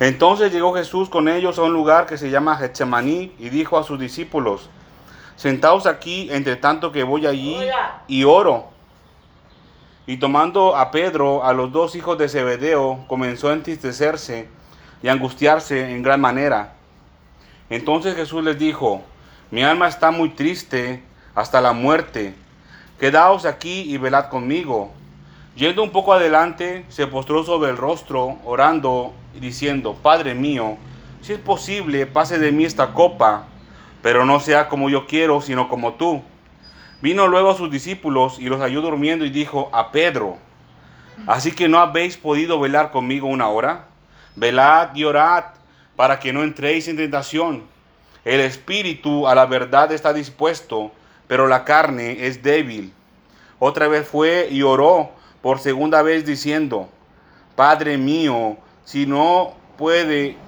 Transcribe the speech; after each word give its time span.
Entonces 0.00 0.52
llegó 0.52 0.74
Jesús 0.74 1.08
con 1.08 1.28
ellos 1.28 1.58
a 1.58 1.62
un 1.62 1.72
lugar 1.72 2.06
que 2.06 2.18
se 2.18 2.30
llama 2.30 2.56
Getsemaní 2.56 3.32
y 3.38 3.48
dijo 3.48 3.78
a 3.78 3.84
sus 3.84 3.98
discípulos, 3.98 4.68
sentaos 5.36 5.86
aquí 5.86 6.28
entre 6.30 6.56
tanto 6.56 6.90
que 6.90 7.04
voy 7.04 7.26
allí 7.26 7.56
y 8.08 8.24
oro. 8.24 8.70
Y 10.06 10.18
tomando 10.18 10.76
a 10.76 10.90
Pedro, 10.90 11.44
a 11.44 11.52
los 11.52 11.72
dos 11.72 11.94
hijos 11.94 12.18
de 12.18 12.28
Zebedeo, 12.28 13.04
comenzó 13.06 13.48
a 13.48 13.54
entristecerse 13.54 14.48
y 15.02 15.08
angustiarse 15.08 15.92
en 15.92 16.02
gran 16.02 16.20
manera. 16.20 16.74
Entonces 17.70 18.14
Jesús 18.16 18.44
les 18.44 18.58
dijo, 18.58 19.02
mi 19.50 19.62
alma 19.62 19.88
está 19.88 20.10
muy 20.10 20.30
triste 20.30 21.02
hasta 21.34 21.60
la 21.60 21.72
muerte, 21.72 22.34
quedaos 22.98 23.46
aquí 23.46 23.82
y 23.92 23.96
velad 23.96 24.28
conmigo. 24.28 24.92
Yendo 25.56 25.84
un 25.84 25.90
poco 25.90 26.12
adelante, 26.12 26.84
se 26.88 27.06
postró 27.06 27.44
sobre 27.44 27.70
el 27.70 27.76
rostro, 27.76 28.38
orando 28.44 29.12
y 29.36 29.38
diciendo, 29.38 29.96
Padre 30.02 30.34
mío, 30.34 30.78
si 31.20 31.32
es 31.32 31.38
posible, 31.38 32.06
pase 32.06 32.40
de 32.40 32.50
mí 32.50 32.64
esta 32.64 32.92
copa, 32.92 33.46
pero 34.02 34.24
no 34.24 34.40
sea 34.40 34.68
como 34.68 34.90
yo 34.90 35.06
quiero, 35.06 35.40
sino 35.40 35.68
como 35.68 35.94
tú. 35.94 36.22
Vino 37.00 37.28
luego 37.28 37.50
a 37.50 37.56
sus 37.56 37.70
discípulos 37.70 38.40
y 38.40 38.46
los 38.46 38.60
halló 38.60 38.80
durmiendo 38.80 39.24
y 39.24 39.30
dijo 39.30 39.70
a 39.72 39.92
Pedro, 39.92 40.38
así 41.28 41.52
que 41.52 41.68
no 41.68 41.78
habéis 41.78 42.16
podido 42.16 42.58
velar 42.58 42.90
conmigo 42.90 43.28
una 43.28 43.46
hora. 43.48 43.86
Velad 44.34 44.96
y 44.96 45.04
orad 45.04 45.44
para 45.94 46.18
que 46.18 46.32
no 46.32 46.42
entréis 46.42 46.88
en 46.88 46.96
tentación. 46.96 47.62
El 48.24 48.40
espíritu 48.40 49.28
a 49.28 49.36
la 49.36 49.46
verdad 49.46 49.92
está 49.92 50.12
dispuesto, 50.12 50.90
pero 51.28 51.46
la 51.46 51.64
carne 51.64 52.26
es 52.26 52.42
débil. 52.42 52.92
Otra 53.60 53.86
vez 53.86 54.08
fue 54.08 54.48
y 54.50 54.62
oró 54.62 55.12
por 55.44 55.58
segunda 55.58 56.00
vez 56.00 56.24
diciendo, 56.24 56.88
Padre 57.54 57.98
mío, 57.98 58.56
si 58.86 59.04
no 59.04 59.52
puede, 59.76 60.38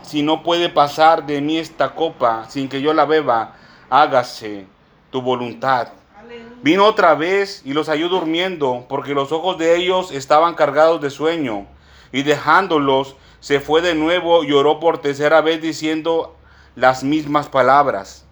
si 0.00 0.22
no 0.22 0.42
puede 0.42 0.70
pasar 0.70 1.26
de 1.26 1.42
mí 1.42 1.58
esta 1.58 1.94
copa 1.94 2.46
sin 2.48 2.70
que 2.70 2.80
yo 2.80 2.94
la 2.94 3.04
beba, 3.04 3.56
hágase 3.90 4.64
tu 5.10 5.20
voluntad. 5.20 5.88
Vino 6.62 6.86
otra 6.86 7.14
vez 7.14 7.60
y 7.66 7.74
los 7.74 7.90
halló 7.90 8.08
durmiendo, 8.08 8.86
porque 8.88 9.12
los 9.12 9.32
ojos 9.32 9.58
de 9.58 9.76
ellos 9.76 10.12
estaban 10.12 10.54
cargados 10.54 11.02
de 11.02 11.10
sueño. 11.10 11.66
Y 12.10 12.22
dejándolos, 12.22 13.16
se 13.40 13.60
fue 13.60 13.82
de 13.82 13.94
nuevo 13.94 14.44
y 14.44 14.52
oró 14.52 14.80
por 14.80 15.02
tercera 15.02 15.42
vez 15.42 15.60
diciendo 15.60 16.34
las 16.74 17.04
mismas 17.04 17.50
palabras. 17.50 18.24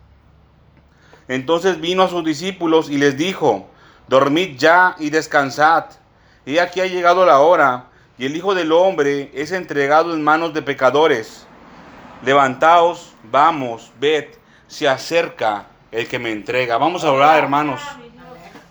Entonces 1.28 1.78
vino 1.78 2.04
a 2.04 2.08
sus 2.08 2.24
discípulos 2.24 2.88
y 2.88 2.96
les 2.96 3.19
dijo, 3.19 3.66
dormid 4.08 4.56
ya 4.56 4.96
y 4.98 5.10
descansad. 5.10 5.84
Y 6.47 6.58
aquí 6.58 6.80
ha 6.80 6.86
llegado 6.86 7.27
la 7.27 7.41
hora, 7.41 7.86
y 8.16 8.25
el 8.25 8.36
Hijo 8.36 8.55
del 8.55 8.70
Hombre 8.70 9.33
es 9.34 9.50
entregado 9.50 10.14
en 10.14 10.22
manos 10.22 10.55
de 10.55 10.62
pecadores. 10.62 11.44
Levantaos, 12.25 13.14
vamos, 13.25 13.91
ved, 13.98 14.27
se 14.69 14.88
acerca 14.88 15.66
el 15.91 16.06
que 16.06 16.20
me 16.20 16.30
entrega. 16.30 16.78
Vamos 16.78 17.03
a 17.03 17.11
orar, 17.11 17.36
hermanos. 17.36 17.80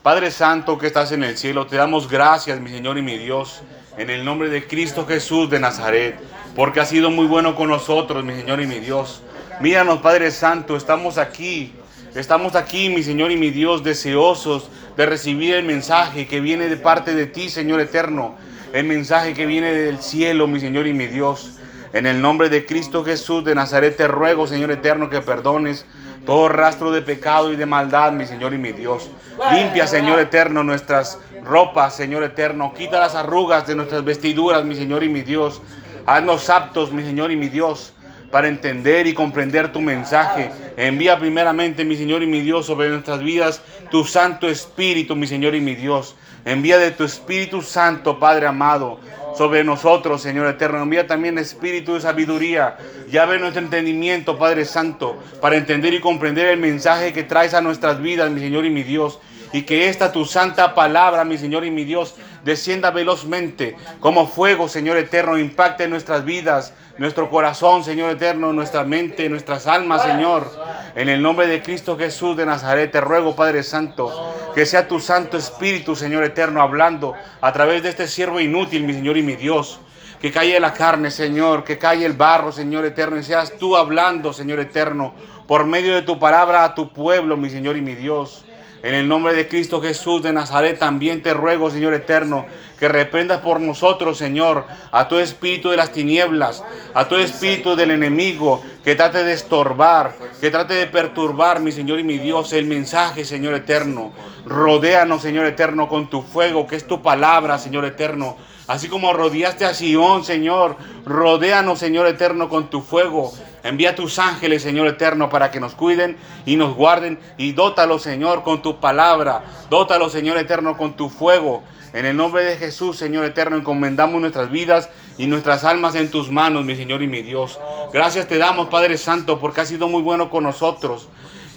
Padre 0.01 0.31
Santo 0.31 0.77
que 0.77 0.87
estás 0.87 1.11
en 1.11 1.25
el 1.25 1.37
cielo, 1.37 1.67
te 1.67 1.75
damos 1.75 2.09
gracias, 2.09 2.61
mi 2.61 2.69
Señor 2.69 2.97
y 2.97 3.01
mi 3.01 3.17
Dios, 3.17 3.61
en 3.97 4.09
el 4.09 4.23
nombre 4.23 4.47
de 4.47 4.65
Cristo 4.65 5.05
Jesús 5.05 5.49
de 5.49 5.59
Nazaret, 5.59 6.17
porque 6.55 6.79
has 6.79 6.87
sido 6.87 7.11
muy 7.11 7.25
bueno 7.25 7.55
con 7.55 7.67
nosotros, 7.67 8.23
mi 8.23 8.35
Señor 8.35 8.61
y 8.61 8.67
mi 8.67 8.79
Dios. 8.79 9.21
Míranos, 9.59 9.99
Padre 9.99 10.31
Santo, 10.31 10.77
estamos 10.77 11.17
aquí, 11.17 11.75
estamos 12.15 12.55
aquí, 12.55 12.89
mi 12.89 13.03
Señor 13.03 13.31
y 13.31 13.37
mi 13.37 13.49
Dios, 13.49 13.83
deseosos 13.83 14.69
de 14.95 15.05
recibir 15.05 15.55
el 15.55 15.65
mensaje 15.65 16.27
que 16.27 16.39
viene 16.39 16.69
de 16.69 16.77
parte 16.77 17.13
de 17.13 17.27
ti, 17.27 17.49
Señor 17.49 17.81
eterno, 17.81 18.35
el 18.73 18.85
mensaje 18.85 19.33
que 19.33 19.45
viene 19.45 19.73
del 19.73 19.99
cielo, 19.99 20.47
mi 20.47 20.59
Señor 20.59 20.87
y 20.87 20.93
mi 20.93 21.07
Dios. 21.07 21.59
En 21.93 22.05
el 22.05 22.21
nombre 22.21 22.49
de 22.49 22.65
Cristo 22.65 23.03
Jesús 23.03 23.43
de 23.43 23.55
Nazaret 23.55 23.95
te 23.95 24.07
ruego, 24.07 24.47
Señor 24.47 24.71
eterno, 24.71 25.09
que 25.09 25.21
perdones 25.21 25.85
todo 26.25 26.49
rastro 26.49 26.91
de 26.91 27.01
pecado 27.01 27.51
y 27.51 27.55
de 27.55 27.65
maldad, 27.65 28.11
mi 28.11 28.25
Señor 28.25 28.53
y 28.53 28.57
mi 28.57 28.71
Dios. 28.71 29.09
Limpia, 29.53 29.85
Señor 29.85 30.19
eterno, 30.19 30.63
nuestras 30.63 31.19
ropas, 31.43 31.95
Señor 31.95 32.23
eterno. 32.23 32.73
Quita 32.73 32.99
las 32.99 33.15
arrugas 33.15 33.67
de 33.67 33.75
nuestras 33.75 34.03
vestiduras, 34.03 34.65
mi 34.65 34.75
Señor 34.75 35.03
y 35.03 35.09
mi 35.09 35.21
Dios. 35.21 35.61
Haznos 36.05 36.49
aptos, 36.49 36.91
mi 36.91 37.03
Señor 37.03 37.31
y 37.31 37.35
mi 37.35 37.49
Dios, 37.49 37.93
para 38.31 38.47
entender 38.47 39.07
y 39.07 39.13
comprender 39.13 39.71
tu 39.71 39.81
mensaje. 39.81 40.51
Envía 40.77 41.17
primeramente, 41.19 41.85
mi 41.85 41.95
Señor 41.95 42.23
y 42.23 42.27
mi 42.27 42.41
Dios, 42.41 42.65
sobre 42.65 42.89
nuestras 42.89 43.21
vidas 43.21 43.61
tu 43.89 44.03
Santo 44.03 44.47
Espíritu, 44.47 45.15
mi 45.15 45.27
Señor 45.27 45.55
y 45.55 45.61
mi 45.61 45.75
Dios. 45.75 46.15
Envía 46.45 46.77
de 46.77 46.91
tu 46.91 47.03
Espíritu 47.03 47.61
Santo, 47.61 48.19
Padre 48.19 48.45
amado, 48.45 48.99
sobre 49.35 49.63
nosotros, 49.63 50.21
Señor 50.21 50.47
eterno. 50.47 50.83
Envía 50.83 51.07
también 51.07 51.37
espíritu 51.37 51.95
de 51.95 52.01
sabiduría. 52.01 52.77
Ya 53.09 53.25
ve 53.25 53.39
nuestro 53.39 53.63
entendimiento, 53.63 54.37
Padre 54.37 54.65
Santo, 54.65 55.17
para 55.41 55.57
entender 55.57 55.93
y 55.93 56.01
comprender 56.01 56.47
el 56.47 56.59
mensaje 56.59 57.13
que 57.13 57.23
traes 57.23 57.53
a 57.53 57.61
nuestras 57.61 58.01
vidas, 58.01 58.29
mi 58.31 58.39
Señor 58.39 58.65
y 58.65 58.69
mi 58.69 58.83
Dios. 58.83 59.19
Y 59.53 59.63
que 59.63 59.89
esta 59.89 60.11
tu 60.11 60.25
santa 60.25 60.75
palabra, 60.75 61.23
mi 61.23 61.37
Señor 61.37 61.65
y 61.65 61.71
mi 61.71 61.83
Dios, 61.83 62.15
descienda 62.45 62.91
velozmente 62.91 63.75
como 63.99 64.27
fuego, 64.27 64.69
Señor 64.69 64.97
eterno, 64.97 65.37
impacte 65.37 65.87
nuestras 65.87 66.23
vidas, 66.23 66.73
nuestro 66.99 67.29
corazón, 67.31 67.83
Señor 67.83 68.11
eterno, 68.11 68.53
nuestra 68.53 68.83
mente, 68.83 69.27
nuestras 69.27 69.65
almas, 69.65 70.03
Señor. 70.03 70.49
En 70.95 71.09
el 71.09 71.23
nombre 71.23 71.47
de 71.47 71.63
Cristo 71.63 71.97
Jesús 71.97 72.37
de 72.37 72.45
Nazaret, 72.45 72.91
te 72.91 73.01
ruego, 73.01 73.35
Padre 73.35 73.63
Santo, 73.63 74.35
que 74.53 74.67
sea 74.67 74.87
tu 74.87 74.99
Santo 74.99 75.37
Espíritu, 75.37 75.95
Señor 75.95 76.23
eterno, 76.23 76.61
hablando 76.61 77.15
a 77.41 77.51
través 77.51 77.81
de 77.81 77.89
este 77.89 78.07
siervo 78.07 78.39
inútil, 78.39 78.83
mi 78.83 78.93
Señor 78.93 79.17
y 79.17 79.23
mi 79.23 79.35
Dios. 79.35 79.79
Que 80.21 80.31
calle 80.31 80.59
la 80.59 80.73
carne, 80.73 81.09
Señor, 81.09 81.63
que 81.63 81.79
calle 81.79 82.05
el 82.05 82.13
barro, 82.13 82.51
Señor 82.51 82.85
eterno, 82.85 83.17
y 83.17 83.23
seas 83.23 83.53
tú 83.57 83.75
hablando, 83.75 84.33
Señor 84.33 84.59
eterno, 84.59 85.15
por 85.47 85.65
medio 85.65 85.95
de 85.95 86.03
tu 86.03 86.19
palabra 86.19 86.63
a 86.63 86.75
tu 86.75 86.93
pueblo, 86.93 87.37
mi 87.37 87.49
Señor 87.49 87.75
y 87.75 87.81
mi 87.81 87.95
Dios. 87.95 88.45
En 88.85 88.93
el 88.93 89.07
nombre 89.07 89.33
de 89.33 89.47
Cristo 89.47 89.81
Jesús 89.81 90.21
de 90.21 90.31
Nazaret 90.31 90.77
también 90.77 91.23
te 91.23 91.33
ruego, 91.33 91.71
Señor 91.71 91.95
eterno, 91.95 92.45
que 92.79 92.87
reprendas 92.87 93.41
por 93.41 93.59
nosotros, 93.59 94.17
Señor, 94.17 94.65
a 94.91 95.07
tu 95.07 95.17
espíritu 95.17 95.69
de 95.69 95.77
las 95.77 95.91
tinieblas, 95.91 96.63
a 96.93 97.07
tu 97.07 97.15
espíritu 97.15 97.75
del 97.75 97.91
enemigo, 97.91 98.61
que 98.83 98.95
trate 98.95 99.23
de 99.23 99.33
estorbar, 99.33 100.15
que 100.41 100.51
trate 100.51 100.73
de 100.75 100.87
perturbar, 100.87 101.59
mi 101.59 101.71
Señor 101.71 101.99
y 101.99 102.03
mi 102.03 102.17
Dios, 102.17 102.53
el 102.53 102.65
mensaje, 102.65 103.25
Señor 103.25 103.53
eterno. 103.53 104.11
Rodéanos, 104.45 105.21
Señor 105.21 105.45
eterno, 105.45 105.87
con 105.87 106.09
tu 106.09 106.21
fuego, 106.21 106.67
que 106.67 106.75
es 106.75 106.85
tu 106.85 107.01
palabra, 107.01 107.57
Señor 107.57 107.85
eterno. 107.85 108.37
Así 108.67 108.87
como 108.87 109.13
rodeaste 109.13 109.65
a 109.65 109.73
Sion, 109.73 110.23
Señor, 110.23 110.75
rodéanos, 111.05 111.79
Señor 111.79 112.07
eterno, 112.07 112.49
con 112.49 112.69
tu 112.69 112.81
fuego. 112.81 113.31
Envía 113.63 113.95
tus 113.95 114.19
ángeles, 114.19 114.61
Señor 114.61 114.87
eterno, 114.87 115.29
para 115.29 115.49
que 115.49 115.59
nos 115.59 115.73
cuiden 115.73 116.17
y 116.45 116.55
nos 116.55 116.75
guarden. 116.75 117.19
Y 117.37 117.53
dótalo, 117.53 117.97
Señor, 117.97 118.43
con 118.43 118.61
tu 118.61 118.79
palabra. 118.79 119.43
Dótalo, 119.71 120.09
Señor 120.09 120.37
eterno, 120.37 120.77
con 120.77 120.95
tu 120.95 121.09
fuego. 121.09 121.63
En 121.93 122.05
el 122.05 122.17
nombre 122.17 122.43
de 122.43 122.57
Jesús, 122.57 122.64
Señor 122.71 123.25
eterno, 123.25 123.57
encomendamos 123.57 124.21
nuestras 124.21 124.51
vidas 124.51 124.89
y 125.17 125.27
nuestras 125.27 125.63
almas 125.63 125.95
en 125.95 126.11
tus 126.11 126.31
manos, 126.31 126.65
mi 126.65 126.75
Señor 126.75 127.01
y 127.01 127.07
mi 127.07 127.21
Dios. 127.21 127.59
Gracias 127.93 128.27
te 128.27 128.37
damos, 128.37 128.69
Padre 128.69 128.97
Santo, 128.97 129.39
porque 129.39 129.61
has 129.61 129.67
sido 129.67 129.87
muy 129.87 130.01
bueno 130.01 130.29
con 130.29 130.43
nosotros. 130.43 131.09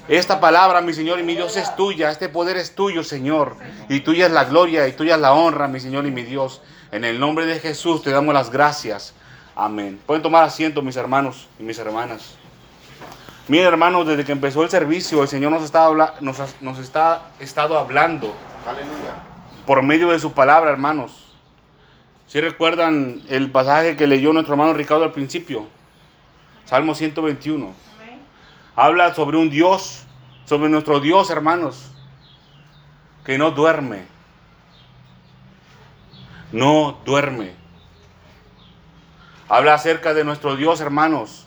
Esta 0.09 0.41
palabra, 0.41 0.81
mi 0.81 0.95
Señor 0.95 1.21
y 1.21 1.23
mi 1.23 1.35
Dios, 1.35 1.57
es 1.57 1.77
tuya. 1.77 2.11
Este 2.11 2.29
poder 2.31 2.57
es 2.57 2.75
tuyo, 2.75 3.05
Señor. 3.05 3.57
Y 3.91 4.01
tuya 4.01 4.27
es 4.27 4.33
la 4.33 4.45
gloria 4.45 4.89
y 4.89 4.93
tuya 4.93 5.17
es 5.17 5.21
la 5.21 5.35
honra, 5.35 5.69
mi 5.69 5.81
Señor 5.81 6.07
y 6.07 6.11
mi 6.11 6.23
Dios. 6.23 6.63
En 6.91 7.05
el 7.05 7.21
nombre 7.21 7.45
de 7.45 7.61
Jesús 7.61 8.03
te 8.03 8.11
damos 8.11 8.33
las 8.33 8.51
gracias. 8.51 9.13
Amén. 9.55 10.01
Pueden 10.07 10.23
tomar 10.23 10.45
asiento, 10.45 10.81
mis 10.81 10.97
hermanos 10.97 11.49
y 11.59 11.63
mis 11.63 11.79
hermanas. 11.79 12.37
Miren, 13.49 13.67
hermanos, 13.67 14.07
desde 14.07 14.25
que 14.25 14.33
empezó 14.33 14.63
el 14.63 14.71
servicio, 14.71 15.23
el 15.23 15.29
Señor 15.29 15.53
nos 15.53 15.63
está, 15.63 15.91
nos, 16.21 16.39
nos 16.61 16.79
está 16.79 17.31
estado 17.39 17.79
hablando. 17.79 18.35
Aleluya. 18.67 19.38
Por 19.69 19.83
medio 19.83 20.09
de 20.09 20.19
su 20.19 20.33
palabra, 20.33 20.71
hermanos. 20.71 21.13
Si 22.27 22.41
recuerdan 22.41 23.21
el 23.29 23.51
pasaje 23.51 23.99
que 23.99 24.07
leyó 24.07 24.33
nuestro 24.33 24.55
hermano 24.55 24.73
Ricardo 24.73 25.05
al 25.05 25.13
principio? 25.13 25.69
Salmo 26.65 26.95
121. 26.95 27.75
Habla 28.75 29.15
sobre 29.15 29.37
un 29.37 29.51
Dios, 29.51 30.05
sobre 30.47 30.71
nuestro 30.71 31.01
Dios, 31.01 31.29
hermanos, 31.29 31.91
que 33.27 33.37
no 33.37 33.51
duerme. 33.51 34.07
No 36.51 36.97
duerme. 37.05 37.53
Habla 39.51 39.75
acerca 39.75 40.15
de 40.15 40.25
nuestro 40.25 40.57
Dios, 40.57 40.81
hermanos, 40.81 41.47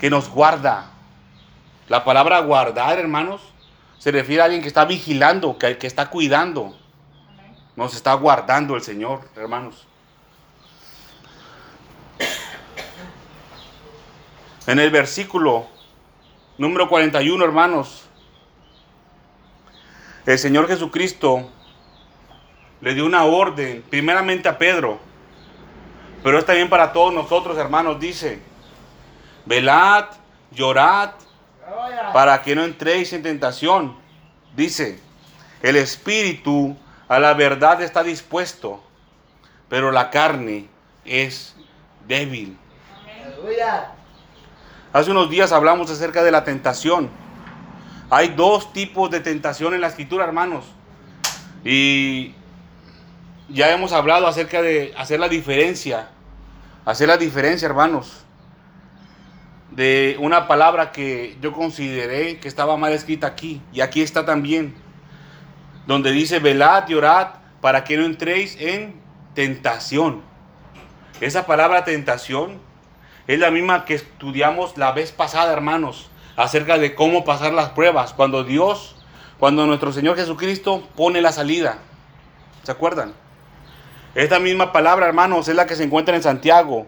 que 0.00 0.10
nos 0.10 0.28
guarda. 0.28 0.90
La 1.86 2.04
palabra 2.04 2.40
guardar, 2.40 2.98
hermanos, 2.98 3.42
se 3.96 4.10
refiere 4.10 4.42
a 4.42 4.46
alguien 4.46 4.60
que 4.60 4.66
está 4.66 4.84
vigilando, 4.84 5.56
que, 5.56 5.78
que 5.78 5.86
está 5.86 6.10
cuidando. 6.10 6.76
Nos 7.76 7.94
está 7.94 8.14
guardando 8.14 8.74
el 8.74 8.80
Señor, 8.80 9.20
hermanos. 9.36 9.86
En 14.66 14.80
el 14.80 14.90
versículo 14.90 15.66
número 16.56 16.88
41, 16.88 17.44
hermanos, 17.44 18.06
el 20.24 20.38
Señor 20.38 20.66
Jesucristo 20.66 21.50
le 22.80 22.94
dio 22.94 23.04
una 23.04 23.24
orden, 23.24 23.84
primeramente 23.88 24.48
a 24.48 24.58
Pedro, 24.58 24.98
Pero 26.22 26.38
es 26.38 26.44
también 26.44 26.68
para 26.68 26.92
todos 26.92 27.14
nosotros, 27.14 27.56
hermanos, 27.56 28.00
dice, 28.00 28.40
velad, 29.44 30.06
llorad, 30.50 31.12
para 32.12 32.42
que 32.42 32.56
no 32.56 32.64
entréis 32.64 33.12
en 33.12 33.22
tentación. 33.22 33.96
Dice, 34.56 34.98
el 35.62 35.76
espíritu 35.76 36.76
a 37.08 37.18
la 37.18 37.34
verdad 37.34 37.82
está 37.82 38.02
dispuesto, 38.02 38.82
pero 39.68 39.92
la 39.92 40.10
carne 40.10 40.68
es 41.04 41.54
débil. 42.06 42.58
Hace 44.92 45.10
unos 45.10 45.30
días 45.30 45.52
hablamos 45.52 45.90
acerca 45.90 46.22
de 46.22 46.30
la 46.30 46.44
tentación. 46.44 47.10
Hay 48.10 48.28
dos 48.28 48.72
tipos 48.72 49.10
de 49.10 49.20
tentación 49.20 49.74
en 49.74 49.80
la 49.80 49.88
escritura, 49.88 50.24
hermanos. 50.24 50.64
Y 51.64 52.34
ya 53.48 53.72
hemos 53.72 53.92
hablado 53.92 54.26
acerca 54.26 54.62
de 54.62 54.94
hacer 54.96 55.20
la 55.20 55.28
diferencia. 55.28 56.08
Hacer 56.84 57.08
la 57.08 57.16
diferencia, 57.16 57.66
hermanos. 57.66 58.24
De 59.70 60.16
una 60.20 60.46
palabra 60.48 60.92
que 60.92 61.36
yo 61.40 61.52
consideré 61.52 62.38
que 62.38 62.48
estaba 62.48 62.76
mal 62.76 62.92
escrita 62.92 63.26
aquí. 63.26 63.60
Y 63.72 63.80
aquí 63.80 64.02
está 64.02 64.24
también. 64.24 64.74
Donde 65.86 66.12
dice, 66.12 66.38
velad 66.38 66.88
y 66.88 66.94
orad 66.94 67.28
para 67.60 67.84
que 67.84 67.96
no 67.96 68.04
entréis 68.04 68.56
en 68.60 69.00
tentación. 69.34 70.22
Esa 71.20 71.46
palabra 71.46 71.84
tentación 71.84 72.60
es 73.26 73.38
la 73.38 73.50
misma 73.50 73.84
que 73.84 73.94
estudiamos 73.94 74.76
la 74.76 74.92
vez 74.92 75.12
pasada, 75.12 75.52
hermanos, 75.52 76.10
acerca 76.36 76.78
de 76.78 76.94
cómo 76.94 77.24
pasar 77.24 77.52
las 77.52 77.70
pruebas. 77.70 78.12
Cuando 78.12 78.44
Dios, 78.44 78.96
cuando 79.38 79.66
nuestro 79.66 79.92
Señor 79.92 80.16
Jesucristo 80.16 80.86
pone 80.94 81.20
la 81.20 81.32
salida. 81.32 81.78
¿Se 82.62 82.72
acuerdan? 82.72 83.14
Esta 84.14 84.38
misma 84.38 84.72
palabra, 84.72 85.06
hermanos, 85.06 85.48
es 85.48 85.54
la 85.54 85.66
que 85.66 85.76
se 85.76 85.84
encuentra 85.84 86.16
en 86.16 86.22
Santiago, 86.22 86.86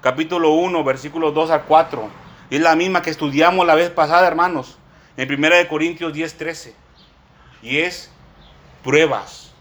capítulo 0.00 0.50
1, 0.52 0.84
versículos 0.84 1.34
2 1.34 1.50
al 1.50 1.62
4. 1.62 2.08
Es 2.50 2.60
la 2.60 2.76
misma 2.76 3.02
que 3.02 3.10
estudiamos 3.10 3.66
la 3.66 3.74
vez 3.74 3.90
pasada, 3.90 4.26
hermanos, 4.26 4.78
en 5.16 5.32
1 5.32 5.68
Corintios 5.68 6.12
10, 6.12 6.36
13. 6.36 6.74
Y 7.62 7.78
es 7.78 8.10
pruebas. 8.84 9.52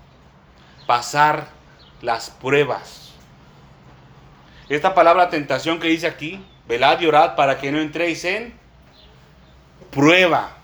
Pasar 0.86 1.48
las 2.02 2.30
pruebas. 2.30 3.14
Esta 4.70 4.94
palabra 4.94 5.30
tentación 5.30 5.80
que 5.80 5.88
dice 5.88 6.08
aquí, 6.08 6.46
velad 6.68 7.00
y 7.00 7.08
orad 7.08 7.36
para 7.36 7.58
que 7.58 7.72
no 7.72 7.80
entréis 7.80 8.24
en 8.26 8.54
prueba. 9.92 10.58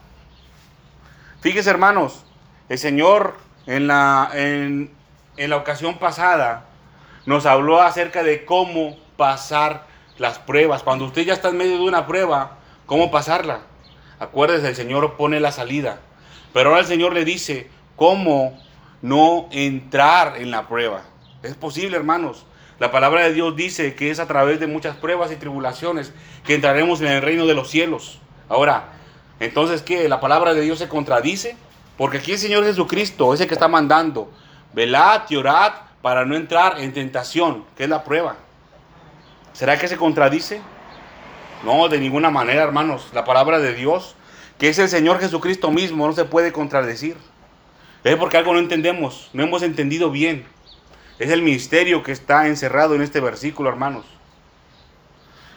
Fíjese, 1.42 1.70
hermanos, 1.70 2.26
el 2.68 2.78
Señor 2.78 3.38
en 3.66 3.88
la, 3.88 4.30
en, 4.34 4.92
en 5.38 5.50
la 5.50 5.58
ocasión 5.58 5.98
pasada 5.98 6.66
nos 7.26 7.46
habló 7.46 7.82
acerca 7.82 8.24
de 8.24 8.46
cómo 8.46 8.98
pasar 9.16 9.86
las 10.18 10.40
pruebas. 10.40 10.84
Cuando 10.84 11.06
usted 11.06 11.24
ya 11.24 11.34
está 11.34 11.50
en 11.50 11.58
medio 11.58 11.78
de 11.78 11.84
una 11.84 12.08
prueba, 12.08 12.58
¿cómo 12.86 13.12
pasarla? 13.12 13.62
Acuérdese, 14.20 14.68
el 14.68 14.76
Señor 14.76 15.16
pone 15.16 15.40
la 15.40 15.52
salida. 15.52 16.00
Pero 16.54 16.70
ahora 16.70 16.82
el 16.82 16.88
Señor 16.88 17.14
le 17.14 17.24
dice 17.24 17.70
cómo 18.00 18.58
no 19.02 19.50
entrar 19.52 20.38
en 20.38 20.52
la 20.52 20.70
prueba. 20.70 21.02
Es 21.44 21.54
posible, 21.56 21.98
hermanos. 21.98 22.46
La 22.80 22.92
palabra 22.92 23.24
de 23.26 23.34
Dios 23.34 23.58
dice 23.58 23.94
que 23.94 24.10
es 24.10 24.20
a 24.20 24.26
través 24.26 24.62
de 24.62 24.68
muchas 24.68 24.96
pruebas 24.96 25.34
y 25.34 25.36
tribulaciones 25.36 26.14
que 26.46 26.56
entraremos 26.56 27.02
en 27.02 27.08
el 27.08 27.22
reino 27.22 27.46
de 27.46 27.54
los 27.54 27.70
cielos. 27.70 28.20
Ahora, 28.48 28.94
entonces, 29.42 29.82
¿qué? 29.82 30.08
¿La 30.08 30.22
palabra 30.22 30.54
de 30.54 30.62
Dios 30.62 30.80
se 30.80 30.88
contradice? 30.88 31.58
Porque 31.98 32.20
aquí 32.20 32.32
el 32.32 32.38
Señor 32.38 32.64
Jesucristo 32.64 33.34
es 33.34 33.42
el 33.42 33.48
que 33.50 33.56
está 33.56 33.68
mandando 33.68 34.32
velad 34.72 35.24
y 35.28 35.36
orad 35.36 35.74
para 36.02 36.24
no 36.24 36.38
entrar 36.38 36.80
en 36.80 36.94
tentación, 36.94 37.66
que 37.76 37.84
es 37.84 37.90
la 37.90 38.06
prueba. 38.06 38.38
¿Será 39.52 39.78
que 39.78 39.90
se 39.90 39.98
contradice? 39.98 40.62
No, 41.66 41.90
de 41.90 42.00
ninguna 42.00 42.30
manera, 42.30 42.64
hermanos. 42.64 43.10
La 43.12 43.26
palabra 43.26 43.60
de 43.60 43.74
Dios, 43.74 44.16
que 44.58 44.70
es 44.70 44.80
el 44.80 44.88
Señor 44.88 45.20
Jesucristo 45.20 45.70
mismo, 45.70 46.08
no 46.08 46.14
se 46.14 46.24
puede 46.24 46.54
contradecir. 46.54 47.18
Es 48.04 48.16
porque 48.16 48.38
algo 48.38 48.54
no 48.54 48.60
entendemos, 48.60 49.30
no 49.34 49.44
hemos 49.44 49.62
entendido 49.62 50.10
bien. 50.10 50.46
Es 51.20 51.32
el 51.32 51.42
misterio 51.42 52.02
que 52.02 52.14
está 52.14 52.48
encerrado 52.48 52.96
en 52.96 53.02
este 53.02 53.20
versículo, 53.20 53.70
hermanos. 53.70 54.06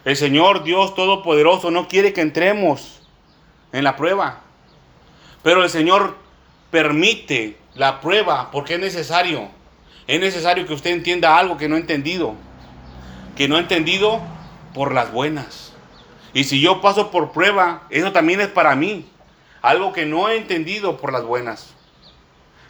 El 0.05 0.17
Señor 0.17 0.65
Dios 0.65 0.97
Todopoderoso 0.97 1.71
no 1.71 1.87
quiere 1.87 2.13
que 2.13 2.21
entremos 2.21 3.01
en 3.71 3.85
la 3.85 3.97
prueba. 3.97 4.41
Pero 5.45 5.63
el 5.63 5.71
Señor 5.71 6.17
permite 6.73 7.57
la 7.75 8.01
prueba 8.01 8.51
porque 8.51 8.75
es 8.75 8.81
necesario. 8.81 9.49
Es 10.09 10.19
necesario 10.21 10.67
que 10.67 10.75
usted 10.75 10.91
entienda 10.91 11.39
algo 11.39 11.57
que 11.57 11.69
no 11.69 11.77
ha 11.77 11.79
entendido. 11.79 12.35
Que 13.37 13.47
no 13.47 13.57
ha 13.57 13.61
entendido 13.61 14.21
por 14.75 14.93
las 14.93 15.13
buenas. 15.13 15.73
Y 16.35 16.45
si 16.45 16.61
yo 16.61 16.81
paso 16.81 17.13
por 17.13 17.31
prueba, 17.31 17.83
eso 17.91 18.11
también 18.11 18.41
es 18.41 18.49
para 18.49 18.75
mí. 18.75 19.07
Algo 19.61 19.93
que 19.93 20.07
no 20.07 20.29
he 20.29 20.37
entendido 20.37 20.97
por 20.97 21.13
las 21.13 21.25
buenas. 21.25 21.75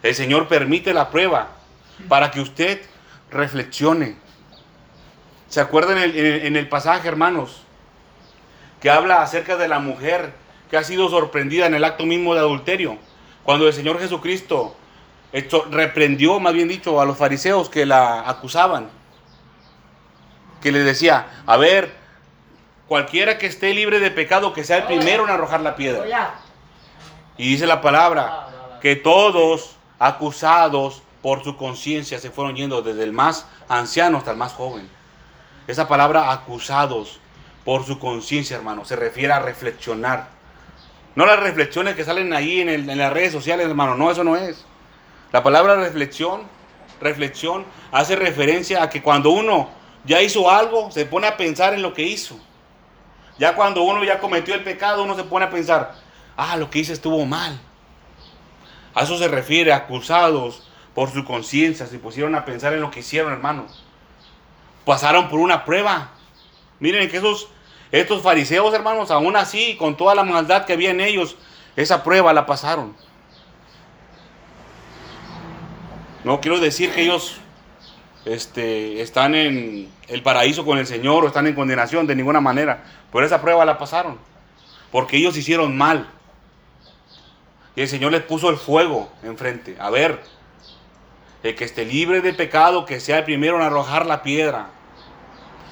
El 0.03 0.13
Señor 0.13 0.47
permite 0.47 0.93
la 0.93 1.09
prueba 1.09 1.47
para 2.07 2.29
que 2.29 2.41
usted 2.41 2.81
reflexione. 3.31 4.17
¿Se 5.49 5.59
acuerdan 5.59 5.97
en 5.97 6.03
el, 6.03 6.17
en 6.45 6.55
el 6.55 6.69
pasaje, 6.69 7.07
hermanos? 7.07 7.63
Que 8.79 8.91
habla 8.91 9.21
acerca 9.21 9.55
de 9.55 9.67
la 9.67 9.79
mujer 9.79 10.33
que 10.69 10.77
ha 10.77 10.83
sido 10.83 11.09
sorprendida 11.09 11.65
en 11.65 11.73
el 11.73 11.83
acto 11.83 12.05
mismo 12.05 12.33
de 12.35 12.41
adulterio. 12.41 12.97
Cuando 13.43 13.67
el 13.67 13.73
Señor 13.73 13.99
Jesucristo 13.99 14.75
esto 15.33 15.65
reprendió, 15.71 16.39
más 16.39 16.53
bien 16.53 16.67
dicho, 16.67 17.01
a 17.01 17.05
los 17.05 17.17
fariseos 17.17 17.67
que 17.67 17.87
la 17.87 18.29
acusaban. 18.29 18.89
Que 20.61 20.71
le 20.71 20.79
decía, 20.79 21.41
a 21.47 21.57
ver, 21.57 21.91
cualquiera 22.87 23.39
que 23.39 23.47
esté 23.47 23.73
libre 23.73 23.99
de 23.99 24.11
pecado, 24.11 24.53
que 24.53 24.63
sea 24.63 24.77
el 24.77 24.83
primero 24.83 25.23
en 25.23 25.31
arrojar 25.31 25.61
la 25.61 25.75
piedra. 25.75 26.35
Y 27.35 27.49
dice 27.49 27.65
la 27.65 27.81
palabra, 27.81 28.77
que 28.79 28.95
todos 28.95 29.75
acusados 30.03 31.01
por 31.21 31.43
su 31.45 31.55
conciencia 31.55 32.19
se 32.19 32.29
fueron 32.29 32.55
yendo 32.55 32.81
desde 32.81 33.03
el 33.03 33.13
más 33.13 33.47
anciano 33.69 34.17
hasta 34.17 34.31
el 34.31 34.37
más 34.37 34.51
joven. 34.51 34.89
Esa 35.65 35.87
palabra 35.87 36.31
acusados 36.31 37.19
por 37.63 37.85
su 37.85 37.97
conciencia, 37.99 38.57
hermano, 38.57 38.83
se 38.83 38.97
refiere 38.97 39.31
a 39.31 39.39
reflexionar. 39.39 40.27
No 41.15 41.25
las 41.25 41.39
reflexiones 41.39 41.95
que 41.95 42.03
salen 42.03 42.33
ahí 42.33 42.59
en, 42.59 42.97
las 42.97 43.13
redes 43.13 43.31
sociales, 43.31 43.65
hermano, 43.65 43.95
no, 43.95 44.11
eso 44.11 44.25
no 44.25 44.35
es. 44.35 44.65
La 45.31 45.41
palabra 45.41 45.75
reflexión, 45.75 46.41
reflexión, 46.99 47.63
hace 47.93 48.17
referencia 48.17 48.83
a 48.83 48.89
que 48.89 49.01
cuando 49.01 49.29
uno 49.29 49.69
ya 50.03 50.21
hizo 50.21 50.49
algo, 50.49 50.91
se 50.91 51.05
pone 51.05 51.27
a 51.27 51.37
pensar 51.37 51.73
en 51.73 51.81
lo 51.81 51.93
que 51.93 52.03
hizo. 52.03 52.37
Ya 53.39 53.55
cuando 53.55 53.83
uno 53.83 54.03
ya 54.03 54.19
cometió 54.19 54.53
el 54.53 54.65
pecado, 54.65 55.03
uno 55.03 55.15
se 55.15 55.23
pone 55.23 55.45
a 55.45 55.49
pensar, 55.49 55.95
ah, 56.35 56.57
lo 56.57 56.69
que 56.69 56.79
hice 56.79 56.91
estuvo 56.91 57.25
mal. 57.25 57.57
A 58.93 59.03
eso 59.03 59.17
se 59.17 59.27
refiere, 59.27 59.73
acusados 59.73 60.63
por 60.93 61.11
su 61.11 61.25
conciencia, 61.25 61.87
se 61.87 61.97
pusieron 61.99 62.35
a 62.35 62.45
pensar 62.45 62.73
en 62.73 62.81
lo 62.81 62.91
que 62.91 62.99
hicieron, 62.99 63.33
hermano. 63.33 63.65
Pasaron 64.85 65.29
por 65.29 65.39
una 65.39 65.65
prueba. 65.65 66.11
Miren 66.79 67.09
que 67.09 67.17
esos, 67.17 67.47
estos 67.91 68.21
fariseos, 68.21 68.73
hermanos, 68.73 69.09
aún 69.09 69.35
así, 69.35 69.75
con 69.77 69.97
toda 69.97 70.13
la 70.13 70.23
maldad 70.23 70.65
que 70.65 70.73
había 70.73 70.91
en 70.91 71.01
ellos, 71.01 71.35
esa 71.75 72.03
prueba 72.03 72.33
la 72.33 72.45
pasaron. 72.45 72.95
No 76.23 76.39
quiero 76.39 76.59
decir 76.59 76.91
que 76.93 77.01
ellos 77.01 77.37
este, 78.25 79.01
están 79.01 79.35
en 79.35 79.91
el 80.07 80.23
paraíso 80.23 80.63
con 80.65 80.77
el 80.77 80.87
Señor 80.87 81.23
o 81.23 81.27
están 81.27 81.47
en 81.47 81.55
condenación 81.55 82.07
de 82.07 82.15
ninguna 82.15 82.39
manera. 82.39 82.83
Pero 83.11 83.25
esa 83.25 83.41
prueba 83.41 83.65
la 83.65 83.77
pasaron. 83.77 84.17
Porque 84.91 85.17
ellos 85.17 85.35
hicieron 85.35 85.75
mal. 85.75 86.09
Y 87.75 87.81
el 87.81 87.87
Señor 87.87 88.11
les 88.11 88.21
puso 88.21 88.49
el 88.49 88.57
fuego 88.57 89.11
enfrente. 89.23 89.75
A 89.79 89.89
ver, 89.89 90.21
el 91.41 91.55
que 91.55 91.65
esté 91.65 91.85
libre 91.85 92.21
de 92.21 92.33
pecado, 92.33 92.85
que 92.85 92.99
sea 92.99 93.19
el 93.19 93.23
primero 93.23 93.57
en 93.57 93.63
arrojar 93.63 94.05
la 94.05 94.21
piedra. 94.21 94.69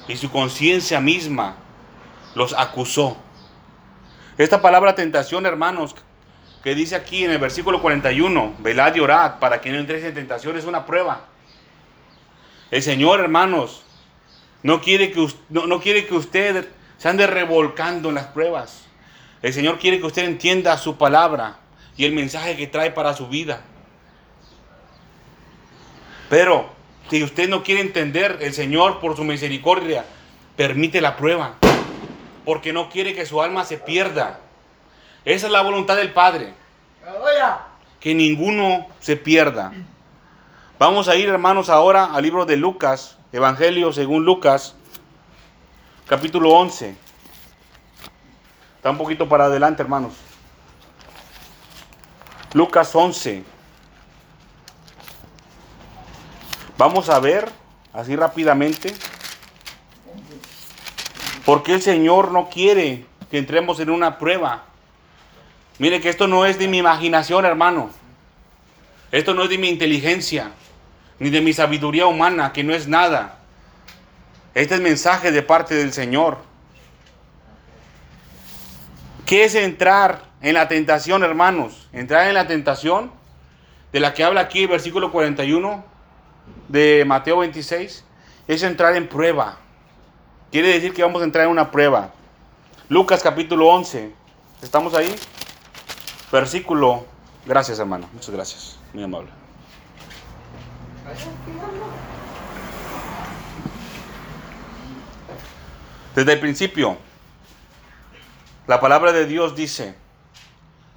Y 0.08 0.16
su 0.16 0.30
conciencia 0.30 1.00
misma 1.00 1.56
los 2.34 2.54
acusó. 2.54 3.16
Esta 4.36 4.60
palabra 4.60 4.94
tentación, 4.94 5.46
hermanos, 5.46 5.94
que 6.64 6.74
dice 6.74 6.96
aquí 6.96 7.24
en 7.24 7.30
el 7.30 7.38
versículo 7.38 7.80
41, 7.80 8.56
velad 8.58 8.94
y 8.94 9.00
orad 9.00 9.38
para 9.38 9.60
que 9.60 9.70
no 9.70 9.78
entréis 9.78 10.04
en 10.04 10.14
tentación, 10.14 10.56
es 10.56 10.64
una 10.64 10.86
prueba. 10.86 11.26
El 12.70 12.82
Señor, 12.82 13.20
hermanos, 13.20 13.82
no 14.62 14.80
quiere 14.80 15.12
que, 15.12 15.26
no, 15.50 15.66
no 15.66 15.80
quiere 15.80 16.06
que 16.06 16.14
usted 16.14 16.68
se 16.98 17.08
ande 17.08 17.26
revolcando 17.26 18.08
en 18.08 18.16
las 18.16 18.26
pruebas. 18.26 18.86
El 19.42 19.52
Señor 19.52 19.78
quiere 19.78 19.98
que 19.98 20.06
usted 20.06 20.24
entienda 20.24 20.76
su 20.78 20.96
palabra 20.96 21.58
y 21.96 22.04
el 22.04 22.12
mensaje 22.12 22.56
que 22.56 22.66
trae 22.66 22.90
para 22.90 23.14
su 23.14 23.28
vida. 23.28 23.62
Pero 26.28 26.70
si 27.10 27.22
usted 27.22 27.48
no 27.48 27.62
quiere 27.62 27.82
entender, 27.82 28.38
el 28.40 28.54
Señor 28.54 29.00
por 29.00 29.16
su 29.16 29.24
misericordia 29.24 30.04
permite 30.56 31.00
la 31.00 31.16
prueba. 31.16 31.56
Porque 32.44 32.72
no 32.72 32.88
quiere 32.88 33.14
que 33.14 33.26
su 33.26 33.42
alma 33.42 33.64
se 33.64 33.76
pierda. 33.76 34.40
Esa 35.24 35.46
es 35.46 35.52
la 35.52 35.62
voluntad 35.62 35.96
del 35.96 36.12
Padre. 36.12 36.54
Que 38.00 38.14
ninguno 38.14 38.86
se 38.98 39.16
pierda. 39.16 39.72
Vamos 40.78 41.06
a 41.08 41.14
ir, 41.14 41.28
hermanos, 41.28 41.68
ahora 41.68 42.06
al 42.06 42.22
libro 42.22 42.46
de 42.46 42.56
Lucas, 42.56 43.18
Evangelio 43.32 43.92
según 43.92 44.24
Lucas, 44.24 44.74
capítulo 46.08 46.50
11. 46.50 46.96
Está 48.76 48.90
un 48.90 48.98
poquito 48.98 49.28
para 49.28 49.44
adelante, 49.44 49.82
hermanos. 49.82 50.14
Lucas 52.54 52.94
11. 52.94 53.44
Vamos 56.76 57.08
a 57.08 57.18
ver, 57.18 57.48
así 57.92 58.16
rápidamente, 58.16 58.94
por 61.44 61.62
qué 61.62 61.74
el 61.74 61.82
Señor 61.82 62.32
no 62.32 62.48
quiere 62.50 63.06
que 63.30 63.38
entremos 63.38 63.80
en 63.80 63.90
una 63.90 64.18
prueba. 64.18 64.64
Mire 65.78 66.00
que 66.00 66.10
esto 66.10 66.28
no 66.28 66.44
es 66.44 66.58
de 66.58 66.68
mi 66.68 66.78
imaginación, 66.78 67.44
hermano. 67.44 67.90
Esto 69.10 69.34
no 69.34 69.44
es 69.44 69.50
de 69.50 69.58
mi 69.58 69.68
inteligencia, 69.68 70.50
ni 71.18 71.30
de 71.30 71.40
mi 71.40 71.52
sabiduría 71.52 72.06
humana, 72.06 72.52
que 72.52 72.64
no 72.64 72.74
es 72.74 72.86
nada. 72.86 73.38
Este 74.54 74.74
es 74.74 74.80
mensaje 74.80 75.32
de 75.32 75.42
parte 75.42 75.74
del 75.74 75.92
Señor. 75.92 76.38
¿Qué 79.26 79.44
es 79.44 79.54
entrar 79.54 80.22
en 80.40 80.54
la 80.54 80.68
tentación, 80.68 81.22
hermanos? 81.22 81.88
Entrar 81.92 82.28
en 82.28 82.34
la 82.34 82.46
tentación 82.46 83.12
de 83.92 84.00
la 84.00 84.14
que 84.14 84.24
habla 84.24 84.42
aquí 84.42 84.62
el 84.62 84.68
versículo 84.68 85.12
41 85.12 85.84
de 86.68 87.04
Mateo 87.06 87.38
26 87.38 88.04
es 88.48 88.62
entrar 88.62 88.96
en 88.96 89.08
prueba. 89.08 89.58
Quiere 90.50 90.68
decir 90.68 90.92
que 90.92 91.02
vamos 91.02 91.22
a 91.22 91.24
entrar 91.24 91.44
en 91.46 91.50
una 91.50 91.70
prueba. 91.70 92.12
Lucas 92.88 93.22
capítulo 93.22 93.68
11. 93.68 94.12
¿Estamos 94.62 94.94
ahí? 94.94 95.14
Versículo. 96.30 97.06
Gracias, 97.46 97.78
hermano. 97.78 98.08
Muchas 98.12 98.30
gracias. 98.30 98.78
Muy 98.92 99.02
amable. 99.02 99.30
Desde 106.14 106.32
el 106.34 106.40
principio, 106.40 106.98
la 108.72 108.80
palabra 108.80 109.12
de 109.12 109.26
Dios 109.26 109.54
dice, 109.54 109.94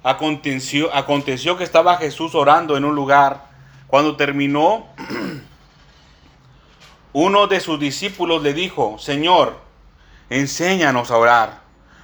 aconteció, 0.02 0.94
aconteció 0.94 1.58
que 1.58 1.64
estaba 1.64 1.98
Jesús 1.98 2.34
orando 2.34 2.78
en 2.78 2.86
un 2.86 2.94
lugar. 2.94 3.50
Cuando 3.86 4.16
terminó, 4.16 4.86
uno 7.12 7.46
de 7.48 7.60
sus 7.60 7.78
discípulos 7.78 8.42
le 8.42 8.54
dijo, 8.54 8.96
Señor, 8.98 9.58
enséñanos 10.30 11.10
a 11.10 11.18
orar, 11.18 11.60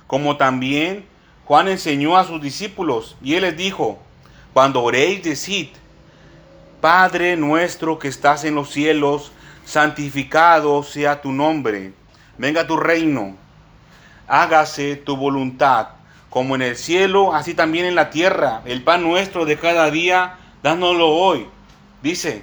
como 0.07 0.37
también 0.37 1.07
Juan 1.47 1.69
enseñó 1.69 2.19
a 2.19 2.25
sus 2.25 2.43
discípulos. 2.43 3.17
Y 3.23 3.37
él 3.37 3.41
les 3.41 3.57
dijo, 3.57 3.99
cuando 4.53 4.83
oréis, 4.83 5.23
decid, 5.23 5.69
Padre 6.83 7.39
nuestro 7.39 7.99
que 7.99 8.09
estás 8.09 8.45
en 8.45 8.57
los 8.57 8.71
cielos, 8.71 9.33
santificado 9.65 10.83
sea 10.83 11.23
tu 11.23 11.33
nombre, 11.33 11.95
venga 12.37 12.67
tu 12.67 12.77
reino, 12.77 13.39
hágase 14.33 14.97
tu 14.97 15.15
voluntad, 15.15 15.89
como 16.31 16.55
en 16.55 16.63
el 16.63 16.77
cielo, 16.77 17.35
así 17.35 17.53
también 17.53 17.85
en 17.85 17.95
la 17.95 18.09
tierra. 18.09 18.63
El 18.65 18.83
pan 18.83 19.03
nuestro 19.03 19.45
de 19.45 19.59
cada 19.59 19.91
día, 19.91 20.39
dánoslo 20.63 21.11
hoy. 21.11 21.47
Dice, 22.03 22.43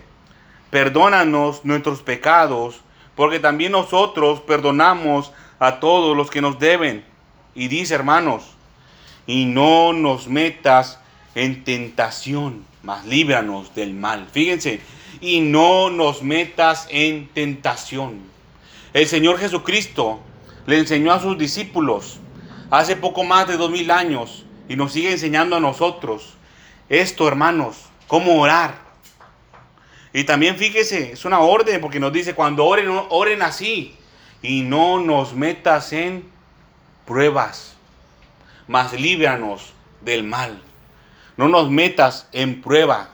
perdónanos 0.69 1.65
nuestros 1.65 2.03
pecados, 2.03 2.81
porque 3.15 3.39
también 3.39 3.71
nosotros 3.71 4.39
perdonamos 4.41 5.31
a 5.57 5.79
todos 5.79 6.15
los 6.15 6.29
que 6.29 6.41
nos 6.41 6.59
deben. 6.59 7.03
Y 7.55 7.69
dice, 7.69 7.95
hermanos, 7.95 8.43
y 9.25 9.45
no 9.45 9.91
nos 9.91 10.27
metas 10.27 10.99
en 11.33 11.63
tentación, 11.63 12.65
mas 12.83 13.03
líbranos 13.07 13.73
del 13.73 13.95
mal. 13.95 14.27
Fíjense, 14.31 14.79
y 15.21 15.39
no 15.39 15.89
nos 15.89 16.21
metas 16.21 16.87
en 16.91 17.29
tentación. 17.29 18.19
El 18.93 19.07
Señor 19.07 19.39
Jesucristo 19.39 20.19
le 20.69 20.77
enseñó 20.77 21.11
a 21.11 21.19
sus 21.19 21.35
discípulos 21.35 22.19
hace 22.69 22.95
poco 22.95 23.23
más 23.23 23.47
de 23.47 23.57
dos 23.57 23.71
mil 23.71 23.89
años 23.89 24.45
y 24.67 24.75
nos 24.75 24.93
sigue 24.93 25.11
enseñando 25.11 25.55
a 25.55 25.59
nosotros 25.59 26.35
esto, 26.89 27.27
hermanos, 27.27 27.85
cómo 28.07 28.39
orar. 28.39 28.75
Y 30.13 30.25
también 30.25 30.57
fíjese, 30.57 31.13
es 31.13 31.25
una 31.25 31.39
orden 31.39 31.81
porque 31.81 31.99
nos 31.99 32.13
dice, 32.13 32.35
cuando 32.35 32.65
oren, 32.65 32.87
oren 33.09 33.41
así 33.41 33.95
y 34.43 34.61
no 34.61 34.99
nos 34.99 35.33
metas 35.33 35.91
en 35.91 36.29
pruebas, 37.07 37.75
mas 38.67 38.93
líbranos 38.93 39.73
del 40.01 40.23
mal. 40.23 40.61
No 41.35 41.47
nos 41.47 41.71
metas 41.71 42.27
en 42.31 42.61
prueba, 42.61 43.09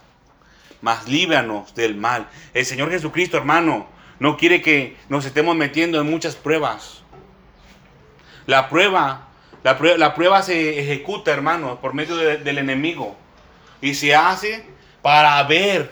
mas 0.82 1.08
líbranos 1.08 1.74
del 1.74 1.96
mal. 1.96 2.28
El 2.54 2.66
Señor 2.66 2.92
Jesucristo, 2.92 3.38
hermano, 3.38 3.88
no 4.20 4.36
quiere 4.36 4.62
que 4.62 4.98
nos 5.08 5.24
estemos 5.24 5.56
metiendo 5.56 6.02
en 6.02 6.10
muchas 6.10 6.36
pruebas. 6.36 7.05
La 8.48 8.70
prueba, 8.70 9.28
la 9.64 9.78
prueba, 9.78 9.98
la 9.98 10.14
prueba 10.14 10.42
se 10.44 10.80
ejecuta, 10.80 11.32
hermano, 11.32 11.80
por 11.82 11.94
medio 11.94 12.16
del 12.16 12.58
enemigo. 12.58 13.16
Y 13.82 13.96
se 13.96 14.16
hace 14.16 14.66
para 15.02 15.42
ver, 15.44 15.92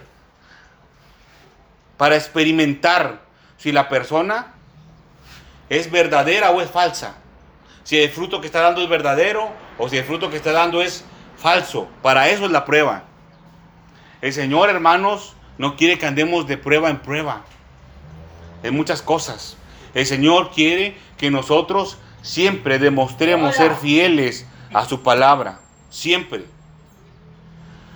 para 1.98 2.15
experimentar 2.15 3.22
si 3.57 3.72
la 3.72 3.89
persona 3.89 4.53
es 5.69 5.89
verdadera 5.89 6.51
o 6.51 6.62
es 6.62 6.69
falsa. 6.69 7.15
Si 7.83 8.00
el 8.00 8.10
fruto 8.10 8.41
que 8.41 8.48
está 8.48 8.62
dando 8.62 8.81
es 8.81 8.89
verdadero 8.89 9.51
o 9.77 9.89
si 9.89 9.98
el 9.98 10.03
fruto 10.03 10.29
que 10.29 10.38
está 10.38 10.51
dando 10.51 10.81
es 10.81 11.03
falso. 11.38 11.88
Para 12.01 12.29
eso 12.29 12.45
es 12.45 12.51
la 12.51 12.65
prueba. 12.65 13.03
El 14.22 14.33
Señor, 14.33 14.69
hermanos, 14.69 15.36
no 15.57 15.75
quiere 15.75 16.00
que 16.00 16.05
andemos 16.05 16.48
de 16.48 16.57
prueba 16.57 16.89
en 16.89 17.00
prueba. 17.00 17.43
En 18.63 18.75
muchas 18.75 19.01
cosas. 19.01 19.57
El 19.93 20.05
Señor 20.05 20.51
quiere 20.51 20.98
que 21.17 21.29
nosotros 21.29 21.98
siempre 22.24 22.80
demostremos 22.80 23.56
ser 23.56 23.75
fieles 23.75 24.48
a 24.74 24.86
su 24.86 25.03
palabra. 25.03 25.60
Siempre. 25.92 26.46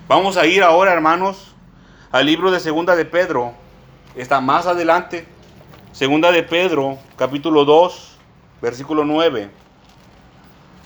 Vamos 0.07 0.37
a 0.37 0.45
ir 0.45 0.61
ahora, 0.61 0.93
hermanos, 0.93 1.55
al 2.11 2.27
libro 2.27 2.51
de 2.51 2.59
Segunda 2.59 2.95
de 2.95 3.05
Pedro. 3.05 3.53
Está 4.15 4.39
más 4.39 4.67
adelante. 4.67 5.27
Segunda 5.91 6.31
de 6.31 6.43
Pedro, 6.43 6.99
capítulo 7.15 7.65
2, 7.65 8.17
versículo 8.61 9.03
9. 9.03 9.49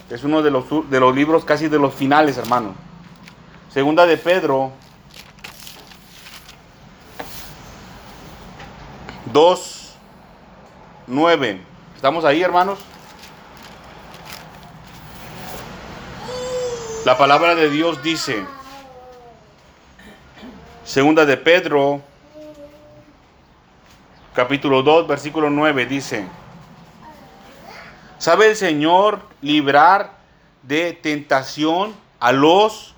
Es 0.10 0.24
uno 0.24 0.42
de 0.42 0.52
los, 0.52 0.66
de 0.90 1.00
los 1.00 1.14
libros 1.14 1.44
casi 1.44 1.68
de 1.68 1.80
los 1.80 1.94
finales, 1.94 2.38
hermano. 2.38 2.74
Segunda 3.70 4.06
de 4.06 4.18
Pedro 4.18 4.72
2, 9.34 9.96
9. 11.08 11.62
¿Estamos 11.96 12.26
ahí, 12.26 12.42
hermanos? 12.42 12.80
La 17.04 17.18
palabra 17.18 17.56
de 17.56 17.70
Dios 17.70 18.04
dice, 18.04 18.46
segunda 20.84 21.26
de 21.26 21.36
Pedro, 21.36 22.02
capítulo 24.36 24.84
2, 24.84 25.08
versículo 25.08 25.50
9, 25.50 25.88
dice, 25.88 26.28
¿sabe 28.20 28.50
el 28.50 28.56
Señor 28.56 29.20
librar 29.42 30.12
de 30.62 30.94
tentación 30.94 31.96
a 32.20 32.32
los 32.32 32.94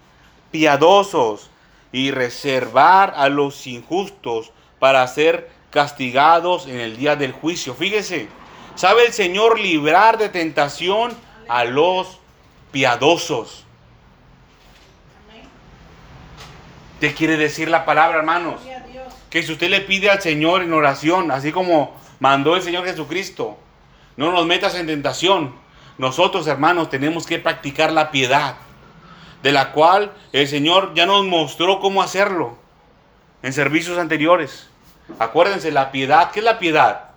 piadosos 0.51 1.49
y 1.93 2.11
reservar 2.11 3.13
a 3.15 3.29
los 3.29 3.65
injustos 3.67 4.51
para 4.79 5.07
ser 5.07 5.49
castigados 5.69 6.67
en 6.67 6.79
el 6.79 6.97
día 6.97 7.15
del 7.15 7.31
juicio. 7.31 7.73
Fíjese, 7.73 8.27
¿sabe 8.75 9.05
el 9.05 9.13
Señor 9.13 9.59
librar 9.59 10.17
de 10.17 10.29
tentación 10.29 11.13
a 11.47 11.63
los 11.63 12.19
piadosos? 12.71 13.62
¿Qué 17.03 17.13
quiere 17.13 17.35
decir 17.35 17.67
la 17.67 17.83
palabra, 17.83 18.19
hermanos? 18.19 18.61
Que 19.29 19.43
si 19.43 19.51
usted 19.51 19.69
le 19.69 19.81
pide 19.81 20.09
al 20.09 20.21
Señor 20.21 20.61
en 20.61 20.71
oración, 20.71 21.31
así 21.31 21.51
como 21.51 21.93
mandó 22.21 22.55
el 22.55 22.61
Señor 22.61 22.85
Jesucristo, 22.85 23.57
no 24.15 24.31
nos 24.31 24.45
metas 24.45 24.73
en 24.75 24.87
tentación. 24.87 25.53
Nosotros, 25.97 26.47
hermanos, 26.47 26.89
tenemos 26.89 27.25
que 27.25 27.39
practicar 27.39 27.91
la 27.91 28.09
piedad, 28.09 28.55
de 29.41 29.51
la 29.51 29.73
cual 29.73 30.13
el 30.31 30.47
Señor 30.47 30.93
ya 30.93 31.05
nos 31.05 31.25
mostró 31.25 31.81
cómo 31.81 32.01
hacerlo 32.01 32.57
en 33.41 33.51
servicios 33.51 33.97
anteriores. 33.97 34.69
Acuérdense, 35.19 35.73
la 35.73 35.91
piedad, 35.91 36.31
¿qué 36.31 36.39
es 36.39 36.45
la 36.45 36.57
piedad? 36.57 37.09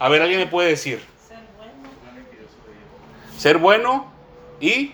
A 0.00 0.08
ver, 0.08 0.22
¿alguien 0.22 0.40
me 0.40 0.48
puede 0.48 0.70
decir? 0.70 1.00
Ser 1.28 1.38
bueno. 1.56 1.88
Ser 3.38 3.58
bueno 3.58 4.12
y 4.58 4.92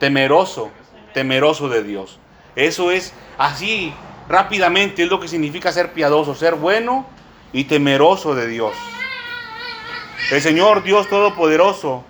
temeroso, 0.00 0.72
temeroso 1.14 1.68
de 1.68 1.84
Dios. 1.84 2.19
Eso 2.56 2.90
es 2.90 3.12
así, 3.38 3.92
rápidamente, 4.28 5.02
es 5.02 5.08
lo 5.08 5.20
que 5.20 5.28
significa 5.28 5.72
ser 5.72 5.92
piadoso, 5.92 6.34
ser 6.34 6.54
bueno 6.54 7.06
y 7.52 7.64
temeroso 7.64 8.34
de 8.34 8.46
Dios. 8.46 8.74
El 10.30 10.40
Señor 10.40 10.82
Dios 10.82 11.08
Todopoderoso 11.08 12.04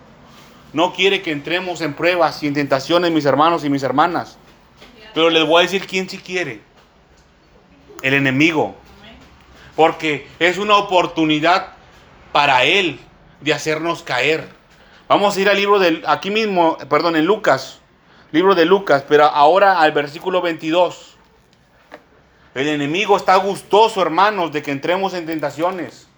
no 0.73 0.93
quiere 0.93 1.23
que 1.23 1.33
entremos 1.33 1.81
en 1.81 1.95
pruebas 1.95 2.43
y 2.43 2.47
en 2.47 2.55
tentaciones, 2.55 3.11
mis 3.11 3.25
hermanos 3.25 3.65
y 3.65 3.71
mis 3.71 3.83
hermanas. 3.83 4.39
Pero 5.15 5.31
les 5.31 5.45
voy 5.45 5.61
a 5.61 5.63
decir 5.63 5.87
quién 5.87 6.09
sí 6.09 6.19
quiere 6.19 6.61
el 8.03 8.15
enemigo. 8.15 8.75
porque 9.77 10.27
es 10.39 10.59
una 10.59 10.77
oportunidad 10.77 11.69
para 12.33 12.65
Él 12.65 13.01
de 13.41 13.55
hacernos 13.55 14.03
caer. 14.03 14.49
Vamos 15.09 15.37
a 15.37 15.41
ir 15.41 15.49
al 15.49 15.57
libro 15.57 15.79
del, 15.79 16.03
aquí 16.07 16.31
mismo, 16.31 16.77
perdón, 16.89 17.17
en 17.17 17.25
Lucas, 17.25 17.80
libro 18.33 18.55
de 18.55 18.65
Lucas, 18.65 19.05
pero 19.09 19.25
ahora 19.25 19.81
al 19.81 19.93
versículo 19.93 20.41
22. 20.41 21.17
El 22.55 22.69
enemigo 22.69 23.17
está 23.17 23.37
gustoso, 23.37 24.03
hermanos, 24.03 24.53
de 24.53 24.63
que 24.63 24.71
entremos 24.71 25.15
en 25.15 25.27
tentaciones, 25.27 26.09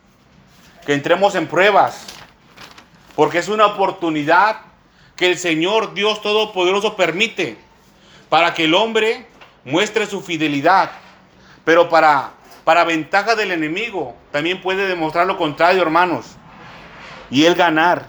que 0.87 0.95
entremos 0.95 1.35
en 1.35 1.47
pruebas, 1.47 2.07
porque 3.15 3.39
es 3.39 3.49
una 3.49 3.67
oportunidad 3.67 4.61
que 5.17 5.31
el 5.31 5.39
Señor 5.39 5.95
Dios 5.95 6.23
Todopoderoso 6.23 6.97
permite 6.97 7.59
para 8.29 8.55
que 8.55 8.65
el 8.65 8.75
hombre 8.75 9.27
muestre 9.65 10.07
su 10.07 10.23
fidelidad, 10.23 10.91
pero 11.65 11.89
para, 11.89 12.33
para 12.65 12.85
ventaja 12.85 13.35
del 13.35 13.53
enemigo 13.53 14.17
también 14.31 14.61
puede 14.63 14.87
demostrar 14.87 15.27
lo 15.27 15.37
contrario, 15.37 15.83
hermanos, 15.83 16.27
y 17.31 17.45
él 17.45 17.55
ganar. 17.55 18.07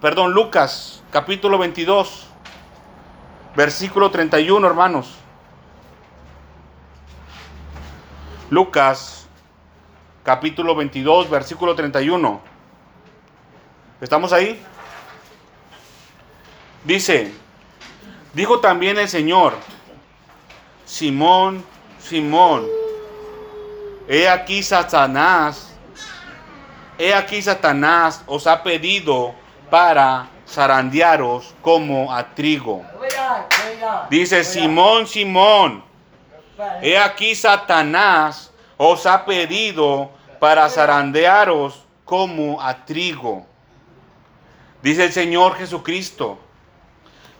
perdón, 0.00 0.32
Lucas 0.32 1.02
capítulo 1.10 1.58
22, 1.58 2.25
versículo 3.56 4.10
31, 4.10 4.66
hermanos. 4.66 5.14
Lucas 8.50 9.26
capítulo 10.22 10.76
22, 10.76 11.30
versículo 11.30 11.74
31. 11.74 12.40
¿Estamos 14.00 14.32
ahí? 14.32 14.62
Dice, 16.84 17.32
dijo 18.34 18.60
también 18.60 18.98
el 18.98 19.08
Señor, 19.08 19.54
Simón, 20.84 21.64
Simón, 21.98 22.66
he 24.06 24.28
aquí 24.28 24.62
Satanás, 24.62 25.72
he 26.98 27.14
aquí 27.14 27.42
Satanás 27.42 28.22
os 28.26 28.46
ha 28.46 28.62
pedido 28.62 29.34
para 29.70 30.28
zarandearos 30.48 31.54
como 31.62 32.12
a 32.12 32.34
trigo. 32.34 32.84
Dice 34.10 34.44
Simón, 34.44 35.06
Simón, 35.06 35.84
he 36.82 36.96
aquí 36.96 37.34
Satanás 37.34 38.52
os 38.76 39.06
ha 39.06 39.24
pedido 39.24 40.10
para 40.38 40.68
zarandearos 40.68 41.84
como 42.04 42.60
a 42.62 42.84
trigo. 42.84 43.46
Dice 44.82 45.04
el 45.04 45.12
Señor 45.12 45.56
Jesucristo, 45.56 46.38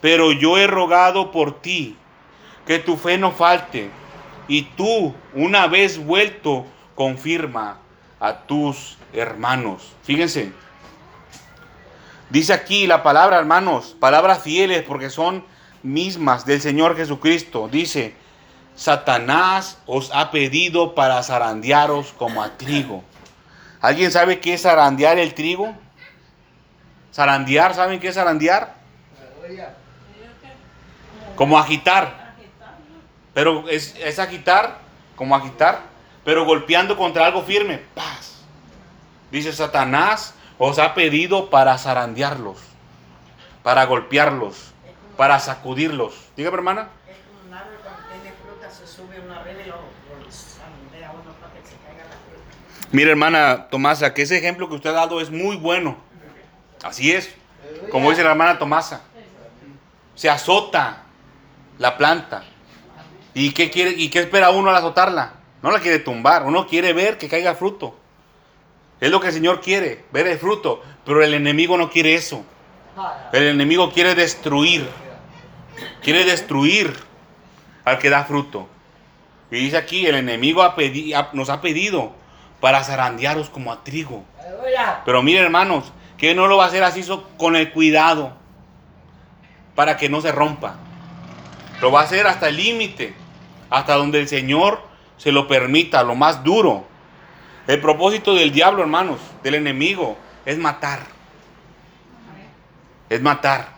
pero 0.01 0.33
yo 0.33 0.59
he 0.59 0.67
rogado 0.67 1.31
por 1.31 1.61
ti 1.61 1.97
que 2.67 2.79
tu 2.79 2.97
fe 2.97 3.19
no 3.19 3.31
falte 3.31 3.91
y 4.49 4.63
tú, 4.63 5.15
una 5.35 5.67
vez 5.67 5.99
vuelto, 5.99 6.67
confirma 6.95 7.79
a 8.19 8.39
tus 8.41 8.97
hermanos. 9.13 9.93
Fíjense, 10.03 10.53
dice 12.30 12.52
aquí 12.52 12.87
la 12.87 13.02
palabra, 13.02 13.38
hermanos, 13.38 13.97
palabras 13.99 14.42
fieles 14.42 14.83
porque 14.83 15.11
son 15.11 15.45
mismas 15.83 16.47
del 16.47 16.61
Señor 16.61 16.97
Jesucristo. 16.97 17.68
Dice, 17.68 18.14
Satanás 18.75 19.78
os 19.87 20.11
ha 20.12 20.30
pedido 20.30 20.95
para 20.95 21.23
zarandearos 21.23 22.12
como 22.12 22.42
a 22.42 22.56
trigo. 22.56 23.02
¿Alguien 23.80 24.11
sabe 24.11 24.40
qué 24.40 24.54
es 24.54 24.62
zarandear 24.62 25.18
el 25.18 25.35
trigo? 25.35 25.75
Zarandear, 27.12 27.75
¿saben 27.75 28.00
qué 28.00 28.09
es 28.09 28.14
zarandear? 28.14 28.75
Como 31.35 31.59
agitar. 31.59 32.35
Pero 33.33 33.68
es, 33.68 33.95
es 33.99 34.18
agitar, 34.18 34.78
como 35.14 35.35
agitar, 35.37 35.80
pero 36.25 36.45
golpeando 36.45 36.97
contra 36.97 37.26
algo 37.26 37.42
firme. 37.42 37.78
Paz. 37.95 38.42
Dice 39.30 39.52
Satanás 39.52 40.35
os 40.59 40.79
ha 40.79 40.95
pedido 40.95 41.51
para 41.51 41.77
zarandearlos, 41.79 42.59
para 43.62 43.85
golpearlos, 43.85 44.73
para 45.16 45.38
sacudirlos. 45.38 46.14
Dígame, 46.37 46.57
hermana. 46.57 46.88
Mira, 52.92 53.11
hermana 53.11 53.69
Tomasa, 53.69 54.14
que 54.14 54.23
ese 54.23 54.38
ejemplo 54.38 54.69
que 54.69 54.77
usted 54.77 54.90
ha 54.90 54.95
dado 54.95 55.21
es 55.21 55.31
muy 55.31 55.57
bueno. 55.57 55.97
Así 56.83 57.12
es. 57.12 57.35
Como 57.90 58.11
dice 58.11 58.23
la 58.23 58.31
hermana 58.31 58.59
Tomasa. 58.59 59.03
Se 60.14 60.31
azota 60.31 61.03
la 61.79 61.97
planta. 61.99 62.45
¿Y 63.35 63.53
qué, 63.53 63.71
quiere, 63.71 63.90
¿Y 63.90 64.09
qué 64.09 64.21
espera 64.21 64.51
uno 64.51 64.71
al 64.71 64.77
azotarla? 64.77 65.35
No 65.62 65.71
la 65.71 65.81
quiere 65.81 65.99
tumbar. 65.99 66.45
Uno 66.45 66.66
quiere 66.66 66.92
ver 66.92 67.19
que 67.19 67.29
caiga 67.29 67.55
fruto. 67.55 67.99
Es 69.00 69.11
lo 69.11 69.20
que 69.20 69.28
el 69.28 69.32
Señor 69.32 69.61
quiere, 69.61 70.04
ver 70.12 70.26
el 70.26 70.38
fruto. 70.38 70.82
Pero 71.04 71.22
el 71.22 71.35
enemigo 71.35 71.76
no 71.76 71.90
quiere 71.90 72.14
eso. 72.14 72.44
El 73.32 73.44
enemigo 73.44 73.92
quiere 73.92 74.14
destruir. 74.14 74.88
Quiere 76.02 76.24
destruir 76.24 76.96
al 77.85 77.98
que 77.98 78.11
da 78.11 78.24
fruto. 78.24 78.68
Y 79.50 79.56
dice 79.56 79.76
aquí, 79.76 80.06
el 80.06 80.16
enemigo 80.16 80.62
nos 81.32 81.50
ha 81.50 81.61
pedido 81.61 82.12
para 82.61 82.82
zarandearos 82.82 83.50
como 83.50 83.72
a 83.72 83.85
trigo. 83.85 84.24
Pero 85.04 85.22
miren 85.22 85.44
hermanos, 85.44 85.92
que 86.16 86.35
no 86.35 86.46
lo 86.46 86.56
va 86.56 86.64
a 86.64 86.68
hacer 86.68 86.82
así 86.82 87.04
con 87.37 87.56
el 87.56 87.72
cuidado 87.72 88.32
para 89.74 89.96
que 89.96 90.09
no 90.09 90.20
se 90.20 90.32
rompa. 90.32 90.76
Lo 91.80 91.92
va 91.92 92.00
a 92.00 92.04
hacer 92.04 92.26
hasta 92.26 92.48
el 92.48 92.56
límite, 92.56 93.14
hasta 93.68 93.94
donde 93.94 94.20
el 94.20 94.28
Señor 94.28 94.80
se 95.18 95.30
lo 95.30 95.46
permita, 95.46 96.02
lo 96.02 96.14
más 96.14 96.42
duro. 96.42 96.87
El 97.66 97.81
propósito 97.81 98.35
del 98.35 98.52
diablo, 98.52 98.83
hermanos, 98.83 99.18
del 99.42 99.57
enemigo, 99.57 100.16
es 100.44 100.57
matar. 100.59 101.00
Es 103.09 103.20
matar. 103.20 103.68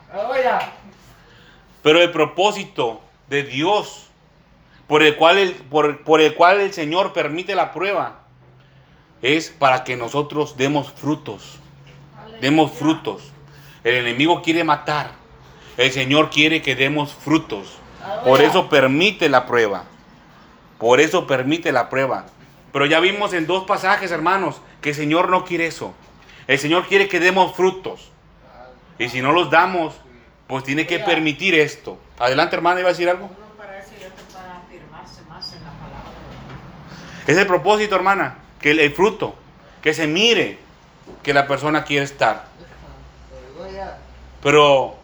Pero 1.82 2.02
el 2.02 2.10
propósito 2.10 3.00
de 3.28 3.44
Dios, 3.44 4.08
por 4.86 5.02
el 5.02 5.16
cual 5.16 5.38
el, 5.38 5.52
por 5.54 6.20
el 6.20 6.34
cual 6.34 6.60
el 6.60 6.72
Señor 6.72 7.12
permite 7.12 7.54
la 7.54 7.72
prueba, 7.72 8.20
es 9.22 9.50
para 9.50 9.84
que 9.84 9.96
nosotros 9.96 10.56
demos 10.56 10.92
frutos. 10.92 11.58
Demos 12.40 12.72
frutos. 12.72 13.32
El 13.84 13.94
enemigo 13.94 14.42
quiere 14.42 14.64
matar. 14.64 15.12
El 15.76 15.92
Señor 15.92 16.30
quiere 16.30 16.62
que 16.62 16.76
demos 16.76 17.12
frutos. 17.12 17.78
Por 18.24 18.40
eso 18.40 18.68
permite 18.68 19.28
la 19.28 19.46
prueba. 19.46 19.84
Por 20.78 21.00
eso 21.00 21.26
permite 21.26 21.72
la 21.72 21.88
prueba. 21.88 22.26
Pero 22.72 22.86
ya 22.86 23.00
vimos 23.00 23.32
en 23.32 23.46
dos 23.46 23.64
pasajes, 23.64 24.10
hermanos, 24.10 24.60
que 24.80 24.90
el 24.90 24.94
Señor 24.94 25.30
no 25.30 25.44
quiere 25.44 25.66
eso. 25.66 25.94
El 26.46 26.58
Señor 26.58 26.86
quiere 26.86 27.08
que 27.08 27.20
demos 27.20 27.54
frutos. 27.56 28.10
Y 28.98 29.08
si 29.08 29.22
no 29.22 29.32
los 29.32 29.50
damos, 29.50 29.94
pues 30.46 30.64
tiene 30.64 30.86
que 30.86 30.98
permitir 30.98 31.54
esto. 31.54 31.98
Adelante, 32.18 32.56
hermano, 32.56 32.80
¿iba 32.80 32.88
a 32.88 32.92
decir 32.92 33.08
algo? 33.08 33.30
Es 37.26 37.36
el 37.36 37.46
propósito, 37.46 37.94
hermana, 37.94 38.38
que 38.58 38.70
el, 38.70 38.90
fruto, 38.92 39.34
que 39.82 39.92
se 39.92 40.06
mire 40.06 40.58
que 41.22 41.34
la 41.34 41.46
persona 41.46 41.84
quiere 41.84 42.06
estar. 42.06 42.46
Pero 44.42 44.96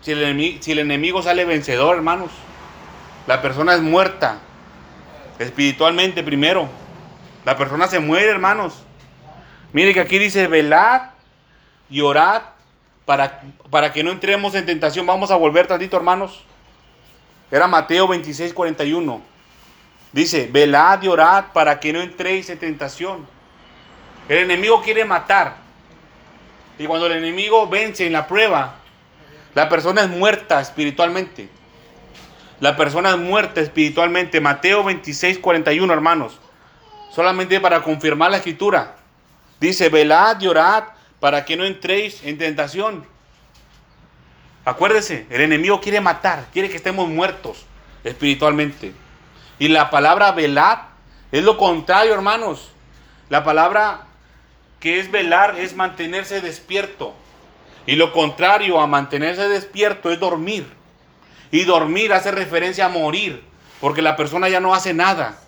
si 0.00 0.12
el, 0.12 0.22
enemigo, 0.22 0.62
si 0.62 0.72
el 0.72 0.78
enemigo 0.78 1.22
sale 1.22 1.44
vencedor, 1.44 1.96
hermanos, 1.96 2.30
la 3.26 3.42
persona 3.42 3.74
es 3.74 3.80
muerta. 3.80 4.38
Espiritualmente 5.40 6.22
primero. 6.22 6.68
La 7.46 7.56
persona 7.56 7.86
se 7.86 8.00
muere, 8.00 8.28
hermanos. 8.28 8.82
Mire 9.72 9.94
que 9.94 10.00
aquí 10.00 10.18
dice, 10.18 10.48
velad 10.48 11.02
y 11.88 12.00
orad 12.00 12.42
para, 13.04 13.40
para 13.70 13.92
que 13.92 14.02
no 14.02 14.10
entremos 14.10 14.56
en 14.56 14.66
tentación. 14.66 15.06
Vamos 15.06 15.30
a 15.30 15.36
volver 15.36 15.68
tantito, 15.68 15.96
hermanos. 15.96 16.42
Era 17.48 17.68
Mateo 17.68 18.08
26, 18.08 18.52
41. 18.52 19.22
Dice, 20.10 20.48
velad 20.50 21.00
y 21.04 21.06
orad 21.06 21.52
para 21.52 21.78
que 21.78 21.92
no 21.92 22.00
entréis 22.00 22.50
en 22.50 22.58
tentación. 22.58 23.28
El 24.28 24.38
enemigo 24.38 24.82
quiere 24.82 25.04
matar. 25.04 25.54
Y 26.80 26.86
cuando 26.86 27.06
el 27.06 27.12
enemigo 27.12 27.68
vence 27.68 28.08
en 28.08 28.12
la 28.12 28.26
prueba, 28.26 28.74
la 29.54 29.68
persona 29.68 30.02
es 30.02 30.08
muerta 30.08 30.60
espiritualmente. 30.60 31.48
La 32.58 32.76
persona 32.76 33.10
es 33.10 33.18
muerta 33.18 33.60
espiritualmente. 33.60 34.40
Mateo 34.40 34.82
26, 34.82 35.38
41, 35.38 35.92
hermanos. 35.92 36.40
Solamente 37.16 37.60
para 37.60 37.82
confirmar 37.82 38.30
la 38.30 38.36
escritura. 38.36 38.96
Dice, 39.58 39.88
velad 39.88 40.38
y 40.38 40.48
orad 40.48 40.84
para 41.18 41.46
que 41.46 41.56
no 41.56 41.64
entréis 41.64 42.22
en 42.22 42.36
tentación. 42.36 43.06
Acuérdese, 44.66 45.26
el 45.30 45.40
enemigo 45.40 45.80
quiere 45.80 46.02
matar, 46.02 46.44
quiere 46.52 46.68
que 46.68 46.76
estemos 46.76 47.08
muertos 47.08 47.64
espiritualmente. 48.04 48.92
Y 49.58 49.68
la 49.68 49.88
palabra 49.88 50.32
velar 50.32 50.88
es 51.32 51.42
lo 51.42 51.56
contrario, 51.56 52.12
hermanos. 52.12 52.70
La 53.30 53.44
palabra 53.44 54.02
que 54.78 55.00
es 55.00 55.10
velar 55.10 55.58
es 55.58 55.74
mantenerse 55.74 56.42
despierto. 56.42 57.14
Y 57.86 57.96
lo 57.96 58.12
contrario 58.12 58.78
a 58.78 58.86
mantenerse 58.86 59.48
despierto 59.48 60.12
es 60.12 60.20
dormir. 60.20 60.66
Y 61.50 61.64
dormir 61.64 62.12
hace 62.12 62.30
referencia 62.30 62.84
a 62.84 62.90
morir, 62.90 63.42
porque 63.80 64.02
la 64.02 64.16
persona 64.16 64.50
ya 64.50 64.60
no 64.60 64.74
hace 64.74 64.92
nada. 64.92 65.38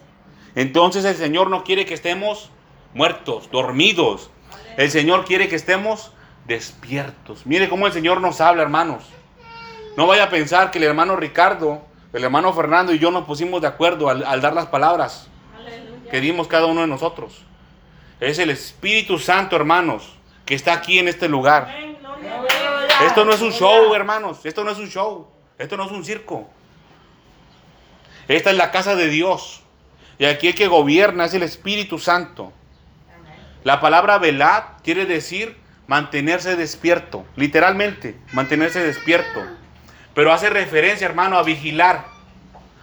Entonces 0.59 1.05
el 1.05 1.15
Señor 1.15 1.51
no 1.51 1.63
quiere 1.63 1.87
que 1.87 1.95
estemos 1.95 2.51
muertos, 2.93 3.49
dormidos. 3.53 4.29
El 4.77 4.91
Señor 4.91 5.25
quiere 5.25 5.49
que 5.49 5.55
estemos 5.55 6.11
despiertos. 6.49 7.47
Mire 7.47 7.69
cómo 7.69 7.87
el 7.87 7.93
Señor 7.93 8.21
nos 8.21 8.41
habla, 8.41 8.63
hermanos. 8.63 9.05
No 9.97 10.09
vaya 10.09 10.25
a 10.25 10.31
pensar 10.31 10.73
que 10.73 10.79
el 10.79 10.85
hermano 10.85 11.15
Ricardo, 11.15 11.83
el 12.13 12.25
hermano 12.25 12.53
Fernando 12.53 12.93
y 12.93 12.99
yo 12.99 13.13
nos 13.13 13.25
pusimos 13.25 13.61
de 13.61 13.69
acuerdo 13.69 14.09
al, 14.09 14.41
dar 14.41 14.53
las 14.53 14.67
palabras 14.67 15.29
que 16.11 16.21
dimos 16.21 16.49
cada 16.49 16.67
uno 16.67 16.81
de 16.81 16.89
nosotros. 16.89 17.45
Es 18.19 18.41
el 18.41 18.51
Espíritu 18.51 19.21
Santo, 19.21 19.55
hermanos, 19.55 20.13
que 20.45 20.57
está 20.57 20.73
aquí 20.73 20.99
en 20.99 21.07
este 21.07 21.29
lugar. 21.29 21.73
Esto 23.07 23.25
no 23.25 23.33
es 23.33 23.43
un 23.43 23.53
show, 23.53 23.95
hermanos. 23.95 24.45
Esto 24.45 24.65
no 24.65 24.73
es 24.73 24.79
un 24.79 24.89
show. 24.89 25.29
Esto 25.57 25.77
no 25.77 25.85
es 25.85 25.93
un 25.93 26.05
circo. 26.05 26.49
Esta 28.27 28.51
es 28.51 28.57
la 28.57 28.73
casa 28.73 28.97
de 28.97 29.07
Dios. 29.07 29.63
Y 30.19 30.25
aquí 30.25 30.49
el 30.49 30.55
que 30.55 30.67
gobierna 30.67 31.27
es 31.27 31.35
el 31.35 31.43
Espíritu 31.43 31.99
Santo. 31.99 32.53
La 33.65 33.81
palabra 33.81 34.19
velad 34.19 34.65
quiere 34.83 35.07
decir 35.07 35.57
mantenerse 35.87 36.57
despierto. 36.57 37.25
Literalmente, 37.37 38.17
mantenerse 38.33 38.81
despierto. 38.81 39.45
Pero 40.15 40.33
hace 40.33 40.51
referencia, 40.51 41.07
hermano, 41.07 41.39
a 41.39 41.43
vigilar. 41.43 42.07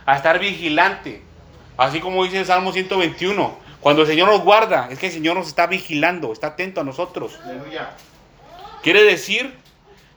A 0.06 0.16
estar 0.16 0.40
vigilante. 0.40 1.22
Así 1.78 2.00
como 2.00 2.24
dice 2.24 2.40
el 2.40 2.46
Salmo 2.46 2.72
121. 2.72 3.58
Cuando 3.82 4.02
el 4.02 4.08
Señor 4.08 4.30
nos 4.30 4.42
guarda, 4.42 4.88
es 4.90 4.98
que 4.98 5.08
el 5.08 5.12
Señor 5.12 5.36
nos 5.36 5.48
está 5.48 5.68
vigilando, 5.68 6.34
está 6.34 6.48
atento 6.48 6.82
a 6.82 6.84
nosotros. 6.84 7.38
Quiere 8.82 9.04
decir 9.04 9.54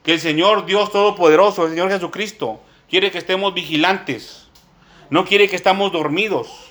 que 0.03 0.13
el 0.13 0.19
Señor 0.19 0.65
Dios 0.65 0.91
Todopoderoso, 0.91 1.65
el 1.65 1.71
Señor 1.71 1.91
Jesucristo, 1.91 2.61
quiere 2.89 3.11
que 3.11 3.17
estemos 3.17 3.53
vigilantes. 3.53 4.47
No 5.09 5.25
quiere 5.25 5.49
que 5.49 5.55
estemos 5.55 5.91
dormidos. 5.91 6.68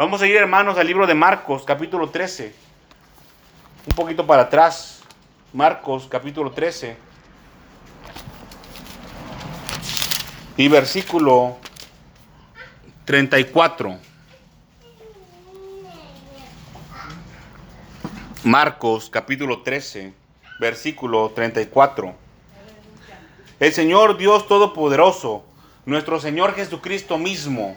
Vamos 0.00 0.22
a 0.22 0.26
ir, 0.26 0.34
hermanos, 0.34 0.78
al 0.78 0.86
libro 0.86 1.06
de 1.06 1.12
Marcos, 1.12 1.62
capítulo 1.62 2.08
13. 2.08 2.54
Un 3.86 3.94
poquito 3.94 4.26
para 4.26 4.44
atrás. 4.44 5.02
Marcos, 5.52 6.08
capítulo 6.08 6.52
13. 6.52 6.96
Y 10.56 10.68
versículo 10.68 11.58
34. 13.04 13.98
Marcos 18.44 19.10
capítulo 19.10 19.60
13, 19.60 20.14
versículo 20.58 21.30
34. 21.32 22.14
El 23.58 23.72
Señor 23.74 24.16
Dios 24.16 24.48
Todopoderoso, 24.48 25.44
nuestro 25.84 26.18
Señor 26.20 26.54
Jesucristo 26.54 27.18
mismo, 27.18 27.76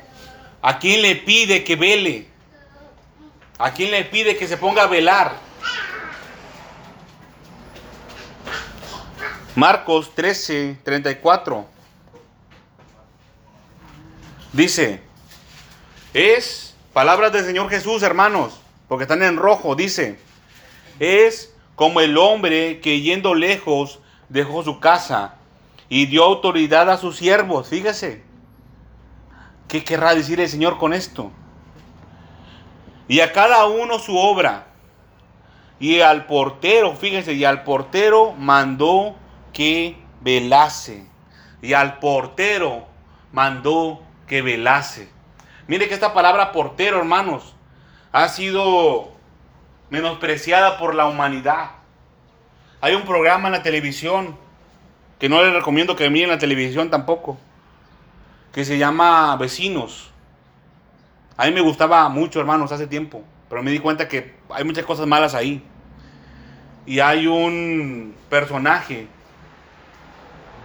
¿a 0.63 0.79
quién 0.79 1.03
le 1.03 1.17
pide 1.17 1.63
que 1.63 1.75
vele? 1.75 2.27
¿A 3.59 3.71
quién 3.71 3.91
le 3.91 4.03
pide 4.05 4.35
que 4.35 4.47
se 4.47 4.57
ponga 4.57 4.83
a 4.83 4.87
velar? 4.87 5.35
Marcos 9.55 10.15
13, 10.15 10.79
34. 10.83 11.67
Dice, 14.53 15.01
es 16.13 16.75
palabras 16.93 17.31
del 17.31 17.45
Señor 17.45 17.69
Jesús, 17.69 18.01
hermanos, 18.01 18.59
porque 18.87 19.03
están 19.03 19.21
en 19.21 19.37
rojo, 19.37 19.75
dice, 19.75 20.17
es 20.99 21.53
como 21.75 22.01
el 22.01 22.17
hombre 22.17 22.79
que 22.79 23.01
yendo 23.01 23.35
lejos 23.35 23.99
dejó 24.29 24.63
su 24.63 24.79
casa 24.79 25.35
y 25.89 26.05
dio 26.05 26.23
autoridad 26.23 26.89
a 26.89 26.97
sus 26.97 27.17
siervos. 27.17 27.67
Fíjese. 27.67 28.32
¿Qué 29.67 29.83
querrá 29.83 30.13
decir 30.13 30.39
el 30.39 30.49
Señor 30.49 30.77
con 30.77 30.93
esto? 30.93 31.31
Y 33.07 33.19
a 33.19 33.31
cada 33.31 33.65
uno 33.65 33.99
su 33.99 34.17
obra. 34.17 34.67
Y 35.79 36.01
al 36.01 36.25
portero, 36.25 36.95
fíjense, 36.95 37.33
y 37.33 37.43
al 37.43 37.63
portero 37.63 38.33
mandó 38.37 39.15
que 39.51 39.97
velase. 40.21 41.05
Y 41.61 41.73
al 41.73 41.99
portero 41.99 42.85
mandó 43.31 44.01
que 44.27 44.41
velase. 44.41 45.09
Mire 45.67 45.87
que 45.87 45.93
esta 45.93 46.13
palabra 46.13 46.51
portero, 46.51 46.99
hermanos, 46.99 47.55
ha 48.11 48.27
sido 48.29 49.11
menospreciada 49.89 50.77
por 50.77 50.95
la 50.95 51.05
humanidad. 51.05 51.71
Hay 52.81 52.95
un 52.95 53.03
programa 53.03 53.47
en 53.47 53.53
la 53.53 53.63
televisión, 53.63 54.37
que 55.19 55.29
no 55.29 55.41
les 55.41 55.53
recomiendo 55.53 55.95
que 55.95 56.09
miren 56.09 56.29
la 56.29 56.37
televisión 56.37 56.89
tampoco, 56.89 57.37
que 58.53 58.63
se 58.63 58.77
llama 58.77 59.35
Vecinos. 59.35 60.11
A 61.35 61.45
mí 61.45 61.51
me 61.51 61.61
gustaba 61.61 62.07
mucho, 62.07 62.39
hermanos, 62.39 62.71
hace 62.71 62.87
tiempo, 62.87 63.23
pero 63.49 63.63
me 63.63 63.71
di 63.71 63.79
cuenta 63.79 64.07
que 64.07 64.35
hay 64.49 64.63
muchas 64.63 64.85
cosas 64.85 65.07
malas 65.07 65.33
ahí. 65.33 65.63
Y 66.85 66.99
hay 66.99 67.27
un 67.27 68.15
personaje 68.29 69.07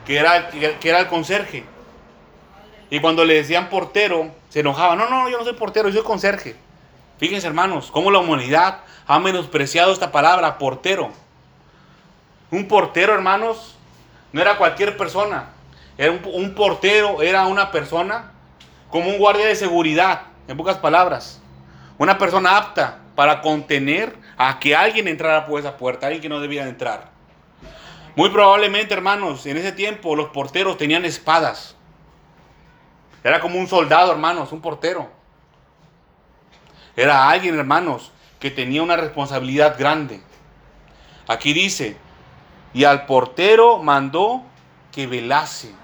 que 0.05 0.19
era, 0.19 0.51
que 0.51 0.89
era 0.89 1.01
el 1.01 1.07
conserje. 1.07 1.65
Y 2.91 3.01
cuando 3.01 3.25
le 3.25 3.35
decían 3.35 3.69
portero, 3.69 4.33
se 4.51 4.61
enojaba. 4.61 4.95
No, 4.95 5.09
no, 5.09 5.29
yo 5.29 5.39
no 5.39 5.45
soy 5.45 5.55
portero, 5.55 5.89
yo 5.89 5.95
soy 5.95 6.05
conserje. 6.05 6.57
Fíjense, 7.19 7.47
hermanos, 7.47 7.91
cómo 7.91 8.11
la 8.11 8.19
humanidad 8.19 8.81
ha 9.07 9.19
menospreciado 9.19 9.93
esta 9.93 10.13
palabra, 10.13 10.59
portero. 10.59 11.11
Un 12.51 12.69
portero, 12.69 13.15
hermanos, 13.15 13.77
no 14.33 14.41
era 14.41 14.57
cualquier 14.59 14.97
persona. 14.97 15.51
Era 15.99 16.13
un, 16.13 16.55
portero 16.55 17.23
era 17.23 17.47
una 17.49 17.73
persona 17.73 18.31
como 18.89 19.11
un 19.11 19.19
guardia 19.19 19.47
de 19.47 19.57
seguridad, 19.57 20.23
en 20.47 20.57
pocas 20.57 20.79
palabras. 20.79 21.43
Una 21.99 22.17
persona 22.17 22.57
apta 22.57 23.01
para 23.17 23.41
contener 23.41 24.17
a 24.37 24.61
que 24.61 24.77
alguien 24.77 25.09
entrara 25.09 25.45
por 25.45 25.59
esa 25.59 25.77
puerta, 25.77 26.07
alguien 26.07 26.23
que 26.23 26.29
no 26.29 26.39
debía 26.39 26.69
entrar. 26.69 27.11
Muy 28.15 28.31
probablemente, 28.31 28.95
hermanos, 28.95 29.45
en 29.47 29.57
ese 29.57 29.73
tiempo 29.73 30.15
los 30.15 30.29
porteros 30.29 30.79
tenían 30.79 31.05
espadas. 31.05 31.75
Era 33.25 33.41
como 33.41 33.59
un 33.59 33.67
soldado, 33.67 34.13
hermanos, 34.13 34.53
un 34.53 34.61
portero. 34.61 35.11
Era 36.97 37.29
alguien, 37.29 37.59
hermanos, 37.59 38.13
que 38.39 38.53
tenía 38.53 38.83
una 38.85 38.97
responsabilidad 38.97 39.77
grande. 39.77 40.23
Aquí 41.27 41.53
dice, 41.53 41.97
y 42.73 42.85
al 42.85 43.07
portero 43.07 43.83
mandó 43.83 44.43
que 44.93 45.09
velase. 45.09 45.75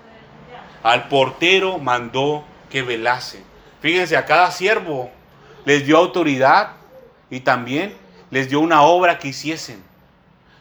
Al 0.84 1.08
portero 1.08 1.78
mandó 1.78 2.44
que 2.68 2.82
velase. 2.82 3.42
Fíjense, 3.80 4.18
a 4.18 4.26
cada 4.26 4.50
siervo 4.50 5.10
les 5.64 5.86
dio 5.86 5.96
autoridad 5.96 6.72
y 7.30 7.40
también 7.40 7.96
les 8.30 8.50
dio 8.50 8.60
una 8.60 8.82
obra 8.82 9.18
que 9.18 9.28
hiciesen. 9.28 9.82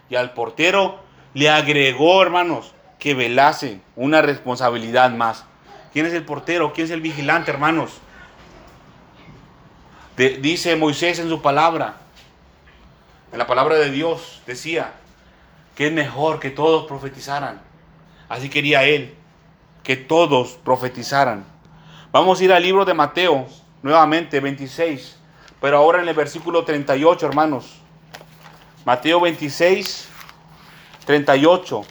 Y 0.09 0.15
al 0.15 0.31
portero 0.33 0.99
le 1.33 1.49
agregó, 1.49 2.21
hermanos, 2.21 2.73
que 2.99 3.13
velase 3.13 3.81
una 3.97 4.21
responsabilidad 4.21 5.11
más. 5.11 5.43
¿Quién 5.91 6.05
es 6.05 6.13
el 6.13 6.23
portero? 6.23 6.71
¿Quién 6.71 6.85
es 6.85 6.91
el 6.91 7.01
vigilante, 7.01 7.51
hermanos? 7.51 7.99
dice 10.15 10.75
Moisés 10.77 11.19
en 11.19 11.27
su 11.27 11.41
palabra, 11.41 11.95
en 13.31 13.39
la 13.39 13.47
palabra 13.47 13.75
de 13.75 13.89
Dios, 13.89 14.41
decía 14.45 14.93
que 15.75 15.87
es 15.87 15.91
mejor 15.91 16.39
que 16.39 16.49
todos 16.49 16.85
profetizaran. 16.85 17.61
Así 18.29 18.47
quería 18.49 18.83
él, 18.83 19.15
que 19.83 19.95
todos 19.95 20.57
profetizaran. 20.63 21.45
Vamos 22.11 22.39
a 22.39 22.43
ir 22.43 22.53
al 22.53 22.63
libro 22.63 22.85
de 22.85 22.93
Mateo, 22.93 23.47
nuevamente, 23.81 24.39
26, 24.39 25.17
pero 25.59 25.77
ahora 25.77 26.01
en 26.01 26.07
el 26.07 26.15
versículo 26.15 26.63
38, 26.63 27.25
hermanos. 27.25 27.79
Mateo 28.85 29.19
26, 29.21 30.09
38. 31.05 31.81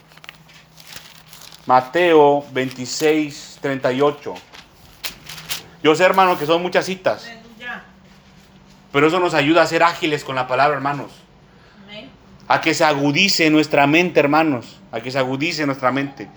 Mateo 1.67 2.45
26, 2.53 3.59
38. 3.61 4.35
Yo 5.83 5.95
sé, 5.95 6.05
hermano, 6.05 6.39
que 6.39 6.47
son 6.47 6.63
muchas 6.63 6.85
citas. 6.87 7.31
Pero 8.93 9.07
eso 9.07 9.19
nos 9.21 9.35
ayuda 9.35 9.63
a 9.63 9.67
ser 9.67 9.83
ágiles 9.83 10.23
con 10.23 10.37
la 10.37 10.47
palabra, 10.47 10.77
hermanos. 10.77 11.13
A 12.49 12.61
que 12.61 12.75
se 12.75 12.85
agudice 12.85 13.49
nuestra 13.51 13.87
mente, 13.87 14.21
hermanos. 14.21 14.81
A 14.93 15.01
que 15.01 15.11
se 15.11 15.19
agudice 15.19 15.65
nuestra 15.65 15.91
mente. 15.91 16.29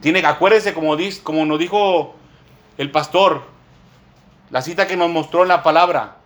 Tiene, 0.00 0.24
acuérdese, 0.26 0.74
como, 0.74 0.96
nos 1.46 1.58
dijo 1.58 2.14
el 2.76 2.90
pastor, 2.90 3.42
la 4.50 4.60
cita 4.60 4.86
que 4.86 4.96
nos 4.96 5.10
mostró 5.10 5.42
en 5.42 5.48
la 5.48 5.62
palabra. 5.62 6.16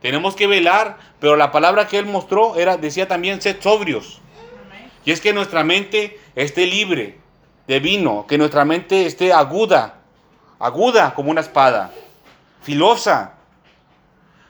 Tenemos 0.00 0.34
que 0.36 0.46
velar, 0.46 0.96
pero 1.20 1.36
la 1.36 1.52
palabra 1.52 1.86
que 1.88 1.98
él 1.98 2.06
mostró 2.06 2.56
era, 2.56 2.76
decía 2.76 3.08
también, 3.08 3.42
sed 3.42 3.56
sobrios. 3.60 4.20
Y 5.04 5.12
es 5.12 5.20
que 5.20 5.32
nuestra 5.32 5.64
mente 5.64 6.18
esté 6.34 6.66
libre 6.66 7.18
de 7.66 7.80
vino, 7.80 8.26
que 8.26 8.38
nuestra 8.38 8.64
mente 8.64 9.06
esté 9.06 9.32
aguda, 9.32 9.98
aguda 10.58 11.14
como 11.14 11.30
una 11.30 11.40
espada, 11.40 11.92
filosa, 12.62 13.34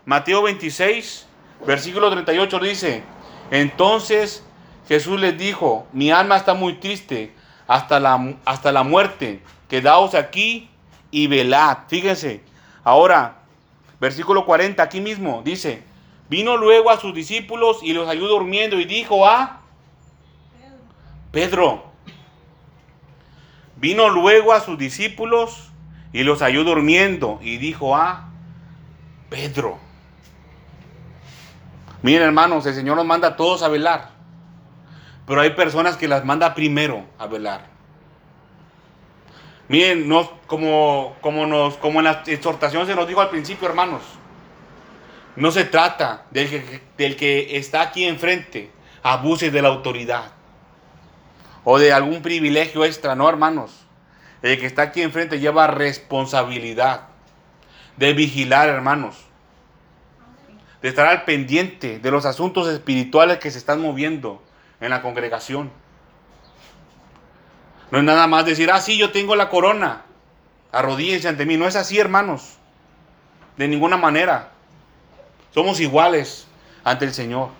Mateo 0.04 0.42
26, 0.42 1.26
versículo 1.66 2.10
38 2.10 2.58
dice, 2.60 3.02
entonces 3.50 4.44
Jesús 4.88 5.18
les 5.18 5.36
dijo, 5.36 5.86
mi 5.92 6.10
alma 6.10 6.36
está 6.36 6.54
muy 6.54 6.74
triste 6.74 7.34
hasta 7.66 8.00
la, 8.00 8.36
hasta 8.44 8.72
la 8.72 8.82
muerte, 8.82 9.42
quedaos 9.68 10.14
aquí 10.14 10.68
y 11.10 11.26
velad. 11.26 11.78
Fíjense, 11.88 12.42
ahora, 12.84 13.36
Versículo 14.00 14.44
40, 14.44 14.82
aquí 14.82 15.00
mismo, 15.00 15.42
dice, 15.42 15.82
vino 16.28 16.56
luego 16.56 16.90
a 16.90 17.00
sus 17.00 17.14
discípulos 17.14 17.78
y 17.82 17.92
los 17.94 18.06
halló 18.06 18.28
durmiendo 18.28 18.78
y 18.78 18.84
dijo 18.84 19.26
a 19.26 19.60
Pedro, 21.32 21.84
vino 23.76 24.08
luego 24.10 24.52
a 24.52 24.60
sus 24.60 24.76
discípulos 24.76 25.70
y 26.12 26.24
los 26.24 26.40
halló 26.40 26.64
durmiendo 26.64 27.38
y 27.40 27.56
dijo 27.56 27.96
a 27.96 28.28
Pedro. 29.30 29.78
Miren 32.02 32.22
hermanos, 32.22 32.66
el 32.66 32.74
Señor 32.74 32.96
nos 32.96 33.06
manda 33.06 33.28
a 33.28 33.36
todos 33.36 33.62
a 33.62 33.68
velar, 33.68 34.10
pero 35.26 35.40
hay 35.40 35.50
personas 35.50 35.96
que 35.96 36.08
las 36.08 36.24
manda 36.24 36.54
primero 36.54 37.04
a 37.18 37.26
velar. 37.26 37.66
Miren, 39.68 40.08
como, 40.46 41.16
como, 41.20 41.46
nos, 41.46 41.76
como 41.78 41.98
en 41.98 42.04
la 42.04 42.22
exhortación 42.26 42.86
se 42.86 42.94
nos 42.94 43.08
dijo 43.08 43.20
al 43.20 43.30
principio, 43.30 43.68
hermanos, 43.68 44.02
no 45.34 45.50
se 45.50 45.64
trata 45.64 46.26
del 46.30 46.48
que, 46.48 46.80
del 46.96 47.16
que 47.16 47.56
está 47.56 47.82
aquí 47.82 48.04
enfrente, 48.04 48.70
abuse 49.02 49.50
de 49.50 49.62
la 49.62 49.68
autoridad 49.68 50.32
o 51.64 51.78
de 51.78 51.92
algún 51.92 52.22
privilegio 52.22 52.84
extra, 52.84 53.16
no, 53.16 53.28
hermanos. 53.28 53.86
El 54.40 54.60
que 54.60 54.66
está 54.66 54.82
aquí 54.82 55.02
enfrente 55.02 55.40
lleva 55.40 55.66
responsabilidad 55.66 57.08
de 57.96 58.12
vigilar, 58.12 58.68
hermanos, 58.68 59.16
de 60.80 60.88
estar 60.88 61.06
al 61.06 61.24
pendiente 61.24 61.98
de 61.98 62.10
los 62.12 62.24
asuntos 62.24 62.68
espirituales 62.68 63.38
que 63.38 63.50
se 63.50 63.58
están 63.58 63.80
moviendo 63.80 64.45
en 64.80 64.90
la 64.90 65.02
congregación. 65.02 65.70
No 67.90 67.98
es 67.98 68.04
nada 68.04 68.26
más 68.26 68.44
decir, 68.44 68.70
ah, 68.70 68.80
sí, 68.80 68.96
yo 68.98 69.12
tengo 69.12 69.36
la 69.36 69.48
corona. 69.48 70.02
Arrodíllense 70.72 71.28
ante 71.28 71.46
mí. 71.46 71.56
No 71.56 71.66
es 71.66 71.76
así, 71.76 71.98
hermanos. 71.98 72.58
De 73.56 73.68
ninguna 73.68 73.96
manera. 73.96 74.50
Somos 75.54 75.80
iguales 75.80 76.46
ante 76.84 77.04
el 77.04 77.14
Señor. 77.14 77.50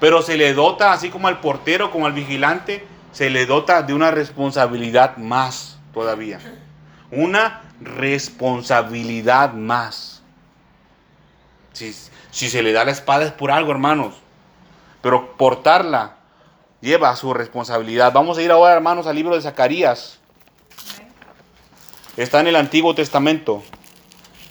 Pero 0.00 0.22
se 0.22 0.36
le 0.36 0.54
dota, 0.54 0.92
así 0.92 1.10
como 1.10 1.28
al 1.28 1.40
portero, 1.40 1.90
como 1.90 2.06
al 2.06 2.12
vigilante, 2.12 2.86
se 3.12 3.30
le 3.30 3.46
dota 3.46 3.82
de 3.82 3.94
una 3.94 4.10
responsabilidad 4.10 5.16
más 5.16 5.78
todavía. 5.92 6.40
Una 7.10 7.62
responsabilidad 7.80 9.52
más. 9.52 10.22
Si, 11.72 11.94
si 12.30 12.48
se 12.48 12.62
le 12.62 12.72
da 12.72 12.84
la 12.84 12.92
espada 12.92 13.24
es 13.24 13.32
por 13.32 13.50
algo, 13.50 13.72
hermanos. 13.72 14.14
Pero 15.00 15.36
portarla 15.36 16.16
lleva 16.80 17.14
su 17.16 17.34
responsabilidad. 17.34 18.12
Vamos 18.12 18.38
a 18.38 18.42
ir 18.42 18.50
ahora, 18.50 18.72
hermanos, 18.74 19.06
al 19.06 19.16
libro 19.16 19.34
de 19.34 19.42
Zacarías. 19.42 20.18
Está 22.16 22.40
en 22.40 22.48
el 22.48 22.56
Antiguo 22.56 22.94
Testamento. 22.94 23.62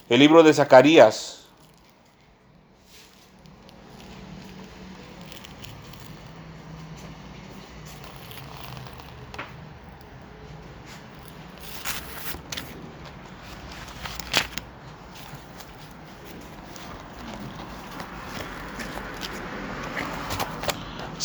El 0.10 0.19
libro 0.19 0.43
de 0.43 0.53
Zacarías. 0.53 1.37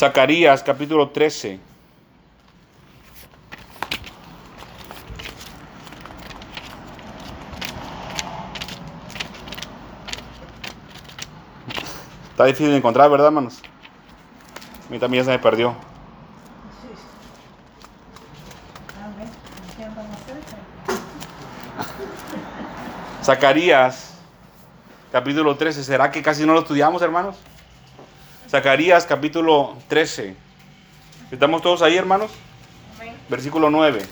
Zacarías 0.03 0.65
capítulo 0.65 1.11
13. 1.11 1.61
Está 12.33 12.45
difícil 12.47 12.73
de 12.73 12.79
encontrar, 12.79 13.09
¿verdad, 13.09 13.29
hermanos? 13.29 13.63
A 14.89 14.91
mí 14.91 14.99
también 14.99 15.25
se 15.25 15.31
me 15.31 15.39
perdió. 15.39 15.77
Zacarías, 23.23 24.15
capítulo 25.13 25.57
13. 25.57 25.85
¿Será 25.85 26.11
que 26.11 26.25
casi 26.25 26.45
no 26.45 26.55
lo 26.55 26.63
estudiamos, 26.63 27.01
hermanos? 27.03 27.37
Zacarías 28.53 29.07
capítulo 29.07 29.79
13. 29.89 30.37
¿Estamos 31.31 31.63
todos 31.63 31.81
ahí, 31.81 31.97
hermanos? 31.97 32.31
Versículo 33.31 33.71
9. 33.71 34.03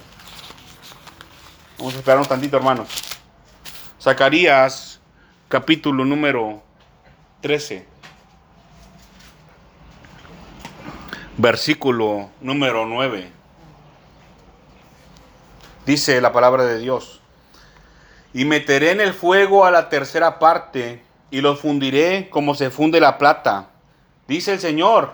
Vamos 1.76 1.94
a 1.94 1.98
esperar 1.98 2.20
un 2.20 2.24
tantito, 2.24 2.56
hermanos. 2.56 2.88
Zacarías 4.00 4.98
capítulo 5.46 6.06
número 6.06 6.62
13. 7.42 7.86
Versículo 11.36 12.30
número 12.40 12.86
9. 12.86 13.30
Dice 15.84 16.18
la 16.22 16.32
palabra 16.32 16.64
de 16.64 16.78
Dios. 16.78 17.20
Y 18.32 18.46
meteré 18.46 18.92
en 18.92 19.02
el 19.02 19.12
fuego 19.12 19.66
a 19.66 19.70
la 19.70 19.90
tercera 19.90 20.38
parte 20.38 21.02
y 21.30 21.42
los 21.42 21.60
fundiré 21.60 22.30
como 22.30 22.54
se 22.54 22.70
funde 22.70 23.00
la 23.00 23.18
plata 23.18 23.68
dice 24.30 24.52
el 24.52 24.60
Señor, 24.60 25.12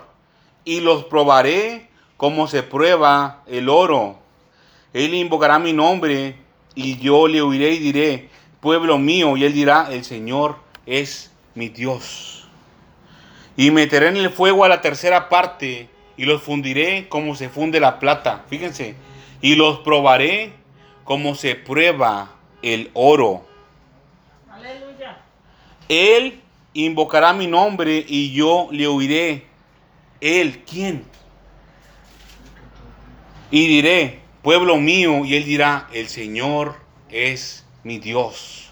y 0.63 0.79
los 0.79 1.05
probaré 1.05 1.89
como 2.17 2.47
se 2.47 2.61
prueba 2.61 3.41
el 3.47 3.67
oro. 3.67 4.19
Él 4.93 5.15
invocará 5.15 5.57
mi 5.57 5.73
nombre 5.73 6.35
y 6.75 6.97
yo 6.97 7.27
le 7.27 7.41
oiré 7.41 7.71
y 7.71 7.79
diré, 7.79 8.29
pueblo 8.59 8.99
mío, 8.99 9.35
y 9.35 9.43
él 9.43 9.53
dirá, 9.53 9.87
el 9.91 10.05
Señor 10.05 10.57
es 10.85 11.31
mi 11.55 11.69
Dios. 11.69 12.47
Y 13.55 13.71
meteré 13.71 14.09
en 14.09 14.17
el 14.17 14.29
fuego 14.29 14.63
a 14.63 14.69
la 14.69 14.81
tercera 14.81 15.29
parte 15.29 15.89
y 16.15 16.25
los 16.25 16.43
fundiré 16.43 17.09
como 17.09 17.35
se 17.35 17.49
funde 17.49 17.79
la 17.79 17.97
plata. 17.97 18.45
Fíjense, 18.47 18.95
y 19.41 19.55
los 19.55 19.79
probaré 19.79 20.53
como 21.03 21.33
se 21.33 21.55
prueba 21.55 22.35
el 22.61 22.91
oro. 22.93 23.47
Aleluya. 24.51 25.17
Él 25.89 26.41
invocará 26.85 27.33
mi 27.33 27.47
nombre 27.47 28.05
y 28.07 28.33
yo 28.33 28.67
le 28.71 28.87
oiré. 28.87 29.47
Él, 30.21 30.63
¿quién? 30.63 31.05
Y 33.49 33.67
diré, 33.67 34.21
pueblo 34.41 34.77
mío, 34.77 35.25
y 35.25 35.35
él 35.35 35.45
dirá, 35.45 35.87
el 35.93 36.07
Señor 36.07 36.75
es 37.09 37.65
mi 37.83 37.99
Dios. 37.99 38.71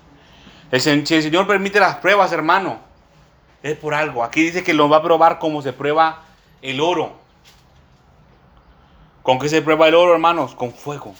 si 0.71 0.89
el 0.89 1.05
Señor 1.05 1.47
permite 1.47 1.79
las 1.79 1.97
pruebas, 1.97 2.31
hermano, 2.31 2.79
es 3.63 3.77
por 3.77 3.93
algo. 3.93 4.23
Aquí 4.23 4.43
dice 4.43 4.63
que 4.63 4.73
lo 4.73 4.89
va 4.89 4.97
a 4.97 5.03
probar 5.03 5.39
como 5.39 5.61
se 5.61 5.73
prueba 5.73 6.23
el 6.61 6.81
oro. 6.81 7.13
¿Con 9.23 9.39
qué 9.39 9.49
se 9.49 9.61
prueba 9.61 9.87
el 9.87 9.95
oro, 9.95 10.13
hermanos? 10.13 10.53
Con 10.53 10.71
fuego. 10.71 11.15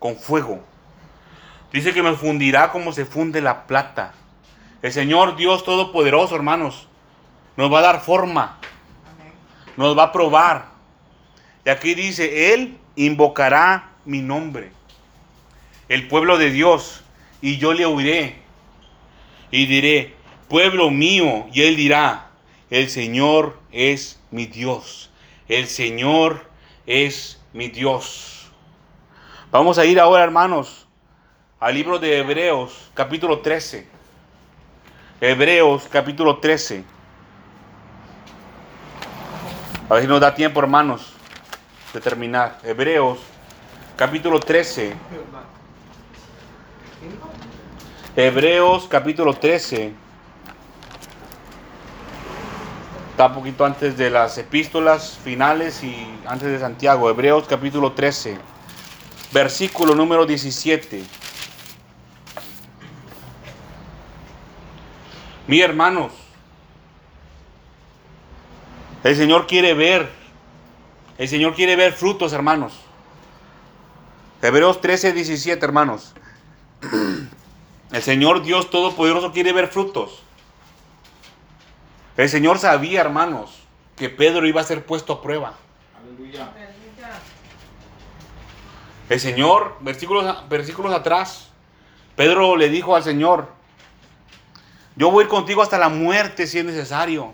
Con 0.00 0.16
fuego. 0.16 0.60
Dice 1.72 1.94
que 1.94 2.02
nos 2.02 2.18
fundirá 2.18 2.72
como 2.72 2.92
se 2.92 3.04
funde 3.04 3.40
la 3.40 3.66
plata. 3.66 4.12
El 4.82 4.92
Señor 4.92 5.36
Dios 5.36 5.64
Todopoderoso, 5.64 6.34
hermanos, 6.34 6.88
nos 7.56 7.72
va 7.72 7.80
a 7.80 7.82
dar 7.82 8.00
forma. 8.00 8.58
Nos 9.76 9.96
va 9.96 10.04
a 10.04 10.12
probar. 10.12 10.66
Y 11.64 11.70
aquí 11.70 11.94
dice, 11.94 12.54
Él 12.54 12.78
invocará 12.96 13.90
mi 14.04 14.20
nombre. 14.22 14.72
El 15.88 16.08
pueblo 16.08 16.38
de 16.38 16.50
Dios. 16.50 17.02
Y 17.42 17.58
yo 17.58 17.74
le 17.74 17.84
oiré. 17.84 18.36
Y 19.50 19.66
diré, 19.66 20.14
pueblo 20.48 20.90
mío. 20.90 21.46
Y 21.52 21.62
Él 21.62 21.76
dirá, 21.76 22.30
el 22.70 22.88
Señor 22.88 23.58
es 23.72 24.20
mi 24.30 24.46
Dios. 24.46 25.10
El 25.48 25.66
Señor 25.66 26.46
es 26.86 27.40
mi 27.52 27.68
Dios. 27.68 28.50
Vamos 29.50 29.78
a 29.78 29.84
ir 29.84 29.98
ahora, 29.98 30.22
hermanos, 30.22 30.86
al 31.58 31.74
libro 31.74 31.98
de 31.98 32.18
Hebreos, 32.18 32.90
capítulo 32.94 33.40
13. 33.40 33.99
Hebreos 35.22 35.86
capítulo 35.92 36.38
13. 36.38 36.82
A 39.90 39.94
ver 39.94 40.02
si 40.02 40.08
nos 40.08 40.18
da 40.18 40.34
tiempo, 40.34 40.60
hermanos, 40.60 41.12
de 41.92 42.00
terminar. 42.00 42.58
Hebreos 42.64 43.18
capítulo 43.96 44.40
13. 44.40 44.94
Hebreos 48.16 48.86
capítulo 48.88 49.34
13. 49.34 49.92
Está 53.10 53.26
un 53.26 53.34
poquito 53.34 53.66
antes 53.66 53.98
de 53.98 54.08
las 54.08 54.38
epístolas 54.38 55.18
finales 55.22 55.84
y 55.84 56.18
antes 56.24 56.48
de 56.48 56.58
Santiago. 56.58 57.10
Hebreos 57.10 57.44
capítulo 57.46 57.92
13. 57.92 58.38
Versículo 59.32 59.94
número 59.94 60.24
17. 60.24 61.04
Mi 65.50 65.60
hermanos, 65.60 66.12
el 69.02 69.16
Señor 69.16 69.48
quiere 69.48 69.74
ver, 69.74 70.08
el 71.18 71.26
Señor 71.26 71.56
quiere 71.56 71.74
ver 71.74 71.92
frutos, 71.92 72.32
hermanos. 72.32 72.72
Hebreos 74.42 74.80
13, 74.80 75.12
17, 75.12 75.64
hermanos. 75.64 76.14
El 77.90 78.00
Señor 78.00 78.44
Dios 78.44 78.70
Todopoderoso 78.70 79.32
quiere 79.32 79.52
ver 79.52 79.66
frutos. 79.66 80.22
El 82.16 82.28
Señor 82.28 82.60
sabía, 82.60 83.00
hermanos, 83.00 83.58
que 83.96 84.08
Pedro 84.08 84.46
iba 84.46 84.60
a 84.60 84.64
ser 84.64 84.86
puesto 84.86 85.14
a 85.14 85.20
prueba. 85.20 85.54
Aleluya. 86.00 86.48
El 89.08 89.18
Señor, 89.18 89.78
versículos, 89.80 90.48
versículos 90.48 90.94
atrás, 90.94 91.50
Pedro 92.14 92.56
le 92.56 92.68
dijo 92.68 92.94
al 92.94 93.02
Señor, 93.02 93.59
yo 94.96 95.10
voy 95.10 95.26
contigo 95.26 95.62
hasta 95.62 95.78
la 95.78 95.88
muerte 95.88 96.46
si 96.46 96.58
es 96.58 96.64
necesario. 96.64 97.32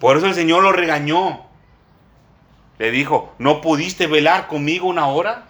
Por 0.00 0.16
eso 0.16 0.26
el 0.26 0.34
Señor 0.34 0.62
lo 0.62 0.72
regañó. 0.72 1.46
Le 2.78 2.90
dijo, 2.90 3.34
¿no 3.38 3.60
pudiste 3.60 4.06
velar 4.06 4.46
conmigo 4.46 4.86
una 4.86 5.08
hora? 5.08 5.46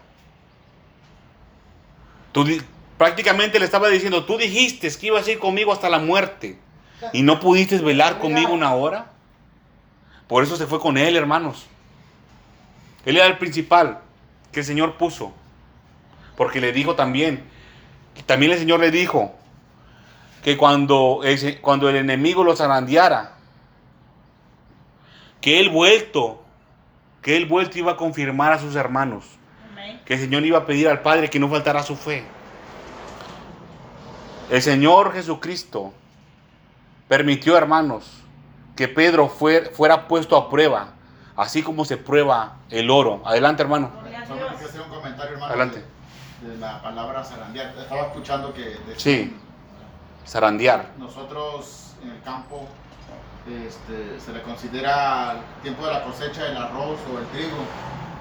Tú, 2.32 2.46
prácticamente 2.96 3.58
le 3.58 3.64
estaba 3.64 3.88
diciendo, 3.88 4.24
tú 4.24 4.38
dijiste 4.38 4.90
que 4.98 5.06
ibas 5.06 5.26
a 5.26 5.30
ir 5.30 5.38
conmigo 5.38 5.72
hasta 5.72 5.88
la 5.88 5.98
muerte 5.98 6.58
y 7.12 7.22
no 7.22 7.38
pudiste 7.38 7.78
velar 7.78 8.18
conmigo 8.18 8.52
una 8.52 8.74
hora. 8.74 9.12
Por 10.26 10.42
eso 10.42 10.56
se 10.56 10.66
fue 10.66 10.80
con 10.80 10.96
él, 10.98 11.16
hermanos. 11.16 11.66
Él 13.04 13.16
era 13.16 13.26
el 13.26 13.38
principal 13.38 14.00
que 14.52 14.60
el 14.60 14.66
Señor 14.66 14.96
puso. 14.96 15.32
Porque 16.36 16.60
le 16.60 16.72
dijo 16.72 16.94
también, 16.94 17.44
también 18.26 18.52
el 18.52 18.58
Señor 18.58 18.80
le 18.80 18.90
dijo 18.90 19.37
que 20.48 20.56
cuando, 20.56 21.20
cuando 21.60 21.90
el 21.90 21.96
enemigo 21.96 22.42
los 22.42 22.56
zarandeara, 22.56 23.32
que 25.42 25.60
él 25.60 25.68
vuelto, 25.68 26.42
que 27.20 27.36
él 27.36 27.44
vuelto 27.44 27.78
iba 27.78 27.92
a 27.92 27.96
confirmar 27.98 28.54
a 28.54 28.58
sus 28.58 28.74
hermanos. 28.74 29.26
Que 30.06 30.14
el 30.14 30.20
Señor 30.20 30.46
iba 30.46 30.56
a 30.56 30.64
pedir 30.64 30.88
al 30.88 31.02
Padre 31.02 31.28
que 31.28 31.38
no 31.38 31.50
faltara 31.50 31.82
su 31.82 31.96
fe. 31.96 32.24
El 34.48 34.62
Señor 34.62 35.12
Jesucristo 35.12 35.92
permitió, 37.08 37.54
hermanos, 37.58 38.10
que 38.74 38.88
Pedro 38.88 39.28
fuera 39.28 40.08
puesto 40.08 40.34
a 40.34 40.48
prueba, 40.48 40.94
así 41.36 41.62
como 41.62 41.84
se 41.84 41.98
prueba 41.98 42.56
el 42.70 42.88
oro. 42.88 43.20
Adelante, 43.26 43.64
hermano. 43.64 43.92
hacer 44.64 44.80
un 44.80 44.88
comentario, 44.88 45.34
hermano. 45.34 45.52
Adelante. 45.52 45.84
De, 46.40 46.56
la 46.56 46.80
palabra 46.80 47.22
zarandear. 47.22 47.76
Estaba 47.76 48.06
escuchando 48.06 48.54
que... 48.54 48.78
sí, 48.96 49.36
zarandear. 50.26 50.92
Nosotros 50.98 51.94
en 52.02 52.10
el 52.10 52.22
campo 52.22 52.68
este, 53.46 54.20
se 54.20 54.32
le 54.32 54.42
considera 54.42 55.32
el 55.32 55.62
tiempo 55.62 55.86
de 55.86 55.92
la 55.92 56.04
cosecha 56.04 56.44
del 56.44 56.56
arroz 56.56 56.98
o 57.12 57.18
el 57.18 57.26
trigo, 57.28 57.56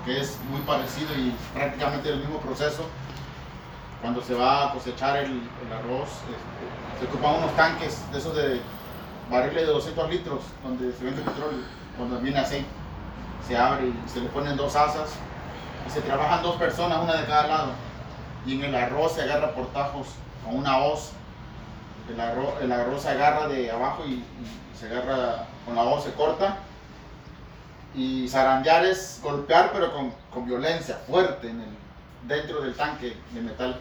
que 0.05 0.21
es 0.21 0.38
muy 0.49 0.62
parecido 0.62 1.13
y 1.15 1.36
prácticamente 1.53 2.10
el 2.10 2.19
mismo 2.19 2.39
proceso. 2.39 2.86
Cuando 4.01 4.21
se 4.21 4.36
va 4.36 4.69
a 4.69 4.73
cosechar 4.73 5.17
el, 5.17 5.41
arroz, 5.73 6.10
este, 6.10 6.99
se 6.99 7.05
ocupan 7.05 7.36
unos 7.36 7.55
tanques 7.55 8.10
de 8.12 8.17
esos 8.19 8.36
de 8.36 8.62
barriles 9.29 9.67
de 9.67 9.73
200 9.73 10.10
litros, 10.10 10.41
donde 10.63 10.93
se 10.93 11.03
vende 11.03 11.21
petróleo, 11.21 11.60
cuando 11.97 12.19
viene 12.19 12.39
aceite. 12.39 12.67
Se 13.45 13.57
abre 13.57 13.88
y 13.88 14.10
se 14.10 14.21
le 14.21 14.29
ponen 14.29 14.57
dos 14.57 14.75
asas 14.75 15.10
y 15.86 15.89
se 15.89 16.01
trabajan 16.01 16.43
dos 16.43 16.55
personas, 16.57 16.99
una 17.01 17.15
de 17.15 17.25
cada 17.25 17.47
lado. 17.47 17.71
Y 18.45 18.55
en 18.55 18.65
el 18.65 18.75
arroz 18.75 19.13
se 19.13 19.23
agarra 19.23 19.53
por 19.53 19.67
tajos 19.67 20.07
con 20.43 20.55
una 20.57 20.77
hoz. 20.77 21.12
El 22.10 22.20
arroz, 22.20 22.62
el 22.62 22.72
arroz 22.72 23.02
se 23.02 23.10
agarra 23.10 23.48
de 23.48 23.70
abajo 23.70 24.06
y 24.06 24.24
se 24.78 24.88
agarra 24.88 25.46
con 25.65 25.76
la 25.76 25.84
voz, 25.84 26.04
se 26.04 26.13
corta. 26.13 26.58
Y 27.93 28.28
zarandear 28.30 28.86
es 28.86 29.20
golpear, 29.24 29.72
pero 29.74 29.91
con, 29.91 30.13
con 30.32 30.46
violencia, 30.46 31.00
fuerte, 31.08 31.50
en 31.50 31.62
el, 31.62 31.70
dentro 32.28 32.62
del 32.62 32.76
tanque 32.76 33.17
de 33.32 33.41
metal, 33.41 33.80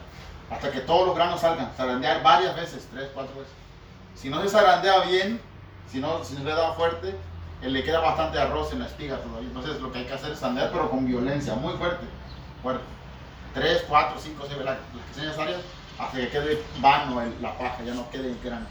hasta 0.50 0.70
que 0.70 0.80
todos 0.80 1.08
los 1.08 1.16
granos 1.16 1.40
salgan. 1.40 1.70
Zarandear 1.76 2.22
varias 2.22 2.56
veces, 2.56 2.88
tres, 2.92 3.10
cuatro 3.14 3.34
veces. 3.36 3.52
Si 4.14 4.30
no 4.30 4.42
se 4.42 4.48
zarandea 4.48 5.00
bien, 5.00 5.40
si 5.90 6.00
no, 6.00 6.24
si 6.24 6.34
no 6.34 6.44
le 6.44 6.54
da 6.54 6.72
fuerte, 6.72 7.14
él 7.62 7.72
le 7.72 7.84
queda 7.84 8.00
bastante 8.00 8.38
arroz 8.38 8.72
en 8.72 8.80
la 8.80 8.86
espiga 8.86 9.18
todavía. 9.18 9.48
Entonces 9.48 9.80
lo 9.80 9.92
que 9.92 9.98
hay 9.98 10.04
que 10.06 10.14
hacer 10.14 10.32
es 10.32 10.40
zarandear, 10.40 10.72
pero 10.72 10.90
con 10.90 11.06
violencia, 11.06 11.54
muy 11.54 11.74
fuerte. 11.74 12.06
fuerte. 12.62 12.84
Tres, 13.54 13.84
cuatro, 13.88 14.18
cinco, 14.18 14.44
seis, 14.48 14.58
las 14.64 14.76
que 14.76 15.14
sean 15.14 15.26
necesarias, 15.26 15.60
hasta 15.98 16.18
que 16.18 16.28
quede 16.28 16.62
vano 16.80 17.22
la 17.40 17.56
paja, 17.56 17.82
ya 17.84 17.94
no 17.94 18.10
quede 18.10 18.34
granos. 18.42 18.68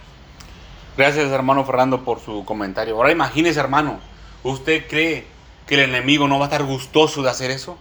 Gracias, 0.97 1.31
hermano 1.31 1.65
Fernando, 1.65 2.03
por 2.03 2.19
su 2.19 2.45
comentario. 2.45 2.95
Ahora 2.95 3.11
imagínese, 3.11 3.59
hermano, 3.59 3.99
¿usted 4.43 4.87
cree 4.87 5.27
que 5.67 5.75
el 5.75 5.89
enemigo 5.89 6.27
no 6.27 6.39
va 6.39 6.45
a 6.45 6.47
estar 6.47 6.63
gustoso 6.63 7.21
de 7.21 7.29
hacer 7.29 7.51
eso? 7.51 7.77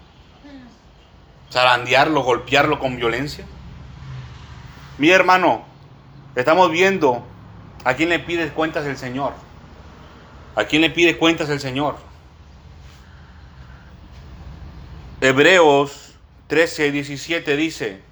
Zarandearlo, 1.53 2.23
golpearlo 2.23 2.81
con 2.81 2.97
violencia. 2.97 3.45
Mi 4.99 5.11
hermano, 5.11 5.65
estamos 6.35 6.71
viendo 6.71 7.25
a 7.85 7.95
quién 7.95 8.09
le 8.09 8.19
pide 8.19 8.49
cuentas 8.51 8.87
el 8.87 8.97
Señor. 8.97 9.33
¿A 10.57 10.65
quién 10.65 10.83
le 10.83 10.91
pide 10.91 11.19
cuentas 11.19 11.51
el 11.51 11.61
Señor? 11.61 11.97
Hebreos 15.21 16.15
13, 16.49 16.91
17 16.91 17.57
dice, 17.57 18.03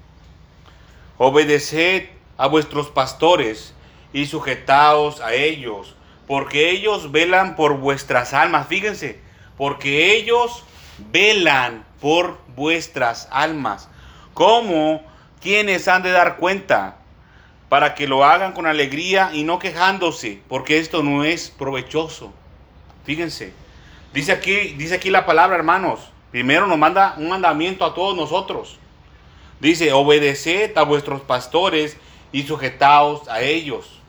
obedeced 1.25 2.09
a 2.37 2.49
vuestros 2.49 2.89
pastores 2.89 3.75
y 4.13 4.27
sujetaos 4.27 5.21
a 5.21 5.35
ellos, 5.35 5.95
porque 6.27 6.71
ellos 6.71 7.13
velan 7.13 7.55
por 7.55 7.79
vuestras 7.79 8.35
almas. 8.35 8.67
Fíjense, 8.67 9.21
porque 9.57 10.17
ellos 10.17 10.65
velan 11.13 11.85
por 12.01 12.39
vuestras 12.57 13.29
almas. 13.31 13.89
¿Cómo? 14.35 15.03
quienes 15.41 15.89
han 15.89 16.03
de 16.03 16.11
dar 16.11 16.37
cuenta? 16.37 16.97
Para 17.69 17.95
que 17.95 18.07
lo 18.07 18.25
hagan 18.25 18.53
con 18.53 18.67
alegría 18.67 19.31
y 19.33 19.45
no 19.45 19.59
quejándose, 19.59 20.41
porque 20.49 20.79
esto 20.79 21.03
no 21.03 21.25
es 21.25 21.51
provechoso. 21.51 22.33
Fíjense, 23.05 23.53
dice 24.13 24.33
aquí, 24.33 24.75
dice 24.77 24.97
aquí 24.97 25.11
la 25.11 25.25
palabra, 25.25 25.57
hermanos. 25.57 26.11
Primero 26.33 26.67
nos 26.67 26.79
manda 26.79 27.15
un 27.17 27.29
mandamiento 27.29 27.85
a 27.85 27.95
todos 27.95 28.17
nosotros. 28.17 28.79
Dice, 29.63 29.93
obedeced 29.93 30.77
a 30.77 30.83
vuestros 30.83 31.21
pastores 31.21 31.97
y 32.33 32.43
sujetaos 32.43 33.29
a 33.29 33.43
ellos. 33.43 34.01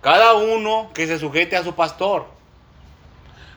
Cada 0.00 0.34
uno 0.34 0.90
que 0.94 1.06
se 1.06 1.20
sujete 1.20 1.56
a 1.56 1.62
su 1.62 1.76
pastor. 1.76 2.26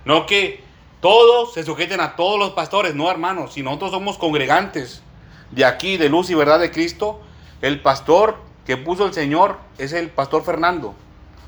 No 0.06 0.28
que 0.28 0.62
todos 1.02 1.56
se 1.56 1.64
sujeten 1.64 2.02
a 2.02 2.16
todos 2.16 2.38
los 2.38 2.52
pastores, 2.52 2.94
no 2.94 3.10
hermanos. 3.10 3.54
Si 3.54 3.64
nosotros 3.64 3.90
somos 3.90 4.20
congregantes 4.20 5.02
de 5.50 5.66
aquí, 5.66 5.98
de 5.98 6.10
luz 6.10 6.30
y 6.30 6.36
verdad 6.36 6.60
de 6.60 6.70
Cristo, 6.70 7.20
el 7.64 7.82
pastor 7.82 8.38
que 8.68 8.78
puso 8.78 9.08
el 9.08 9.14
Señor 9.16 9.58
es 9.80 9.92
el 9.94 10.12
pastor 10.12 10.44
Fernando. 10.44 10.94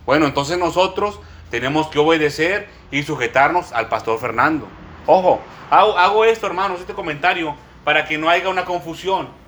Bueno, 0.08 0.26
entonces 0.26 0.58
nosotros 0.58 1.20
tenemos 1.52 1.90
que 1.90 2.00
obedecer 2.00 2.70
y 2.90 3.04
sujetarnos 3.04 3.72
al 3.72 3.88
pastor 3.88 4.20
Fernando. 4.20 4.66
Ojo, 5.06 5.42
hago, 5.70 5.96
hago 5.96 6.26
esto, 6.26 6.48
hermanos, 6.48 6.80
este 6.80 6.96
comentario, 6.96 7.56
para 7.84 8.06
que 8.08 8.18
no 8.18 8.32
haya 8.32 8.50
una 8.50 8.66
confusión. 8.66 9.41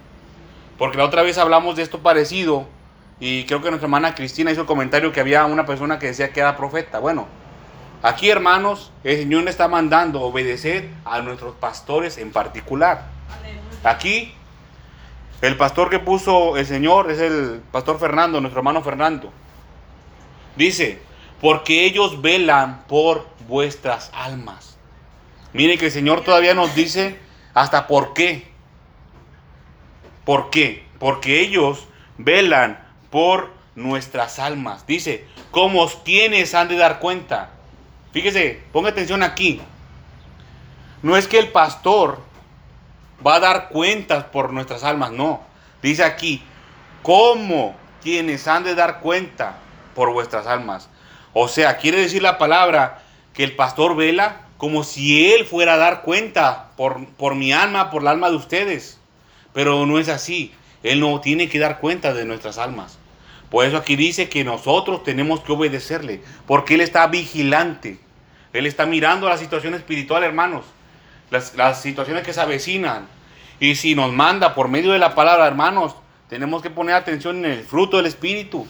Porque 0.84 0.98
la 0.98 1.06
otra 1.06 1.22
vez 1.22 1.38
hablamos 1.38 1.78
de 1.78 1.82
esto 1.82 2.00
parecido 2.00 2.67
y 3.17 3.46
creo 3.46 3.62
que 3.62 3.69
nuestra 3.69 3.86
hermana 3.86 4.15
Cristina 4.15 4.52
hizo 4.52 4.60
el 4.60 4.67
comentario 4.67 5.13
que 5.13 5.22
había 5.22 5.46
una 5.46 5.65
persona 5.65 5.98
que 5.98 6.08
decía 6.08 6.34
que 6.34 6.41
era 6.41 6.58
profeta. 6.58 7.00
Bueno, 7.00 7.26
aquí 8.02 8.30
hermanos, 8.30 8.91
el 9.06 9.15
Señor 9.19 9.48
está 9.48 9.69
mandando 9.69 10.19
obedecer 10.19 10.89
a 11.06 11.22
nuestros 11.22 11.56
pastores 11.56 12.17
en 12.17 12.34
particular. 12.34 13.06
Aquí, 13.86 14.34
el 15.41 15.56
pastor 15.56 15.89
que 15.89 16.00
puso 16.00 16.58
el 16.58 16.65
Señor 16.65 17.10
es 17.12 17.22
el 17.22 17.62
pastor 17.72 17.98
Fernando, 17.98 18.41
nuestro 18.41 18.60
hermano 18.60 18.84
Fernando. 18.84 19.32
Dice, 20.58 21.00
porque 21.39 21.86
ellos 21.86 22.22
velan 22.22 22.84
por 22.89 23.26
vuestras 23.48 24.12
almas. 24.13 24.76
Miren 25.54 25.80
que 25.80 25.86
el 25.86 25.91
Señor 25.93 26.26
todavía 26.26 26.54
nos 26.54 26.76
dice 26.76 27.17
hasta 27.54 27.88
por 27.88 28.13
qué. 28.13 28.53
¿Por 30.25 30.49
qué? 30.49 30.86
Porque 30.99 31.41
ellos 31.41 31.88
velan 32.17 32.80
por 33.09 33.51
nuestras 33.76 34.39
almas. 34.39 34.86
Dice, 34.88 35.26
como 35.51 35.88
quienes 36.03 36.53
han 36.53 36.67
de 36.67 36.78
dar 36.78 36.99
cuenta. 36.99 37.49
Fíjese, 38.11 38.61
ponga 38.71 38.89
atención 38.89 39.24
aquí. 39.24 39.61
No 41.01 41.17
es 41.17 41.28
que 41.28 41.39
el 41.39 41.49
pastor 41.49 42.19
va 43.26 43.36
a 43.36 43.39
dar 43.39 43.69
cuentas 43.69 44.26
por 44.26 44.53
nuestras 44.53 44.84
almas, 44.84 45.11
no. 45.11 45.41
Dice 45.82 46.03
aquí, 46.03 46.43
como 47.01 47.76
quienes 48.01 48.47
han 48.47 48.63
de 48.63 48.76
dar 48.76 48.99
cuenta 48.99 49.57
por 49.95 50.11
vuestras 50.11 50.47
almas. 50.47 50.89
O 51.34 51.47
sea, 51.47 51.78
quiere 51.78 51.97
decir 51.97 52.21
la 52.21 52.38
palabra 52.38 53.01
que 53.34 53.43
el 53.43 53.55
pastor 53.55 53.95
vela 53.95 54.41
como 54.57 54.84
si 54.84 55.34
él 55.34 55.45
fuera 55.45 55.74
a 55.74 55.78
dar 55.78 56.03
cuenta 56.03 56.69
por, 56.78 57.05
por 57.15 57.36
mi 57.36 57.51
alma, 57.51 57.89
por 57.89 58.03
la 58.03 58.11
alma 58.11 58.30
de 58.30 58.38
ustedes. 58.38 58.99
Pero 59.54 59.86
no 59.86 59.99
es 59.99 60.10
así. 60.10 60.54
Él 60.84 60.99
no 60.99 61.22
tiene 61.22 61.47
que 61.47 61.60
dar 61.60 61.80
cuenta 61.80 62.14
de 62.14 62.26
nuestras 62.26 62.58
almas. 62.58 62.97
Por 63.49 63.66
eso 63.66 63.78
aquí 63.78 63.95
dice 63.95 64.30
que 64.30 64.43
nosotros 64.43 65.04
tenemos 65.04 65.41
que 65.41 65.51
obedecerle, 65.51 66.22
porque 66.47 66.74
Él 66.74 66.82
está 66.82 67.06
vigilante. 67.08 67.99
Él 68.51 68.66
está 68.66 68.86
mirando 68.86 69.30
la 69.30 69.38
situación 69.38 69.74
espiritual, 69.74 70.24
hermanos, 70.24 70.66
las, 71.30 71.82
situaciones 71.82 72.24
que 72.24 72.34
se 72.34 72.41
avecinan. 72.41 73.08
Y 73.60 73.76
si 73.76 73.95
nos 73.95 74.12
manda 74.12 74.56
por 74.56 74.68
medio 74.68 74.91
de 74.91 74.99
la 74.99 75.16
palabra, 75.16 75.47
hermanos, 75.47 75.95
tenemos 76.30 76.62
que 76.62 76.70
poner 76.70 76.95
atención 76.95 77.45
en 77.45 77.51
el 77.51 77.64
fruto 77.64 77.97
del 77.97 78.08
Espíritu. 78.08 78.68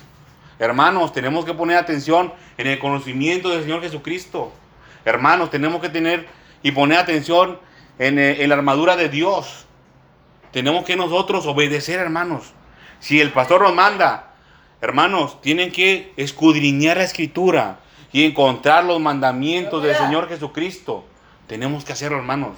Hermanos, 0.60 1.14
tenemos 1.14 1.46
que 1.46 1.54
poner 1.54 1.78
atención 1.78 2.34
en 2.58 2.68
el 2.68 2.80
conocimiento 2.80 3.50
del 3.50 3.64
Señor 3.64 3.82
Jesucristo. 3.82 4.52
Hermanos, 5.06 5.50
tenemos 5.50 5.82
que 5.82 5.90
tener 5.90 6.28
y 6.62 6.72
poner 6.72 6.98
atención 6.98 7.60
en, 8.00 8.20
eh, 8.20 8.46
la 8.48 8.56
armadura 8.56 8.96
de 8.96 9.10
Dios. 9.10 9.66
Tenemos 10.54 10.86
que 10.86 10.96
nosotros 10.96 11.48
obedecer, 11.48 12.00
hermanos. 12.00 12.54
Si 13.00 13.20
el 13.20 13.32
pastor 13.32 13.64
nos 13.64 13.74
manda, 13.74 14.36
hermanos, 14.82 15.42
tienen 15.42 15.72
que 15.72 16.14
escudriñar 16.16 16.98
la 16.98 17.04
escritura 17.04 17.80
y 18.12 18.24
encontrar 18.24 18.86
los 18.86 19.02
mandamientos 19.02 19.82
del 19.82 19.96
Señor 19.96 20.30
Jesucristo. 20.30 21.06
Tenemos 21.48 21.84
que 21.84 21.94
hacerlo, 21.94 22.18
hermanos. 22.18 22.56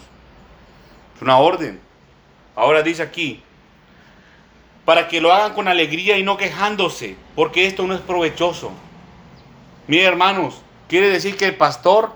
Es 1.16 1.22
una 1.22 1.38
orden. 1.38 1.80
Ahora 2.54 2.84
dice 2.84 3.02
aquí, 3.02 3.42
para 4.84 5.08
que 5.08 5.22
lo 5.22 5.32
hagan 5.32 5.54
con 5.54 5.70
alegría 5.70 6.18
y 6.18 6.24
no 6.24 6.36
quejándose, 6.36 7.16
porque 7.34 7.66
esto 7.66 7.88
no 7.88 7.96
es 7.96 8.02
provechoso. 8.02 8.74
Mire, 9.88 10.04
hermanos, 10.04 10.62
quiere 10.90 11.10
decir 11.10 11.38
que 11.38 11.46
el 11.46 11.56
pastor, 11.56 12.14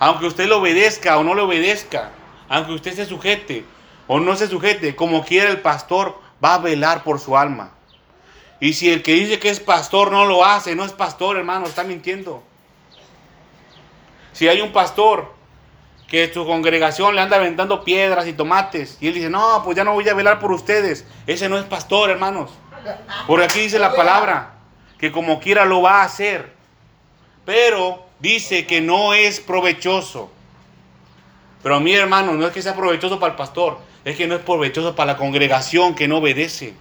aunque 0.00 0.26
usted 0.26 0.48
le 0.48 0.54
obedezca 0.54 1.18
o 1.18 1.22
no 1.22 1.36
le 1.36 1.42
obedezca, 1.42 2.10
aunque 2.48 2.72
usted 2.72 2.94
se 2.94 3.06
sujete 3.06 3.64
o 4.12 4.20
no 4.20 4.36
se 4.36 4.46
sujete, 4.46 4.94
como 4.94 5.24
quiera 5.24 5.48
el 5.48 5.62
pastor 5.62 6.20
va 6.44 6.56
a 6.56 6.58
velar 6.58 7.02
por 7.02 7.18
su 7.18 7.34
alma. 7.34 7.72
Y 8.60 8.74
si 8.74 8.92
el 8.92 9.02
que 9.02 9.14
dice 9.14 9.38
que 9.38 9.48
es 9.48 9.58
pastor 9.58 10.12
no 10.12 10.26
lo 10.26 10.44
hace, 10.44 10.76
no 10.76 10.84
es 10.84 10.92
pastor, 10.92 11.38
hermano, 11.38 11.64
está 11.64 11.82
mintiendo. 11.82 12.42
Si 14.34 14.48
hay 14.48 14.60
un 14.60 14.70
pastor 14.70 15.32
que 16.08 16.30
su 16.30 16.44
congregación 16.44 17.14
le 17.14 17.22
anda 17.22 17.38
aventando 17.38 17.84
piedras 17.84 18.26
y 18.26 18.34
tomates 18.34 18.98
y 19.00 19.08
él 19.08 19.14
dice, 19.14 19.30
no, 19.30 19.62
pues 19.64 19.78
ya 19.78 19.82
no 19.82 19.94
voy 19.94 20.06
a 20.06 20.12
velar 20.12 20.40
por 20.40 20.52
ustedes, 20.52 21.06
ese 21.26 21.48
no 21.48 21.56
es 21.56 21.64
pastor, 21.64 22.10
hermanos. 22.10 22.50
Porque 23.26 23.46
aquí 23.46 23.60
dice 23.60 23.78
la 23.78 23.94
palabra, 23.94 24.56
que 24.98 25.10
como 25.10 25.40
quiera 25.40 25.64
lo 25.64 25.80
va 25.80 26.02
a 26.02 26.04
hacer, 26.04 26.52
pero 27.46 28.04
dice 28.18 28.66
que 28.66 28.82
no 28.82 29.14
es 29.14 29.40
provechoso. 29.40 30.30
Pero 31.62 31.76
a 31.76 31.80
mí, 31.80 31.92
hermano, 31.92 32.32
no 32.32 32.46
es 32.46 32.52
que 32.52 32.62
sea 32.62 32.74
provechoso 32.74 33.20
para 33.20 33.32
el 33.32 33.36
pastor, 33.36 33.78
es 34.04 34.16
que 34.16 34.26
no 34.26 34.34
es 34.34 34.42
provechoso 34.42 34.96
para 34.96 35.12
la 35.12 35.18
congregación 35.18 35.94
que 35.94 36.08
no 36.08 36.18
obedece. 36.18 36.74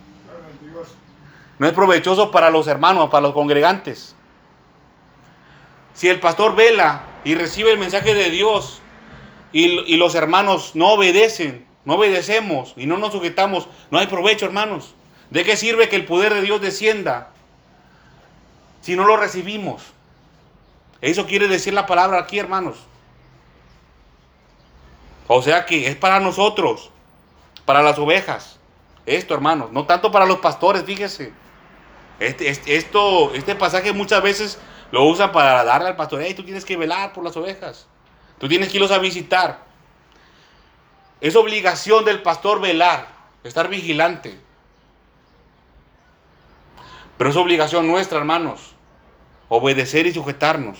No 1.59 1.67
es 1.67 1.73
provechoso 1.73 2.31
para 2.31 2.49
los 2.49 2.67
hermanos, 2.67 3.09
para 3.11 3.21
los 3.21 3.33
congregantes. 3.33 4.15
Si 5.93 6.09
el 6.09 6.19
pastor 6.19 6.55
vela 6.55 7.03
y 7.23 7.35
recibe 7.35 7.71
el 7.71 7.77
mensaje 7.77 8.15
de 8.15 8.31
Dios 8.31 8.81
y, 9.51 9.65
y, 9.93 9.97
los 9.97 10.15
hermanos 10.15 10.71
no 10.73 10.93
obedecen, 10.93 11.67
no 11.85 11.95
obedecemos 11.95 12.73
y 12.77 12.87
no 12.87 12.97
nos 12.97 13.11
sujetamos, 13.11 13.67
no 13.91 13.99
hay 13.99 14.07
provecho, 14.07 14.45
hermanos. 14.45 14.95
¿De 15.29 15.43
qué 15.43 15.55
sirve 15.55 15.89
que 15.89 15.97
el 15.97 16.05
poder 16.05 16.33
de 16.33 16.41
Dios 16.41 16.61
descienda 16.61 17.29
si 18.81 18.95
no 18.95 19.05
lo 19.05 19.17
recibimos? 19.17 19.83
Eso 21.01 21.27
quiere 21.27 21.47
decir 21.47 21.73
la 21.73 21.85
palabra 21.85 22.19
aquí, 22.19 22.39
hermanos. 22.39 22.77
O 25.33 25.41
sea 25.41 25.65
que 25.65 25.87
es 25.87 25.95
para 25.95 26.19
nosotros 26.19 26.89
para 27.63 27.81
las 27.81 27.97
ovejas. 27.97 28.59
Esto, 29.05 29.33
hermanos, 29.33 29.71
no 29.71 29.85
tanto 29.85 30.11
para 30.11 30.25
los 30.25 30.39
pastores, 30.39 30.83
fíjese. 30.83 31.31
Este, 32.19 32.49
este, 32.49 32.75
esto, 32.75 33.33
este 33.33 33.55
pasaje 33.55 33.93
muchas 33.93 34.21
veces 34.21 34.59
lo 34.91 35.05
usan 35.05 35.31
para 35.31 35.63
darle 35.63 35.87
al 35.87 35.95
pastor, 35.95 36.21
hey, 36.21 36.33
tú 36.33 36.43
tienes 36.43 36.65
que 36.65 36.75
velar 36.75 37.13
por 37.13 37.23
las 37.23 37.37
ovejas. 37.37 37.87
Tú 38.39 38.49
tienes 38.49 38.67
que 38.67 38.75
irlos 38.75 38.91
a 38.91 38.97
visitar. 38.97 39.63
Es 41.21 41.37
obligación 41.37 42.03
del 42.03 42.21
pastor 42.21 42.59
velar, 42.59 43.07
estar 43.45 43.69
vigilante. 43.69 44.37
Pero 47.17 47.29
es 47.29 47.37
obligación 47.37 47.87
nuestra, 47.87 48.17
hermanos, 48.17 48.75
obedecer 49.47 50.07
y 50.07 50.13
sujetarnos. 50.13 50.77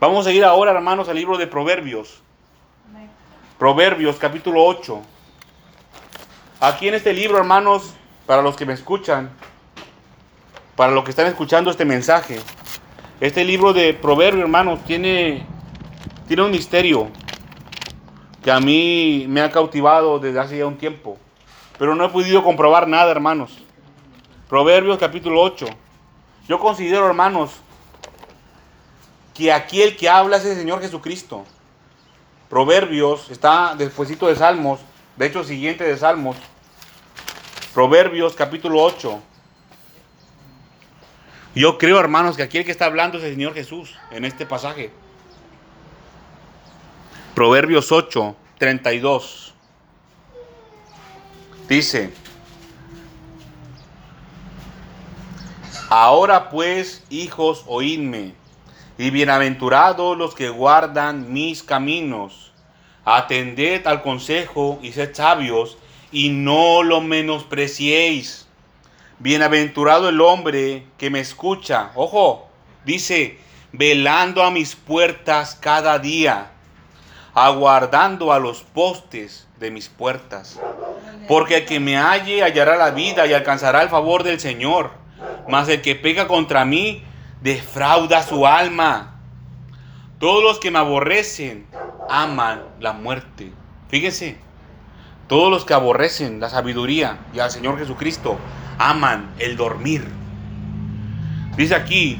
Vamos 0.00 0.26
a 0.26 0.32
ir 0.32 0.46
ahora, 0.46 0.70
hermanos, 0.70 1.10
al 1.10 1.16
libro 1.16 1.36
de 1.36 1.46
Proverbios. 1.46 2.23
Proverbios 3.58 4.16
capítulo 4.16 4.64
8. 4.64 5.00
Aquí 6.58 6.88
en 6.88 6.94
este 6.94 7.12
libro, 7.12 7.38
hermanos, 7.38 7.94
para 8.26 8.42
los 8.42 8.56
que 8.56 8.66
me 8.66 8.72
escuchan, 8.72 9.30
para 10.74 10.90
los 10.90 11.04
que 11.04 11.10
están 11.10 11.28
escuchando 11.28 11.70
este 11.70 11.84
mensaje, 11.84 12.40
este 13.20 13.44
libro 13.44 13.72
de 13.72 13.94
Proverbios, 13.94 14.42
hermanos, 14.42 14.82
tiene, 14.84 15.46
tiene 16.26 16.42
un 16.42 16.50
misterio 16.50 17.10
que 18.42 18.50
a 18.50 18.58
mí 18.58 19.26
me 19.28 19.40
ha 19.40 19.52
cautivado 19.52 20.18
desde 20.18 20.40
hace 20.40 20.58
ya 20.58 20.66
un 20.66 20.76
tiempo, 20.76 21.16
pero 21.78 21.94
no 21.94 22.04
he 22.04 22.08
podido 22.08 22.42
comprobar 22.42 22.88
nada, 22.88 23.12
hermanos. 23.12 23.62
Proverbios 24.48 24.98
capítulo 24.98 25.40
8. 25.40 25.66
Yo 26.48 26.58
considero, 26.58 27.06
hermanos, 27.06 27.52
que 29.32 29.52
aquí 29.52 29.80
el 29.80 29.96
que 29.96 30.08
habla 30.08 30.38
es 30.38 30.44
el 30.44 30.56
Señor 30.56 30.80
Jesucristo. 30.80 31.44
Proverbios 32.48 33.30
está 33.30 33.74
despuesito 33.74 34.26
de 34.26 34.36
Salmos, 34.36 34.80
de 35.16 35.26
hecho 35.26 35.44
siguiente 35.44 35.84
de 35.84 35.96
Salmos. 35.96 36.36
Proverbios 37.72 38.34
capítulo 38.34 38.82
8. 38.82 39.20
Yo 41.54 41.78
creo, 41.78 41.98
hermanos, 41.98 42.36
que 42.36 42.42
aquí 42.42 42.58
el 42.58 42.64
que 42.64 42.70
está 42.70 42.86
hablando 42.86 43.18
es 43.18 43.24
el 43.24 43.34
Señor 43.34 43.54
Jesús 43.54 43.94
en 44.10 44.24
este 44.24 44.44
pasaje. 44.44 44.90
Proverbios 47.34 47.90
8, 47.90 48.36
32. 48.58 49.54
Dice, 51.68 52.12
ahora 55.88 56.50
pues, 56.50 57.02
hijos, 57.08 57.64
oídme 57.66 58.34
y 58.96 59.10
bienaventurados 59.10 60.16
los 60.16 60.34
que 60.34 60.48
guardan 60.48 61.32
mis 61.32 61.62
caminos. 61.62 62.52
Atended 63.04 63.86
al 63.86 64.02
consejo 64.02 64.78
y 64.82 64.92
sed 64.92 65.14
sabios, 65.14 65.76
y 66.12 66.30
no 66.30 66.82
lo 66.82 67.00
menospreciéis. 67.00 68.46
Bienaventurado 69.18 70.08
el 70.08 70.20
hombre 70.20 70.86
que 70.96 71.10
me 71.10 71.20
escucha. 71.20 71.90
Ojo, 71.96 72.48
dice, 72.84 73.38
velando 73.72 74.44
a 74.44 74.50
mis 74.50 74.76
puertas 74.76 75.58
cada 75.60 75.98
día, 75.98 76.52
aguardando 77.34 78.32
a 78.32 78.38
los 78.38 78.62
postes 78.62 79.48
de 79.58 79.72
mis 79.72 79.88
puertas. 79.88 80.60
Porque 81.26 81.58
el 81.58 81.64
que 81.66 81.80
me 81.80 81.96
halle 81.96 82.44
hallará 82.44 82.76
la 82.76 82.90
vida 82.90 83.26
y 83.26 83.32
alcanzará 83.32 83.82
el 83.82 83.88
favor 83.88 84.22
del 84.22 84.38
Señor. 84.38 84.92
Mas 85.48 85.68
el 85.68 85.82
que 85.82 85.96
pega 85.96 86.28
contra 86.28 86.64
mí 86.64 87.02
defrauda 87.44 88.22
su 88.22 88.46
alma. 88.46 89.20
Todos 90.18 90.42
los 90.42 90.58
que 90.58 90.70
me 90.70 90.78
aborrecen 90.78 91.66
aman 92.08 92.62
la 92.80 92.94
muerte. 92.94 93.52
Fíjense, 93.88 94.38
todos 95.28 95.50
los 95.50 95.66
que 95.66 95.74
aborrecen 95.74 96.40
la 96.40 96.48
sabiduría 96.48 97.18
y 97.34 97.40
al 97.40 97.50
Señor 97.50 97.78
Jesucristo 97.78 98.38
aman 98.78 99.30
el 99.38 99.58
dormir. 99.58 100.08
Dice 101.54 101.74
aquí 101.74 102.18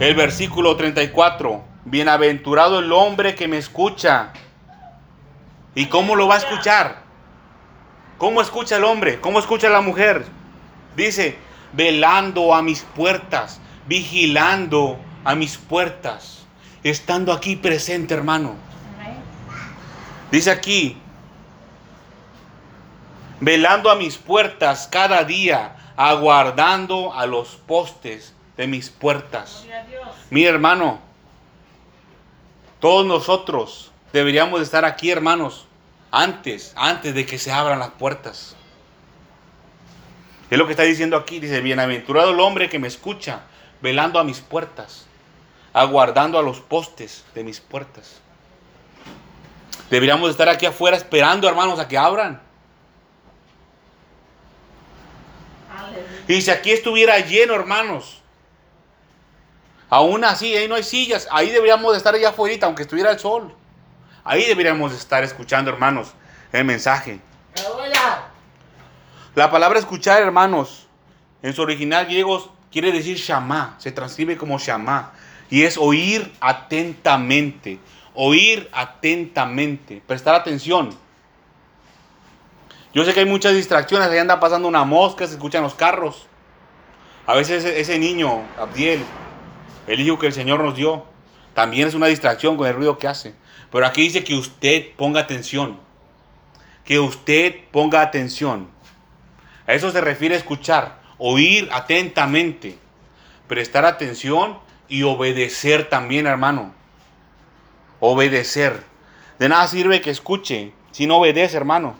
el 0.00 0.14
versículo 0.14 0.76
34, 0.76 1.64
bienaventurado 1.86 2.80
el 2.80 2.92
hombre 2.92 3.34
que 3.34 3.48
me 3.48 3.56
escucha. 3.56 4.34
¿Y 5.74 5.86
cómo 5.86 6.14
lo 6.14 6.28
va 6.28 6.34
a 6.34 6.38
escuchar? 6.38 7.04
¿Cómo 8.18 8.42
escucha 8.42 8.76
el 8.76 8.84
hombre? 8.84 9.18
¿Cómo 9.18 9.38
escucha 9.38 9.70
la 9.70 9.80
mujer? 9.80 10.26
Dice, 10.94 11.38
velando 11.72 12.54
a 12.54 12.60
mis 12.60 12.82
puertas 12.82 13.62
vigilando 13.86 14.98
a 15.24 15.34
mis 15.34 15.56
puertas, 15.56 16.46
estando 16.82 17.32
aquí 17.32 17.56
presente, 17.56 18.14
hermano. 18.14 18.54
Dice 20.30 20.50
aquí, 20.50 20.96
velando 23.40 23.90
a 23.90 23.94
mis 23.94 24.16
puertas 24.16 24.88
cada 24.90 25.24
día, 25.24 25.76
aguardando 25.96 27.14
a 27.14 27.26
los 27.26 27.56
postes 27.66 28.34
de 28.56 28.66
mis 28.66 28.90
puertas. 28.90 29.64
Mi 30.30 30.44
hermano, 30.44 31.00
todos 32.80 33.06
nosotros 33.06 33.92
deberíamos 34.12 34.60
estar 34.60 34.84
aquí, 34.84 35.10
hermanos, 35.10 35.66
antes, 36.10 36.72
antes 36.76 37.14
de 37.14 37.26
que 37.26 37.38
se 37.38 37.52
abran 37.52 37.78
las 37.78 37.90
puertas. 37.90 38.56
Es 40.50 40.58
lo 40.58 40.66
que 40.66 40.72
está 40.72 40.84
diciendo 40.84 41.16
aquí, 41.16 41.40
dice, 41.40 41.60
bienaventurado 41.60 42.30
el 42.30 42.40
hombre 42.40 42.68
que 42.68 42.78
me 42.78 42.88
escucha 42.88 43.42
velando 43.80 44.18
a 44.18 44.24
mis 44.24 44.40
puertas, 44.40 45.06
aguardando 45.72 46.38
a 46.38 46.42
los 46.42 46.60
postes 46.60 47.24
de 47.34 47.44
mis 47.44 47.60
puertas. 47.60 48.20
Deberíamos 49.90 50.30
estar 50.30 50.48
aquí 50.48 50.66
afuera 50.66 50.96
esperando, 50.96 51.48
hermanos, 51.48 51.78
a 51.78 51.86
que 51.86 51.96
abran. 51.96 52.40
Y 56.28 56.42
si 56.42 56.50
aquí 56.50 56.72
estuviera 56.72 57.18
lleno, 57.20 57.54
hermanos, 57.54 58.20
aún 59.88 60.24
así, 60.24 60.56
ahí 60.56 60.66
no 60.66 60.74
hay 60.74 60.82
sillas, 60.82 61.28
ahí 61.30 61.50
deberíamos 61.50 61.96
estar 61.96 62.14
allá 62.14 62.30
afuera, 62.30 62.66
aunque 62.66 62.82
estuviera 62.82 63.12
el 63.12 63.18
sol. 63.18 63.54
Ahí 64.24 64.44
deberíamos 64.44 64.92
estar 64.92 65.22
escuchando, 65.22 65.70
hermanos, 65.70 66.08
el 66.52 66.64
mensaje. 66.64 67.20
La 69.36 69.50
palabra 69.50 69.78
escuchar, 69.78 70.20
hermanos, 70.20 70.88
en 71.42 71.52
su 71.52 71.62
original 71.62 72.06
griego 72.06 72.55
quiere 72.76 72.92
decir 72.92 73.16
shama, 73.16 73.74
se 73.78 73.90
transcribe 73.90 74.36
como 74.36 74.58
shama, 74.58 75.14
y 75.48 75.62
es 75.62 75.78
oír 75.78 76.30
atentamente, 76.40 77.78
oír 78.12 78.68
atentamente, 78.70 80.02
prestar 80.06 80.34
atención. 80.34 80.90
Yo 82.92 83.02
sé 83.02 83.14
que 83.14 83.20
hay 83.20 83.26
muchas 83.26 83.54
distracciones, 83.54 84.08
ahí 84.08 84.18
anda 84.18 84.38
pasando 84.40 84.68
una 84.68 84.84
mosca, 84.84 85.26
se 85.26 85.36
escuchan 85.36 85.62
los 85.62 85.72
carros. 85.72 86.26
A 87.26 87.34
veces 87.34 87.64
ese, 87.64 87.98
niño, 87.98 88.42
Abdiel, 88.60 89.02
el 89.86 89.98
hijo 89.98 90.18
que 90.18 90.26
el 90.26 90.34
Señor 90.34 90.62
nos 90.62 90.76
dio, 90.76 91.06
también 91.54 91.88
es 91.88 91.94
una 91.94 92.08
distracción 92.08 92.58
con 92.58 92.66
el 92.66 92.74
ruido 92.74 92.98
que 92.98 93.08
hace. 93.08 93.34
Pero 93.72 93.86
aquí 93.86 94.02
dice 94.02 94.22
que 94.22 94.34
usted 94.34 94.94
ponga 94.98 95.20
atención. 95.20 95.80
Que 96.84 97.00
usted 97.00 97.54
ponga 97.72 98.02
atención. 98.02 98.68
A 99.66 99.72
eso 99.72 99.90
se 99.90 100.02
refiere 100.02 100.36
escuchar, 100.36 101.05
oír 101.18 101.68
atentamente, 101.72 102.78
prestar 103.48 103.84
atención 103.84 104.58
y 104.88 105.02
obedecer 105.02 105.88
también, 105.88 106.26
hermano. 106.26 106.72
Obedecer. 108.00 108.84
De 109.38 109.48
nada 109.48 109.66
sirve 109.68 110.00
que 110.00 110.10
escuche 110.10 110.72
si 110.92 111.06
no 111.06 111.18
obedece, 111.18 111.56
hermano. 111.56 111.94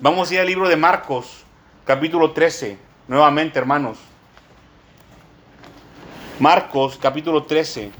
Vamos 0.00 0.30
a 0.30 0.34
ir 0.34 0.40
al 0.40 0.46
libro 0.46 0.68
de 0.68 0.76
Marcos, 0.76 1.44
capítulo 1.84 2.30
13, 2.30 2.78
nuevamente, 3.08 3.58
hermanos. 3.58 3.98
Marcos 6.38 6.96
capítulo 7.00 7.42
13. 7.42 7.90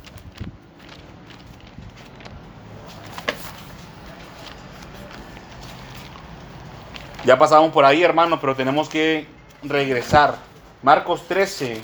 Ya 7.24 7.36
pasamos 7.36 7.72
por 7.72 7.84
ahí, 7.84 8.04
hermano, 8.04 8.40
pero 8.40 8.54
tenemos 8.54 8.88
que 8.88 9.26
regresar. 9.62 10.36
Marcos 10.82 11.26
13. 11.26 11.80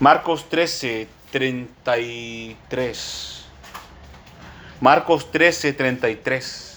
Marcos 0.00 0.48
13, 0.48 1.08
33. 1.32 3.44
Marcos 4.80 5.30
13, 5.32 5.72
33. 5.72 6.68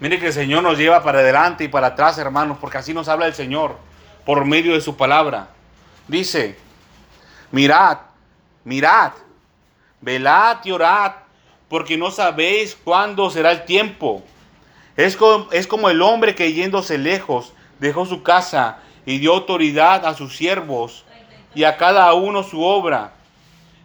Mire 0.00 0.18
que 0.18 0.28
el 0.28 0.32
Señor 0.32 0.62
nos 0.62 0.78
lleva 0.78 1.02
para 1.02 1.18
adelante 1.18 1.64
y 1.64 1.68
para 1.68 1.88
atrás, 1.88 2.18
hermanos, 2.18 2.58
porque 2.60 2.78
así 2.78 2.94
nos 2.94 3.08
habla 3.08 3.26
el 3.26 3.34
Señor 3.34 3.76
por 4.24 4.44
medio 4.44 4.74
de 4.74 4.80
su 4.80 4.96
palabra. 4.96 5.48
Dice, 6.06 6.56
mirad, 7.50 7.98
mirad, 8.64 9.12
velad 10.00 10.58
y 10.64 10.70
orad, 10.70 11.12
porque 11.68 11.98
no 11.98 12.10
sabéis 12.10 12.78
cuándo 12.82 13.28
será 13.30 13.50
el 13.50 13.64
tiempo. 13.64 14.22
Es 14.98 15.16
como, 15.16 15.46
es 15.52 15.68
como 15.68 15.90
el 15.90 16.02
hombre 16.02 16.34
que 16.34 16.52
yéndose 16.52 16.98
lejos 16.98 17.52
dejó 17.78 18.04
su 18.04 18.24
casa 18.24 18.80
y 19.06 19.18
dio 19.18 19.32
autoridad 19.32 20.04
a 20.04 20.14
sus 20.14 20.36
siervos 20.36 21.04
y 21.54 21.62
a 21.62 21.76
cada 21.76 22.12
uno 22.14 22.42
su 22.42 22.62
obra. 22.64 23.12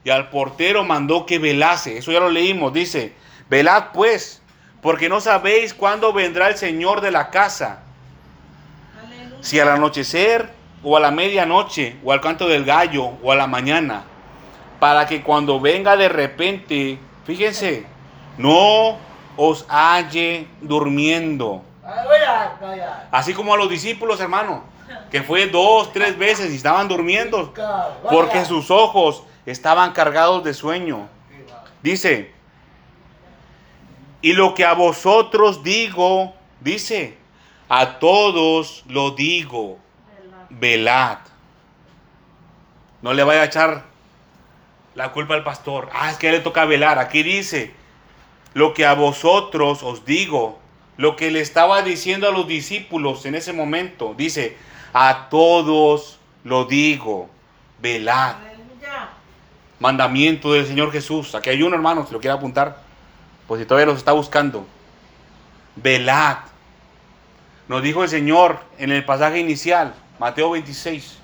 Y 0.04 0.10
al 0.10 0.32
portero 0.32 0.84
mandó 0.84 1.28
que 1.28 1.38
velase. 1.38 2.00
Eso 2.00 2.12
ya 2.12 2.20
lo 2.20 2.32
leímos. 2.32 2.74
Dice, 2.74 3.14
velad 3.48 3.92
pues, 3.94 4.42
porque 4.82 5.08
no 5.08 5.22
sabéis 5.22 5.76
cuándo 5.76 6.14
vendrá 6.14 6.48
el 6.48 6.58
Señor 6.58 7.00
de 7.00 7.12
la 7.12 7.30
casa 7.30 7.84
si 9.40 9.60
al 9.60 9.70
anochecer 9.70 10.50
o 10.82 10.98
a 10.98 11.00
la 11.00 11.12
medianoche 11.12 11.98
o 12.04 12.12
al 12.12 12.22
canto 12.22 12.48
del 12.48 12.66
gallo 12.66 13.12
o 13.22 13.32
a 13.32 13.36
la 13.36 13.46
mañana, 13.46 14.04
para 14.80 15.06
que 15.06 15.22
cuando 15.22 15.60
venga 15.60 15.96
de 15.96 16.10
repente, 16.10 16.98
fíjense, 17.26 17.86
no 18.38 18.98
os 19.38 19.66
halle 19.68 20.48
durmiendo. 20.62 21.62
Así 23.12 23.34
como 23.34 23.54
a 23.54 23.58
los 23.58 23.70
discípulos, 23.70 24.20
hermano, 24.20 24.64
que 25.12 25.22
fue 25.22 25.48
dos, 25.48 25.92
tres 25.94 26.18
veces 26.18 26.52
y 26.52 26.56
estaban 26.56 26.88
durmiendo, 26.88 27.54
porque 28.10 28.46
sus 28.46 28.72
ojos 28.72 29.24
estaban 29.46 29.92
cargados 29.92 30.44
de 30.44 30.54
sueño. 30.54 31.08
Dice, 31.82 32.32
y 34.22 34.34
lo 34.34 34.56
que 34.56 34.66
a 34.66 34.74
vosotros 34.74 35.64
digo, 35.64 36.34
dice, 36.62 37.18
a 37.70 38.00
todos 38.00 38.84
lo 38.88 39.12
digo, 39.12 39.78
velad. 40.50 41.18
No 43.02 43.14
le 43.14 43.24
vaya 43.24 43.42
a 43.42 43.46
echar 43.46 43.84
la 44.96 45.12
culpa 45.12 45.34
al 45.34 45.44
pastor. 45.44 45.90
Ah, 45.94 46.10
es 46.10 46.18
que 46.18 46.32
le 46.32 46.40
toca 46.40 46.64
velar. 46.66 47.00
Aquí 47.00 47.22
dice, 47.22 47.74
lo 48.54 48.74
que 48.74 48.86
a 48.86 48.94
vosotros 48.94 49.84
os 49.84 50.06
digo, 50.06 50.60
lo 50.98 51.16
que 51.16 51.32
le 51.32 51.42
estaba 51.42 51.82
diciendo 51.82 52.28
a 52.28 52.32
los 52.32 52.48
discípulos 52.48 53.26
en 53.26 53.36
ese 53.36 53.54
momento. 53.54 54.14
Dice, 54.16 54.58
a 54.94 55.28
todos 55.30 56.20
lo 56.44 56.66
digo, 56.66 57.30
velad. 57.80 58.36
Mandamiento 59.80 60.54
del 60.54 60.66
Señor 60.66 60.92
Jesús. 60.92 61.36
Aquí 61.36 61.50
hay 61.50 61.62
uno, 61.62 61.76
hermano, 61.76 62.06
si 62.06 62.14
lo 62.14 62.20
quiere 62.20 62.38
apuntar. 62.38 62.78
Pues 63.48 63.60
si 63.60 63.66
todavía 63.66 63.88
los 63.88 63.98
está 63.98 64.14
buscando. 64.14 64.66
Velad. 65.76 66.38
Nos 67.68 67.82
dijo 67.82 68.04
el 68.04 68.10
Señor 68.10 68.60
en 68.78 68.92
el 68.92 69.04
pasaje 69.04 69.40
inicial, 69.40 69.94
Mateo 70.20 70.52
26. 70.52 71.18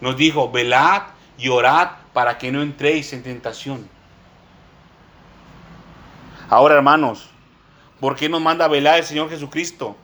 Nos 0.00 0.16
dijo, 0.16 0.50
velad 0.50 1.02
y 1.36 1.48
orad 1.48 1.90
para 2.12 2.38
que 2.38 2.52
no 2.52 2.62
entréis 2.62 3.12
en 3.12 3.22
tentación. 3.22 3.88
Ahora, 6.50 6.76
hermanos, 6.76 7.28
¿por 8.00 8.16
qué 8.16 8.28
nos 8.30 8.40
manda 8.40 8.64
a 8.64 8.68
velar 8.68 8.98
el 8.98 9.04
Señor 9.04 9.28
Jesucristo? 9.28 9.96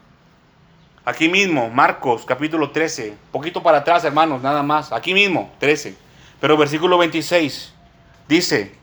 Aquí 1.06 1.26
mismo, 1.26 1.70
Marcos 1.70 2.26
capítulo 2.26 2.70
13, 2.70 3.14
poquito 3.32 3.62
para 3.62 3.78
atrás, 3.78 4.04
hermanos, 4.04 4.42
nada 4.42 4.62
más. 4.62 4.92
Aquí 4.92 5.14
mismo, 5.14 5.50
13. 5.58 5.96
Pero 6.40 6.58
versículo 6.58 6.98
26 6.98 7.72
dice, 8.28 8.74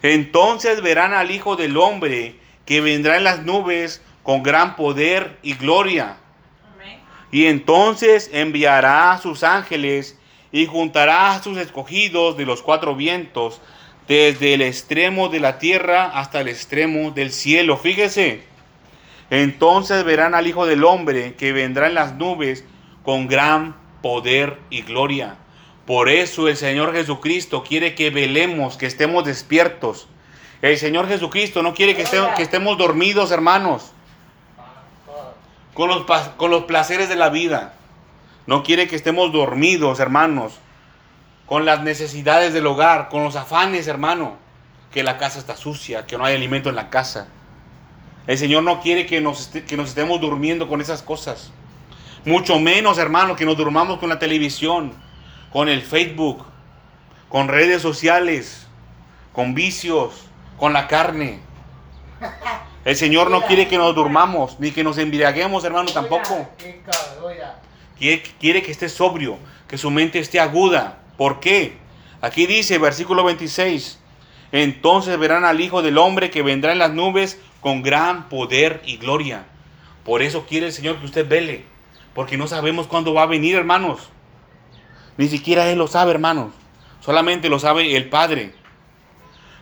entonces 0.00 0.80
verán 0.80 1.12
al 1.12 1.30
Hijo 1.30 1.56
del 1.56 1.76
Hombre 1.76 2.38
que 2.64 2.80
vendrá 2.80 3.18
en 3.18 3.24
las 3.24 3.42
nubes 3.42 4.02
con 4.22 4.42
gran 4.42 4.74
poder 4.74 5.38
y 5.42 5.52
gloria. 5.54 6.16
Y 7.30 7.44
entonces 7.44 8.30
enviará 8.32 9.12
a 9.12 9.18
sus 9.18 9.42
ángeles 9.42 10.18
y 10.50 10.64
juntará 10.64 11.32
a 11.32 11.42
sus 11.42 11.58
escogidos 11.58 12.38
de 12.38 12.46
los 12.46 12.62
cuatro 12.62 12.96
vientos, 12.96 13.60
desde 14.08 14.54
el 14.54 14.62
extremo 14.62 15.28
de 15.28 15.40
la 15.40 15.58
tierra 15.58 16.06
hasta 16.06 16.40
el 16.40 16.48
extremo 16.48 17.10
del 17.10 17.30
cielo. 17.30 17.76
Fíjese, 17.76 18.42
entonces 19.30 20.04
verán 20.04 20.34
al 20.34 20.46
Hijo 20.46 20.66
del 20.66 20.84
Hombre 20.84 21.34
que 21.34 21.52
vendrá 21.52 21.86
en 21.86 21.94
las 21.94 22.14
nubes 22.14 22.64
con 23.02 23.28
gran 23.28 23.76
poder 24.02 24.58
y 24.70 24.82
gloria. 24.82 25.36
Por 25.86 26.08
eso 26.08 26.48
el 26.48 26.56
Señor 26.56 26.92
Jesucristo 26.94 27.62
quiere 27.62 27.94
que 27.94 28.10
velemos, 28.10 28.76
que 28.76 28.86
estemos 28.86 29.24
despiertos. 29.24 30.08
El 30.62 30.76
Señor 30.76 31.06
Jesucristo 31.08 31.62
no 31.62 31.74
quiere 31.74 31.94
que 31.94 32.02
estemos, 32.02 32.30
que 32.34 32.42
estemos 32.42 32.76
dormidos, 32.76 33.30
hermanos 33.30 33.92
con 35.78 35.88
los, 35.88 36.02
con 36.36 36.50
los 36.50 36.64
placeres 36.64 37.08
de 37.08 37.14
la 37.14 37.28
vida. 37.28 37.74
No 38.48 38.64
quiere 38.64 38.88
que 38.88 38.96
estemos 38.96 39.30
dormidos, 39.30 40.00
hermanos, 40.00 40.54
con 41.48 41.64
las 41.64 41.82
necesidades 41.82 42.52
del 42.52 42.66
hogar, 42.66 43.08
con 43.08 43.24
los 43.24 43.36
afanes, 43.36 43.86
hermano, 43.88 44.36
que 44.92 45.02
la 45.02 45.18
casa 45.18 45.38
está 45.38 45.56
sucia, 45.56 46.06
que 46.06 46.18
no 46.18 46.24
hay 46.24 46.34
alimento 46.34 46.68
en 46.68 46.76
la 46.76 46.90
casa. 46.90 47.28
El 48.26 48.36
Señor 48.36 48.62
no 48.62 48.80
quiere 48.80 49.06
que 49.06 49.20
nos, 49.20 49.46
que 49.46 49.76
nos 49.76 49.88
estemos 49.88 50.20
durmiendo 50.20 50.68
con 50.68 50.80
esas 50.80 51.02
cosas. 51.02 51.50
Mucho 52.24 52.58
menos, 52.58 52.98
hermano, 52.98 53.36
que 53.36 53.46
nos 53.46 53.56
durmamos 53.56 53.98
con 53.98 54.10
la 54.10 54.18
televisión, 54.18 54.92
con 55.52 55.68
el 55.68 55.80
Facebook, 55.80 56.44
con 57.28 57.48
redes 57.48 57.80
sociales, 57.80 58.66
con 59.32 59.54
vicios, 59.54 60.26
con 60.58 60.72
la 60.72 60.86
carne. 60.88 61.40
El 62.84 62.96
Señor 62.96 63.30
no 63.30 63.42
quiere 63.42 63.68
que 63.68 63.78
nos 63.78 63.94
durmamos, 63.94 64.58
ni 64.60 64.70
que 64.70 64.84
nos 64.84 64.98
embriaguemos, 64.98 65.64
hermano, 65.64 65.90
tampoco. 65.92 66.48
Quiere, 67.98 68.62
que 68.62 68.70
esté 68.70 68.88
sobrio, 68.88 69.38
que 69.66 69.78
su 69.78 69.90
mente 69.90 70.18
esté 70.18 70.40
aguda. 70.40 70.97
¿Por 71.18 71.40
qué? 71.40 71.76
Aquí 72.22 72.46
dice, 72.46 72.78
versículo 72.78 73.24
26, 73.24 73.98
entonces 74.52 75.18
verán 75.18 75.44
al 75.44 75.60
Hijo 75.60 75.82
del 75.82 75.98
Hombre 75.98 76.30
que 76.30 76.42
vendrá 76.42 76.72
en 76.72 76.78
las 76.78 76.92
nubes 76.92 77.38
con 77.60 77.82
gran 77.82 78.28
poder 78.28 78.80
y 78.86 78.96
gloria. 78.96 79.44
Por 80.04 80.22
eso 80.22 80.46
quiere 80.46 80.66
el 80.66 80.72
Señor 80.72 80.98
que 80.98 81.06
usted 81.06 81.28
vele, 81.28 81.64
porque 82.14 82.36
no 82.36 82.46
sabemos 82.46 82.86
cuándo 82.86 83.12
va 83.12 83.24
a 83.24 83.26
venir, 83.26 83.56
hermanos. 83.56 84.08
Ni 85.16 85.28
siquiera 85.28 85.68
Él 85.68 85.78
lo 85.78 85.88
sabe, 85.88 86.12
hermanos. 86.12 86.52
Solamente 87.00 87.48
lo 87.48 87.58
sabe 87.58 87.96
el 87.96 88.08
Padre. 88.08 88.54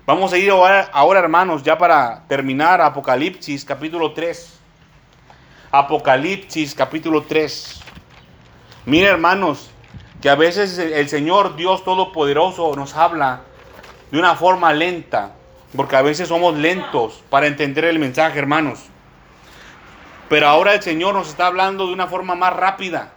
Vamos 0.05 0.33
a 0.35 0.39
ir 0.39 0.51
ahora, 0.51 1.19
hermanos, 1.19 1.63
ya 1.63 1.79
para 1.79 2.27
terminar, 2.29 2.83
Apocalipsis 2.83 3.65
capítulo 3.65 4.13
3. 4.13 4.61
Apocalipsis 5.73 6.75
capítulo 6.75 7.23
3. 7.23 7.81
Miren, 8.85 9.09
hermanos, 9.09 9.71
que 10.21 10.31
a 10.31 10.35
veces 10.35 10.79
el 10.79 11.09
Señor 11.09 11.57
Dios 11.57 11.85
Todopoderoso 11.85 12.75
nos 12.75 12.95
habla 12.95 13.43
de 14.11 14.19
una 14.19 14.37
forma 14.37 14.73
lenta 14.73 15.33
Porque 15.75 15.97
a 15.97 16.03
veces 16.03 16.29
somos 16.29 16.57
lentos 16.57 17.23
para 17.29 17.47
entender 17.47 17.85
el 17.85 17.99
mensaje, 17.99 18.39
hermanos. 18.39 18.81
Pero 20.29 20.49
ahora 20.49 20.75
el 20.75 20.83
Señor 20.83 21.15
nos 21.15 21.29
está 21.29 21.47
hablando 21.47 21.87
de 21.87 21.93
una 21.93 22.07
forma 22.07 22.35
más 22.35 22.55
rápida. 22.55 23.13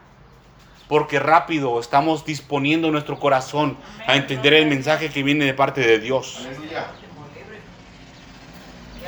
Porque 0.88 1.20
rápido 1.20 1.80
estamos 1.80 2.26
disponiendo 2.26 2.92
nuestro 2.92 3.20
corazón 3.20 3.78
a 4.08 4.16
entender 4.16 4.54
el 4.56 4.68
mensaje 4.68 5.10
que 5.10 5.24
viene 5.24 5.46
de 5.46 5.54
parte 5.54 5.82
de 5.82 6.00
Dios. 6.00 6.48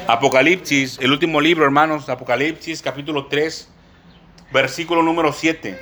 Apocalipsis, 0.07 0.99
el 0.99 1.11
último 1.11 1.41
libro, 1.41 1.65
hermanos, 1.65 2.07
Apocalipsis 2.07 2.81
capítulo 2.81 3.25
3, 3.25 3.69
versículo 4.51 5.03
número 5.03 5.33
7. 5.33 5.79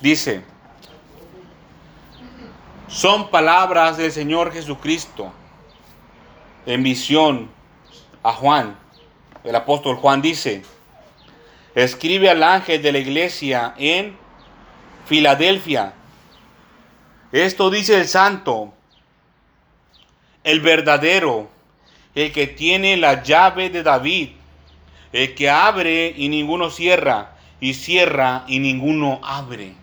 Dice, 0.00 0.42
son 2.90 3.30
palabras 3.30 3.96
del 3.96 4.10
Señor 4.10 4.52
Jesucristo 4.52 5.32
en 6.66 6.82
visión 6.82 7.48
a 8.22 8.32
Juan. 8.32 8.76
El 9.44 9.54
apóstol 9.54 9.96
Juan 9.96 10.20
dice, 10.20 10.62
escribe 11.74 12.28
al 12.28 12.42
ángel 12.42 12.82
de 12.82 12.92
la 12.92 12.98
iglesia 12.98 13.74
en 13.78 14.16
Filadelfia. 15.06 15.94
Esto 17.30 17.70
dice 17.70 17.96
el 17.96 18.08
santo, 18.08 18.74
el 20.42 20.60
verdadero, 20.60 21.48
el 22.16 22.32
que 22.32 22.48
tiene 22.48 22.96
la 22.96 23.22
llave 23.22 23.70
de 23.70 23.84
David, 23.84 24.30
el 25.12 25.34
que 25.36 25.48
abre 25.48 26.12
y 26.16 26.28
ninguno 26.28 26.70
cierra, 26.70 27.36
y 27.60 27.74
cierra 27.74 28.44
y 28.48 28.58
ninguno 28.58 29.20
abre. 29.22 29.79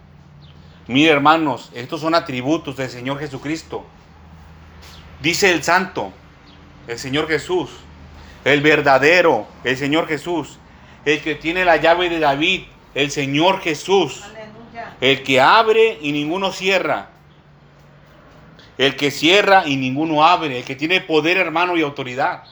Mire 0.88 1.12
hermanos, 1.12 1.70
estos 1.74 2.02
son 2.02 2.16
atributos 2.16 2.78
del 2.78 2.90
Señor 2.90 3.20
Jesucristo. 3.20 3.86
Dice 5.22 5.52
el 5.52 5.64
santo, 5.64 6.14
el 6.88 6.98
Señor 6.98 7.28
Jesús, 7.28 7.70
el 8.46 8.62
verdadero, 8.62 9.48
el 9.64 9.76
Señor 9.76 10.08
Jesús, 10.08 10.60
el 11.04 11.22
que 11.22 11.36
tiene 11.36 11.66
la 11.66 11.78
llave 11.78 12.10
de 12.10 12.20
David, 12.20 12.64
el 12.94 13.12
Señor 13.12 13.60
Jesús, 13.60 14.24
el 15.02 15.24
que 15.24 15.42
abre 15.42 16.00
y 16.02 16.12
ninguno 16.14 16.52
cierra, 16.52 17.10
el 18.78 18.96
que 18.96 19.12
cierra 19.12 19.68
y 19.68 19.76
ninguno 19.76 20.24
abre, 20.24 20.60
el 20.60 20.64
que 20.64 20.76
tiene 20.76 21.02
poder 21.02 21.38
hermano 21.38 21.76
y 21.76 21.82
autoridad. 21.82 22.44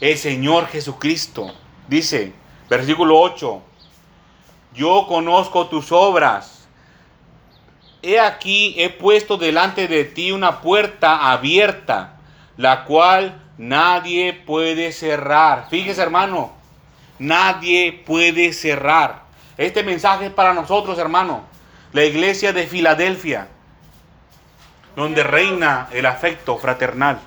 El 0.00 0.16
Señor 0.16 0.68
Jesucristo 0.68 1.52
dice, 1.88 2.32
versículo 2.70 3.18
8, 3.18 3.62
yo 4.74 5.06
conozco 5.08 5.66
tus 5.66 5.90
obras. 5.92 6.57
He 8.02 8.20
aquí, 8.20 8.74
he 8.78 8.90
puesto 8.90 9.36
delante 9.36 9.88
de 9.88 10.04
ti 10.04 10.32
una 10.32 10.60
puerta 10.60 11.30
abierta, 11.32 12.18
la 12.56 12.84
cual 12.84 13.40
nadie 13.56 14.32
puede 14.32 14.92
cerrar. 14.92 15.66
Fíjese 15.68 16.02
hermano, 16.02 16.52
nadie 17.18 17.92
puede 18.06 18.52
cerrar. 18.52 19.22
Este 19.56 19.82
mensaje 19.82 20.26
es 20.26 20.32
para 20.32 20.54
nosotros, 20.54 20.98
hermano. 20.98 21.42
La 21.92 22.04
iglesia 22.04 22.52
de 22.52 22.66
Filadelfia 22.66 23.48
donde 24.98 25.22
reina 25.22 25.86
el 25.92 26.06
afecto 26.06 26.58
fraternal. 26.58 27.20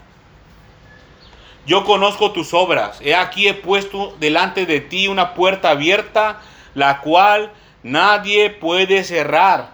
Yo 1.66 1.86
conozco 1.86 2.34
tus 2.34 2.54
obras. 2.54 3.00
He 3.00 3.16
aquí 3.16 3.48
he 3.48 3.54
puesto 3.54 4.14
delante 4.20 4.66
de 4.66 4.82
ti 4.82 5.08
una 5.08 5.34
puerta 5.34 5.70
abierta, 5.70 6.42
la 6.74 7.00
cual 7.00 7.54
nadie 7.82 8.50
puede 8.50 9.06
cerrar. 9.06 9.71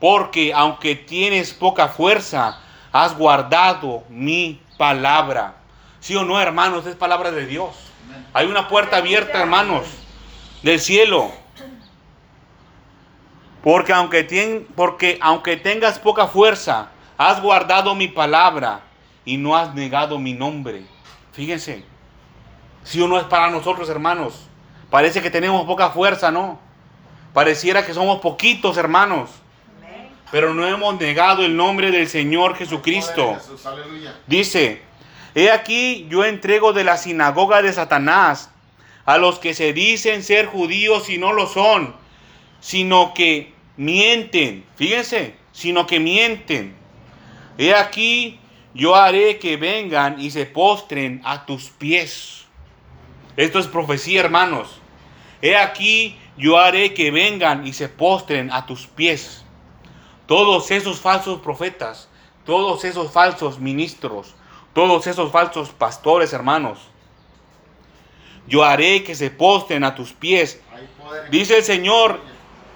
Porque 0.00 0.52
aunque 0.54 0.96
tienes 0.96 1.52
poca 1.52 1.88
fuerza, 1.88 2.58
has 2.90 3.16
guardado 3.16 4.02
mi 4.08 4.60
palabra. 4.78 5.56
¿Sí 6.00 6.16
o 6.16 6.24
no, 6.24 6.40
hermanos? 6.40 6.86
Es 6.86 6.96
palabra 6.96 7.30
de 7.30 7.46
Dios. 7.46 7.76
Hay 8.32 8.46
una 8.46 8.68
puerta 8.68 8.96
abierta, 8.96 9.40
hermanos, 9.40 9.86
del 10.62 10.80
cielo. 10.80 11.30
Porque 13.62 13.92
aunque, 13.92 14.66
porque 14.74 15.18
aunque 15.20 15.56
tengas 15.58 15.98
poca 15.98 16.26
fuerza, 16.26 16.88
has 17.18 17.42
guardado 17.42 17.94
mi 17.94 18.08
palabra 18.08 18.80
y 19.26 19.36
no 19.36 19.54
has 19.54 19.74
negado 19.74 20.18
mi 20.18 20.32
nombre. 20.32 20.84
Fíjense, 21.32 21.84
si 22.82 23.02
uno 23.02 23.18
es 23.18 23.24
para 23.24 23.50
nosotros, 23.50 23.90
hermanos, 23.90 24.46
parece 24.88 25.20
que 25.20 25.30
tenemos 25.30 25.66
poca 25.66 25.90
fuerza, 25.90 26.30
¿no? 26.30 26.58
Pareciera 27.34 27.84
que 27.84 27.92
somos 27.92 28.20
poquitos, 28.20 28.78
hermanos. 28.78 29.30
Pero 30.30 30.54
no 30.54 30.66
hemos 30.66 30.98
negado 31.00 31.44
el 31.44 31.56
nombre 31.56 31.90
del 31.90 32.08
Señor 32.08 32.56
Jesucristo. 32.56 33.36
Dice, 34.26 34.82
he 35.34 35.50
aquí 35.50 36.06
yo 36.08 36.24
entrego 36.24 36.72
de 36.72 36.84
la 36.84 36.96
sinagoga 36.96 37.62
de 37.62 37.72
Satanás 37.72 38.50
a 39.06 39.18
los 39.18 39.38
que 39.38 39.54
se 39.54 39.72
dicen 39.72 40.22
ser 40.22 40.46
judíos 40.46 41.08
y 41.08 41.18
no 41.18 41.32
lo 41.32 41.46
son, 41.46 41.94
sino 42.60 43.12
que 43.14 43.52
mienten. 43.76 44.64
Fíjense, 44.76 45.34
sino 45.52 45.86
que 45.86 45.98
mienten. 45.98 46.74
He 47.58 47.74
aquí 47.74 48.38
yo 48.72 48.94
haré 48.94 49.38
que 49.38 49.56
vengan 49.56 50.20
y 50.20 50.30
se 50.30 50.46
postren 50.46 51.20
a 51.24 51.44
tus 51.44 51.70
pies. 51.70 52.44
Esto 53.36 53.58
es 53.58 53.66
profecía, 53.66 54.20
hermanos. 54.20 54.80
He 55.42 55.56
aquí 55.56 56.16
yo 56.36 56.58
haré 56.58 56.94
que 56.94 57.10
vengan 57.10 57.66
y 57.66 57.72
se 57.72 57.88
postren 57.88 58.52
a 58.52 58.66
tus 58.66 58.86
pies. 58.86 59.39
Todos 60.30 60.70
esos 60.70 61.00
falsos 61.00 61.40
profetas, 61.40 62.06
todos 62.46 62.84
esos 62.84 63.10
falsos 63.10 63.58
ministros, 63.58 64.36
todos 64.72 65.08
esos 65.08 65.32
falsos 65.32 65.70
pastores, 65.70 66.32
hermanos. 66.32 66.78
Yo 68.46 68.62
haré 68.62 69.02
que 69.02 69.16
se 69.16 69.32
postren 69.32 69.82
a 69.82 69.96
tus 69.96 70.12
pies. 70.12 70.60
Dice 71.32 71.56
el 71.56 71.64
Señor, 71.64 72.20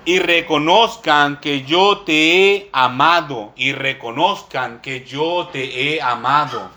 y 0.05 0.19
reconozcan 0.19 1.39
que 1.39 1.63
yo 1.63 1.99
te 1.99 2.57
he 2.57 2.71
amado, 2.73 3.53
y 3.55 3.71
reconozcan 3.71 4.83
que 4.83 5.05
yo 5.05 5.49
te 5.53 5.95
he 5.95 6.03
amado. 6.03 6.71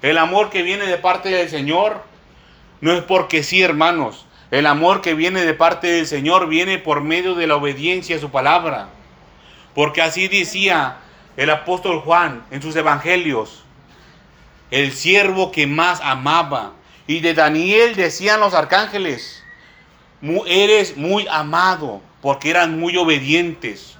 El 0.00 0.18
amor 0.18 0.50
que 0.50 0.62
viene 0.62 0.86
de 0.86 0.98
parte 0.98 1.28
del 1.30 1.48
Señor 1.48 2.04
no 2.80 2.92
es 2.92 3.02
porque 3.02 3.42
sí, 3.42 3.62
hermanos. 3.62 4.26
El 4.52 4.66
amor 4.66 5.00
que 5.00 5.14
viene 5.14 5.44
de 5.44 5.54
parte 5.54 5.88
del 5.88 6.06
Señor 6.06 6.46
viene 6.46 6.78
por 6.78 7.00
medio 7.00 7.34
de 7.34 7.48
la 7.48 7.56
obediencia 7.56 8.14
a 8.14 8.20
su 8.20 8.30
palabra. 8.30 8.88
Porque 9.74 10.02
así 10.02 10.28
decía 10.28 10.96
el 11.36 11.50
apóstol 11.50 12.00
Juan 12.00 12.44
en 12.50 12.60
sus 12.62 12.76
evangelios, 12.76 13.64
el 14.70 14.92
siervo 14.92 15.50
que 15.52 15.66
más 15.66 16.00
amaba. 16.02 16.72
Y 17.06 17.20
de 17.20 17.34
Daniel 17.34 17.94
decían 17.96 18.40
los 18.40 18.54
arcángeles, 18.54 19.42
"Mu- 20.20 20.44
eres 20.46 20.96
muy 20.96 21.26
amado, 21.30 22.00
porque 22.20 22.50
eran 22.50 22.78
muy 22.78 22.96
obedientes. 22.96 23.96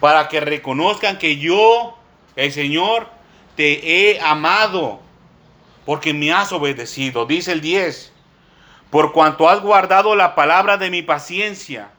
Para 0.00 0.28
que 0.28 0.40
reconozcan 0.40 1.18
que 1.18 1.36
yo, 1.36 1.96
el 2.36 2.52
Señor, 2.52 3.08
te 3.56 4.10
he 4.12 4.20
amado, 4.20 5.00
porque 5.84 6.14
me 6.14 6.32
has 6.32 6.52
obedecido. 6.52 7.26
Dice 7.26 7.52
el 7.52 7.60
10, 7.60 8.12
por 8.90 9.12
cuanto 9.12 9.48
has 9.48 9.60
guardado 9.60 10.16
la 10.16 10.34
palabra 10.34 10.76
de 10.78 10.90
mi 10.90 11.02
paciencia. 11.02 11.90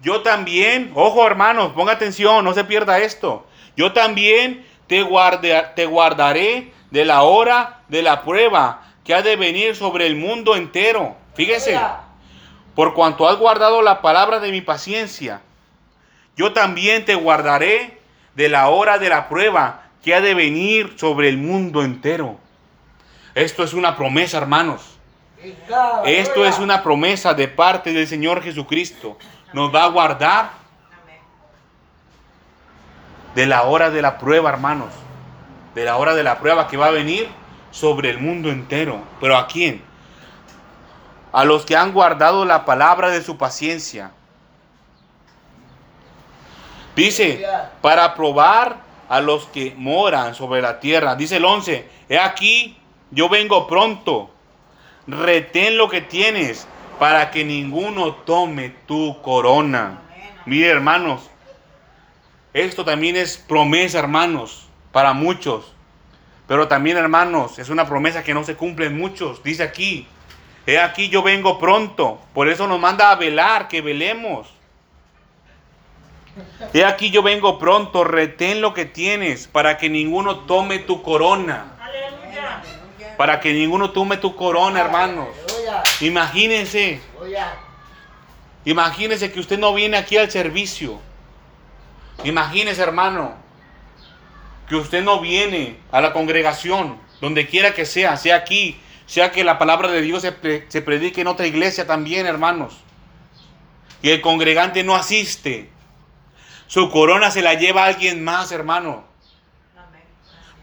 Yo 0.00 0.20
también, 0.22 0.92
ojo 0.94 1.26
hermanos, 1.26 1.72
ponga 1.72 1.92
atención, 1.92 2.44
no 2.44 2.52
se 2.52 2.64
pierda 2.64 2.98
esto. 2.98 3.46
Yo 3.76 3.92
también 3.92 4.66
te, 4.86 5.02
guarde- 5.02 5.72
te 5.74 5.86
guardaré 5.86 6.72
de 6.90 7.04
la 7.04 7.22
hora 7.22 7.80
de 7.88 8.02
la 8.02 8.22
prueba 8.22 8.82
que 9.02 9.14
ha 9.14 9.22
de 9.22 9.36
venir 9.36 9.74
sobre 9.76 10.06
el 10.06 10.16
mundo 10.16 10.56
entero. 10.56 11.16
Fíjese, 11.34 11.72
por 12.74 12.94
cuanto 12.94 13.28
has 13.28 13.36
guardado 13.36 13.82
la 13.82 14.02
palabra 14.02 14.40
de 14.40 14.50
mi 14.52 14.60
paciencia, 14.60 15.40
yo 16.36 16.52
también 16.52 17.04
te 17.04 17.14
guardaré 17.14 17.98
de 18.34 18.48
la 18.48 18.68
hora 18.68 18.98
de 18.98 19.08
la 19.08 19.28
prueba 19.28 19.82
que 20.02 20.14
ha 20.14 20.20
de 20.20 20.34
venir 20.34 20.94
sobre 20.98 21.28
el 21.28 21.38
mundo 21.38 21.82
entero. 21.82 22.38
Esto 23.34 23.64
es 23.64 23.72
una 23.72 23.96
promesa, 23.96 24.38
hermanos. 24.38 24.98
Esto 26.04 26.44
es 26.44 26.58
una 26.58 26.82
promesa 26.82 27.34
de 27.34 27.48
parte 27.48 27.92
del 27.92 28.06
Señor 28.06 28.42
Jesucristo. 28.42 29.18
Nos 29.52 29.74
va 29.74 29.84
a 29.84 29.88
guardar 29.88 30.50
de 33.34 33.46
la 33.46 33.62
hora 33.64 33.90
de 33.90 34.02
la 34.02 34.18
prueba, 34.18 34.50
hermanos. 34.50 34.92
De 35.74 35.84
la 35.84 35.96
hora 35.96 36.14
de 36.14 36.22
la 36.22 36.38
prueba 36.38 36.68
que 36.68 36.76
va 36.76 36.86
a 36.86 36.90
venir 36.90 37.28
sobre 37.70 38.10
el 38.10 38.18
mundo 38.18 38.50
entero. 38.50 39.00
¿Pero 39.20 39.36
a 39.36 39.46
quién? 39.46 39.82
A 41.32 41.44
los 41.44 41.64
que 41.64 41.76
han 41.76 41.92
guardado 41.92 42.44
la 42.44 42.64
palabra 42.64 43.10
de 43.10 43.22
su 43.22 43.36
paciencia. 43.36 44.12
Dice, 46.94 47.44
para 47.80 48.14
probar 48.14 48.76
a 49.08 49.20
los 49.20 49.46
que 49.46 49.74
moran 49.76 50.34
sobre 50.34 50.62
la 50.62 50.78
tierra. 50.78 51.16
Dice 51.16 51.36
el 51.36 51.44
11, 51.44 51.88
he 52.08 52.18
aquí, 52.18 52.76
yo 53.10 53.28
vengo 53.28 53.66
pronto. 53.66 54.30
Retén 55.06 55.76
lo 55.76 55.88
que 55.88 56.00
tienes 56.00 56.66
para 56.98 57.30
que 57.30 57.44
ninguno 57.44 58.14
tome 58.14 58.70
tu 58.86 59.20
corona. 59.22 60.00
Mire, 60.46 60.68
hermanos, 60.68 61.30
esto 62.52 62.84
también 62.84 63.16
es 63.16 63.36
promesa, 63.36 63.98
hermanos. 63.98 64.68
para 64.92 65.12
muchos. 65.12 65.72
Pero 66.46 66.68
también, 66.68 66.96
hermanos, 66.96 67.58
es 67.58 67.68
una 67.68 67.84
promesa 67.84 68.22
que 68.22 68.32
no 68.32 68.44
se 68.44 68.54
cumple 68.54 68.86
en 68.86 68.96
muchos. 68.96 69.42
Dice 69.42 69.64
aquí, 69.64 70.06
he 70.66 70.78
aquí 70.78 71.08
yo 71.08 71.22
vengo 71.22 71.58
pronto. 71.58 72.20
Por 72.32 72.48
eso 72.48 72.68
nos 72.68 72.78
manda 72.78 73.10
a 73.10 73.16
velar, 73.16 73.66
que 73.66 73.82
velemos. 73.82 74.54
He 76.72 76.84
aquí 76.84 77.10
yo 77.10 77.24
vengo 77.24 77.58
pronto, 77.58 78.04
retén 78.04 78.60
lo 78.60 78.72
que 78.72 78.84
tienes 78.84 79.48
para 79.48 79.78
que 79.78 79.88
ninguno 79.88 80.40
tome 80.40 80.78
tu 80.78 81.02
corona. 81.02 81.73
Para 83.16 83.40
que 83.40 83.52
ninguno 83.52 83.90
tome 83.90 84.16
tu 84.16 84.34
corona, 84.36 84.80
hermanos. 84.80 85.28
Imagínense. 86.00 87.00
Imagínense 88.64 89.32
que 89.32 89.40
usted 89.40 89.58
no 89.58 89.74
viene 89.74 89.96
aquí 89.96 90.16
al 90.16 90.30
servicio. 90.30 91.00
Imagínense, 92.24 92.80
hermano, 92.80 93.34
que 94.68 94.76
usted 94.76 95.02
no 95.02 95.20
viene 95.20 95.78
a 95.90 96.00
la 96.00 96.12
congregación, 96.12 96.98
donde 97.20 97.46
quiera 97.46 97.74
que 97.74 97.84
sea, 97.84 98.16
sea 98.16 98.36
aquí, 98.36 98.80
sea 99.06 99.30
que 99.30 99.44
la 99.44 99.58
palabra 99.58 99.88
de 99.90 100.00
Dios 100.00 100.22
se, 100.22 100.64
se 100.68 100.82
predique 100.82 101.20
en 101.20 101.26
otra 101.26 101.46
iglesia 101.46 101.86
también, 101.86 102.26
hermanos. 102.26 102.78
Y 104.00 104.10
el 104.10 104.20
congregante 104.20 104.82
no 104.84 104.94
asiste. 104.94 105.70
Su 106.66 106.90
corona 106.90 107.30
se 107.30 107.42
la 107.42 107.54
lleva 107.54 107.84
alguien 107.84 108.24
más, 108.24 108.52
hermano. 108.52 109.04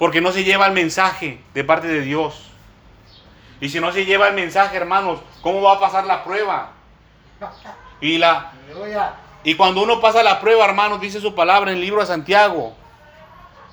Porque 0.02 0.20
no 0.20 0.32
se 0.32 0.44
lleva 0.44 0.66
el 0.66 0.72
mensaje 0.72 1.40
de 1.54 1.64
parte 1.64 1.88
de 1.88 2.02
Dios. 2.02 2.50
Y 3.60 3.70
si 3.70 3.80
no 3.80 3.92
se 3.92 4.04
lleva 4.04 4.30
el 4.30 4.34
mensaje, 4.34 4.76
hermanos, 4.76 5.20
¿cómo 5.44 5.62
va 5.62 5.74
a 5.74 5.80
pasar 5.80 6.06
la 6.06 6.24
prueba? 6.24 6.72
Y, 8.00 8.18
la, 8.18 8.52
y 9.44 9.54
cuando 9.54 9.84
uno 9.84 10.02
pasa 10.02 10.24
la 10.24 10.40
prueba, 10.40 10.66
hermanos, 10.66 11.02
dice 11.02 11.22
su 11.22 11.36
palabra 11.36 11.70
en 11.70 11.78
el 11.78 11.84
libro 11.84 12.02
de 12.02 12.08
Santiago, 12.08 12.74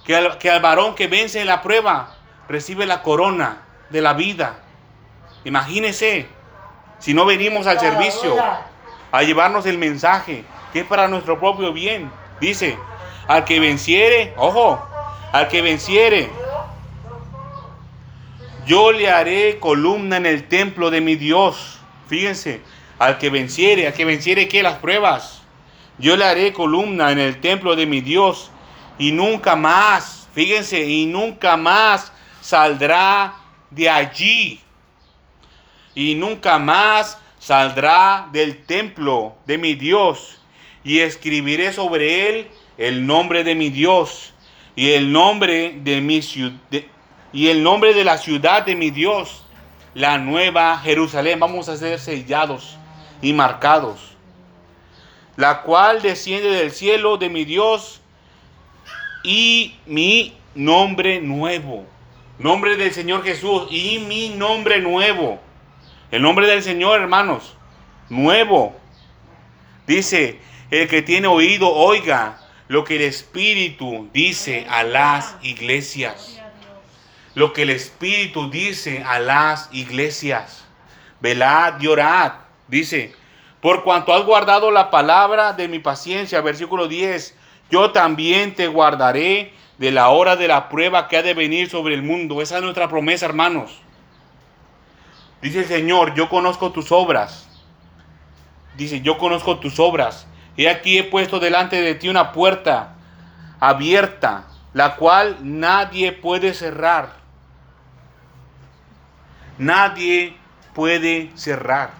que 0.05 0.17
al, 0.17 0.37
que 0.37 0.51
al 0.51 0.61
varón 0.61 0.95
que 0.95 1.07
vence 1.07 1.41
en 1.41 1.47
la 1.47 1.63
prueba 1.63 2.15
recibe 2.47 2.85
la 2.85 3.03
corona 3.03 3.63
de 3.89 4.03
la 4.03 4.13
vida. 4.13 4.59
Imagínese, 5.45 6.29
si 6.99 7.15
no 7.15 7.25
venimos 7.25 7.67
al 7.67 7.81
servicio 7.81 8.37
a 9.13 9.23
llevarnos 9.23 9.65
el 9.65 9.79
mensaje, 9.79 10.45
que 10.75 10.81
es 10.81 10.87
para 10.87 11.09
nuestro 11.09 11.41
propio 11.41 11.73
bien. 11.73 12.13
Dice, 12.39 12.79
al 13.29 13.47
que 13.47 13.61
venciere, 13.61 14.35
ojo, 14.37 14.88
al 15.33 15.49
que 15.49 15.63
venciere, 15.63 16.31
yo 18.67 18.93
le 18.93 19.11
haré 19.11 19.59
columna 19.59 20.17
en 20.17 20.27
el 20.27 20.49
templo 20.49 20.91
de 20.91 21.01
mi 21.01 21.17
Dios. 21.17 21.79
Fíjense, 22.07 22.61
al 22.99 23.19
que 23.19 23.31
venciere, 23.31 23.87
al 23.87 23.95
que 23.95 24.05
venciere 24.05 24.49
que 24.49 24.63
las 24.63 24.79
pruebas, 24.79 25.43
yo 25.99 26.17
le 26.17 26.25
haré 26.25 26.53
columna 26.53 27.11
en 27.13 27.19
el 27.19 27.41
templo 27.41 27.77
de 27.77 27.87
mi 27.87 28.01
Dios 28.01 28.51
y 28.99 29.13
nunca 29.13 29.57
más, 29.57 30.29
fíjense, 30.35 30.85
y 30.85 31.07
nunca 31.07 31.57
más 31.57 32.13
saldrá 32.41 33.35
de 33.71 33.89
allí. 33.89 34.61
Y 35.95 36.15
nunca 36.15 36.59
más 36.59 37.19
saldrá 37.39 38.29
del 38.33 38.65
templo 38.65 39.37
de 39.47 39.59
mi 39.59 39.75
Dios. 39.75 40.41
Y 40.85 41.01
escribiré 41.01 41.73
sobre 41.73 42.29
él 42.29 42.49
el 42.77 43.07
nombre 43.07 43.45
de 43.45 43.55
mi 43.55 43.71
Dios 43.71 44.33
y 44.79 44.93
el 44.93 45.11
nombre 45.11 45.75
de 45.83 46.01
mi 46.01 46.21
y 47.33 47.49
el 47.49 47.65
nombre 47.65 47.95
de 47.95 48.05
la 48.05 48.17
ciudad 48.17 48.65
de 48.65 48.77
mi 48.77 48.93
Dios, 48.93 49.45
la 49.93 50.19
nueva 50.19 50.79
Jerusalén. 50.79 51.41
Vamos 51.41 51.69
a 51.69 51.77
ser 51.77 51.99
sellados 51.99 52.77
y 53.21 53.33
marcados. 53.33 53.99
La 55.35 55.63
cual 55.63 56.01
desciende 56.01 56.51
del 56.51 56.71
cielo 56.71 57.17
de 57.17 57.29
mi 57.29 57.45
Dios 57.45 58.01
y 59.25 59.75
mi 59.85 60.37
nombre 60.55 61.21
nuevo. 61.21 61.85
Nombre 62.39 62.77
del 62.77 62.93
Señor 62.93 63.25
Jesús 63.25 63.67
y 63.73 63.99
mi 63.99 64.29
nombre 64.29 64.81
nuevo. 64.81 65.41
El 66.13 66.23
nombre 66.23 66.47
del 66.47 66.63
Señor, 66.63 67.01
hermanos, 67.01 67.57
nuevo. 68.09 68.77
Dice, 69.89 70.39
el 70.71 70.87
que 70.87 71.03
tiene 71.03 71.27
oído, 71.27 71.69
oiga 71.69 72.39
lo 72.69 72.85
que 72.85 72.97
el 72.97 73.03
Espíritu 73.03 74.09
dice 74.13 74.67
a 74.69 74.83
las 74.85 75.37
iglesias 75.43 76.39
lo 77.39 77.53
que 77.53 77.63
el 77.63 77.71
Espíritu 77.71 78.51
dice 78.51 79.05
a 79.07 79.21
las 79.21 79.69
iglesias. 79.73 80.65
Velad 81.21 81.81
y 81.81 81.87
orad, 81.87 82.33
dice, 82.67 83.15
por 83.61 83.85
cuanto 83.85 84.13
has 84.13 84.25
guardado 84.25 84.73
la 84.73 84.91
palabra 84.91 85.53
de 85.53 85.69
mi 85.69 85.79
paciencia, 85.79 86.41
versículo 86.41 86.89
10, 86.89 87.37
yo 87.71 87.93
también 87.93 88.57
te 88.57 88.67
guardaré 88.67 89.53
de 89.79 89.93
la 89.93 90.09
hora 90.09 90.35
de 90.35 90.49
la 90.49 90.69
prueba 90.69 91.07
que 91.07 91.17
ha 91.17 91.23
de 91.23 91.35
venir 91.35 91.71
sobre 91.71 91.95
el 91.95 92.03
mundo. 92.03 92.43
Esa 92.43 92.57
es 92.57 92.63
nuestra 92.63 92.89
promesa, 92.89 93.27
hermanos. 93.27 93.81
Dice 95.41 95.61
el 95.61 95.67
Señor, 95.67 96.15
yo 96.15 96.29
conozco 96.29 96.73
tus 96.73 96.91
obras. 96.91 97.49
Dice, 98.77 99.01
yo 99.01 99.17
conozco 99.17 99.59
tus 99.59 99.79
obras. 99.79 100.27
Y 100.59 100.67
aquí 100.67 100.99
he 100.99 101.05
puesto 101.05 101.41
delante 101.41 101.81
de 101.81 101.95
ti 101.95 102.11
una 102.11 102.33
puerta 102.33 102.97
abierta, 103.61 104.45
la 104.75 104.97
cual 104.97 105.39
nadie 105.41 106.13
puede 106.13 106.53
cerrar 106.53 107.19
nadie 109.59 110.35
puede 110.75 111.31
cerrar. 111.35 111.91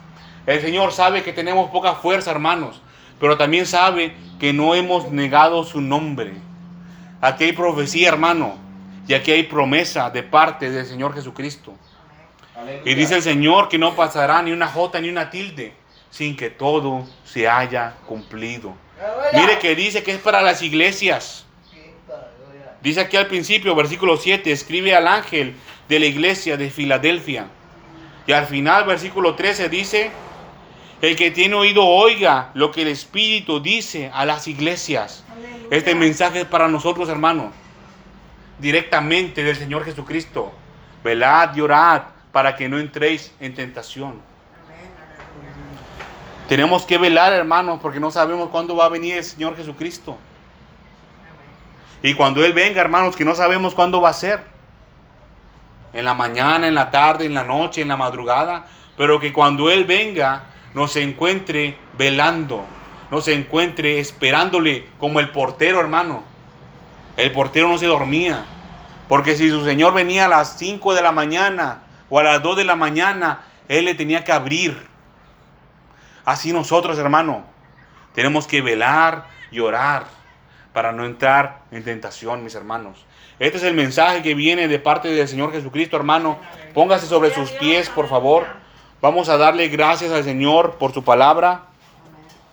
El 0.47 0.61
Señor 0.61 0.93
sabe 0.93 1.23
que 1.23 1.33
tenemos 1.33 1.71
poca 1.71 1.95
fuerza, 1.95 2.31
hermanos, 2.31 2.81
pero 3.21 3.37
también 3.37 3.67
sabe 3.67 4.15
que 4.39 4.53
no 4.53 4.75
hemos 4.75 5.11
negado 5.11 5.65
su 5.65 5.81
nombre. 5.81 6.35
Aquí 7.21 7.45
hay 7.45 7.53
profecía, 7.53 8.09
hermano, 8.09 8.57
y 9.07 9.15
aquí 9.15 9.33
hay 9.33 9.43
promesa 9.43 10.09
de 10.11 10.23
parte 10.23 10.71
del 10.71 10.87
Señor 10.87 11.15
Jesucristo. 11.15 11.75
Y 12.85 12.95
dice 12.95 13.17
el 13.17 13.23
Señor 13.23 13.69
que 13.69 13.79
no 13.79 13.95
pasará 13.95 14.41
ni 14.43 14.53
una 14.53 14.69
jota 14.69 15.01
ni 15.01 15.09
una 15.09 15.31
tilde 15.31 15.75
sin 16.11 16.37
que 16.37 16.51
todo 16.51 17.07
se 17.25 17.49
haya 17.49 17.97
cumplido. 18.07 18.75
Mire 19.33 19.59
que 19.59 19.75
dice 19.75 20.03
que 20.03 20.13
es 20.13 20.19
para 20.19 20.43
las 20.43 20.63
iglesias. 20.63 21.45
Dice 22.81 23.01
aquí 23.01 23.17
al 23.17 23.27
principio, 23.27 23.75
versículo 23.75 24.17
7, 24.17 24.51
escribe 24.53 24.95
al 24.95 25.09
ángel 25.09 25.55
de 25.89 25.99
la 25.99 26.07
iglesia 26.07 26.57
de 26.57 26.71
Filadelfia. 26.71 27.49
Y 28.27 28.33
al 28.33 28.47
final, 28.47 28.85
versículo 28.85 29.35
13 29.35 29.69
dice, 29.69 30.11
el 31.01 31.17
que 31.17 31.31
tiene 31.31 31.55
oído 31.55 31.85
oiga 31.87 32.51
lo 32.55 32.71
que 32.71 32.83
el 32.83 32.89
Espíritu 32.89 33.61
dice 33.61 34.11
a 34.13 34.25
las 34.25 34.49
iglesias. 34.49 35.25
Este 35.71 35.95
mensaje 35.95 36.41
es 36.41 36.47
para 36.47 36.69
nosotros, 36.69 37.09
hermanos, 37.09 37.53
directamente 38.59 39.43
del 39.43 39.57
Señor 39.57 39.85
Jesucristo. 39.85 40.53
Velad 41.05 41.55
y 41.57 41.61
orad 41.61 42.03
para 42.33 42.57
que 42.57 42.69
no 42.69 42.79
entréis 42.79 43.33
en 43.41 43.55
tentación. 43.55 44.21
Tenemos 46.49 46.87
que 46.87 46.97
velar, 46.97 47.35
hermanos, 47.35 47.79
porque 47.83 48.01
no 48.01 48.11
sabemos 48.11 48.49
cuándo 48.49 48.75
va 48.75 48.87
a 48.87 48.89
venir 48.89 49.19
el 49.19 49.25
Señor 49.25 49.55
Jesucristo. 49.55 50.17
Y 52.03 52.15
cuando 52.15 52.43
Él 52.43 52.55
venga, 52.55 52.81
hermanos, 52.81 53.17
que 53.17 53.25
no 53.25 53.35
sabemos 53.35 53.75
cuándo 53.75 54.01
va 54.01 54.09
a 54.09 54.15
ser 54.15 54.43
en 55.93 56.07
la 56.07 56.15
mañana, 56.15 56.67
en 56.67 56.75
la 56.75 56.91
tarde, 56.91 57.27
en 57.27 57.35
la 57.35 57.45
noche, 57.45 57.83
en 57.83 57.89
la 57.89 57.99
madrugada, 57.99 58.67
pero 58.97 59.21
que 59.21 59.31
cuando 59.31 59.71
Él 59.71 59.85
venga 59.85 60.45
nos 60.73 60.97
encuentre 60.97 61.77
velando, 61.99 62.65
nos 63.11 63.29
encuentre 63.29 64.01
esperándole 64.01 64.87
como 64.99 65.21
el 65.21 65.31
portero, 65.31 65.81
hermano. 65.81 66.25
El 67.19 67.31
portero 67.33 67.69
no 67.69 67.77
se 67.77 67.87
dormía, 67.87 68.47
porque 69.07 69.37
si 69.37 69.51
su 69.51 69.65
Señor 69.67 69.93
venía 69.93 70.25
a 70.25 70.29
las 70.29 70.57
5 70.57 70.95
de 70.95 71.03
la 71.03 71.13
mañana 71.13 71.83
o 72.09 72.19
a 72.19 72.23
las 72.23 72.43
2 72.43 72.57
de 72.57 72.65
la 72.65 72.77
mañana, 72.77 73.41
Él 73.69 73.85
le 73.85 73.95
tenía 73.95 74.25
que 74.25 74.33
abrir. 74.33 74.88
Así 76.29 76.53
nosotros, 76.53 76.99
hermano, 76.99 77.43
tenemos 78.15 78.47
que 78.47 78.61
velar 78.61 79.25
y 79.51 79.61
orar 79.61 80.05
para 80.75 80.93
no 80.93 81.07
entrar 81.07 81.63
en 81.71 81.83
tentación, 81.83 82.45
mis 82.45 82.55
hermanos. 82.55 83.07
Este 83.39 83.57
es 83.57 83.65
el 83.65 83.73
mensaje 83.73 84.21
que 84.21 84.35
viene 84.35 84.69
de 84.69 84.79
parte 84.79 85.09
del 85.09 85.27
Señor 85.27 85.53
Jesucristo, 85.53 85.97
hermano. 85.97 86.39
Póngase 86.75 87.07
sobre 87.07 87.33
sus 87.33 87.51
pies, 87.53 87.89
por 87.89 88.11
favor. 88.11 88.45
Vamos 89.01 89.31
a 89.31 89.39
darle 89.39 89.69
gracias 89.69 90.13
al 90.13 90.23
Señor 90.23 90.75
por 90.75 90.93
su 90.93 91.03
palabra. 91.03 91.68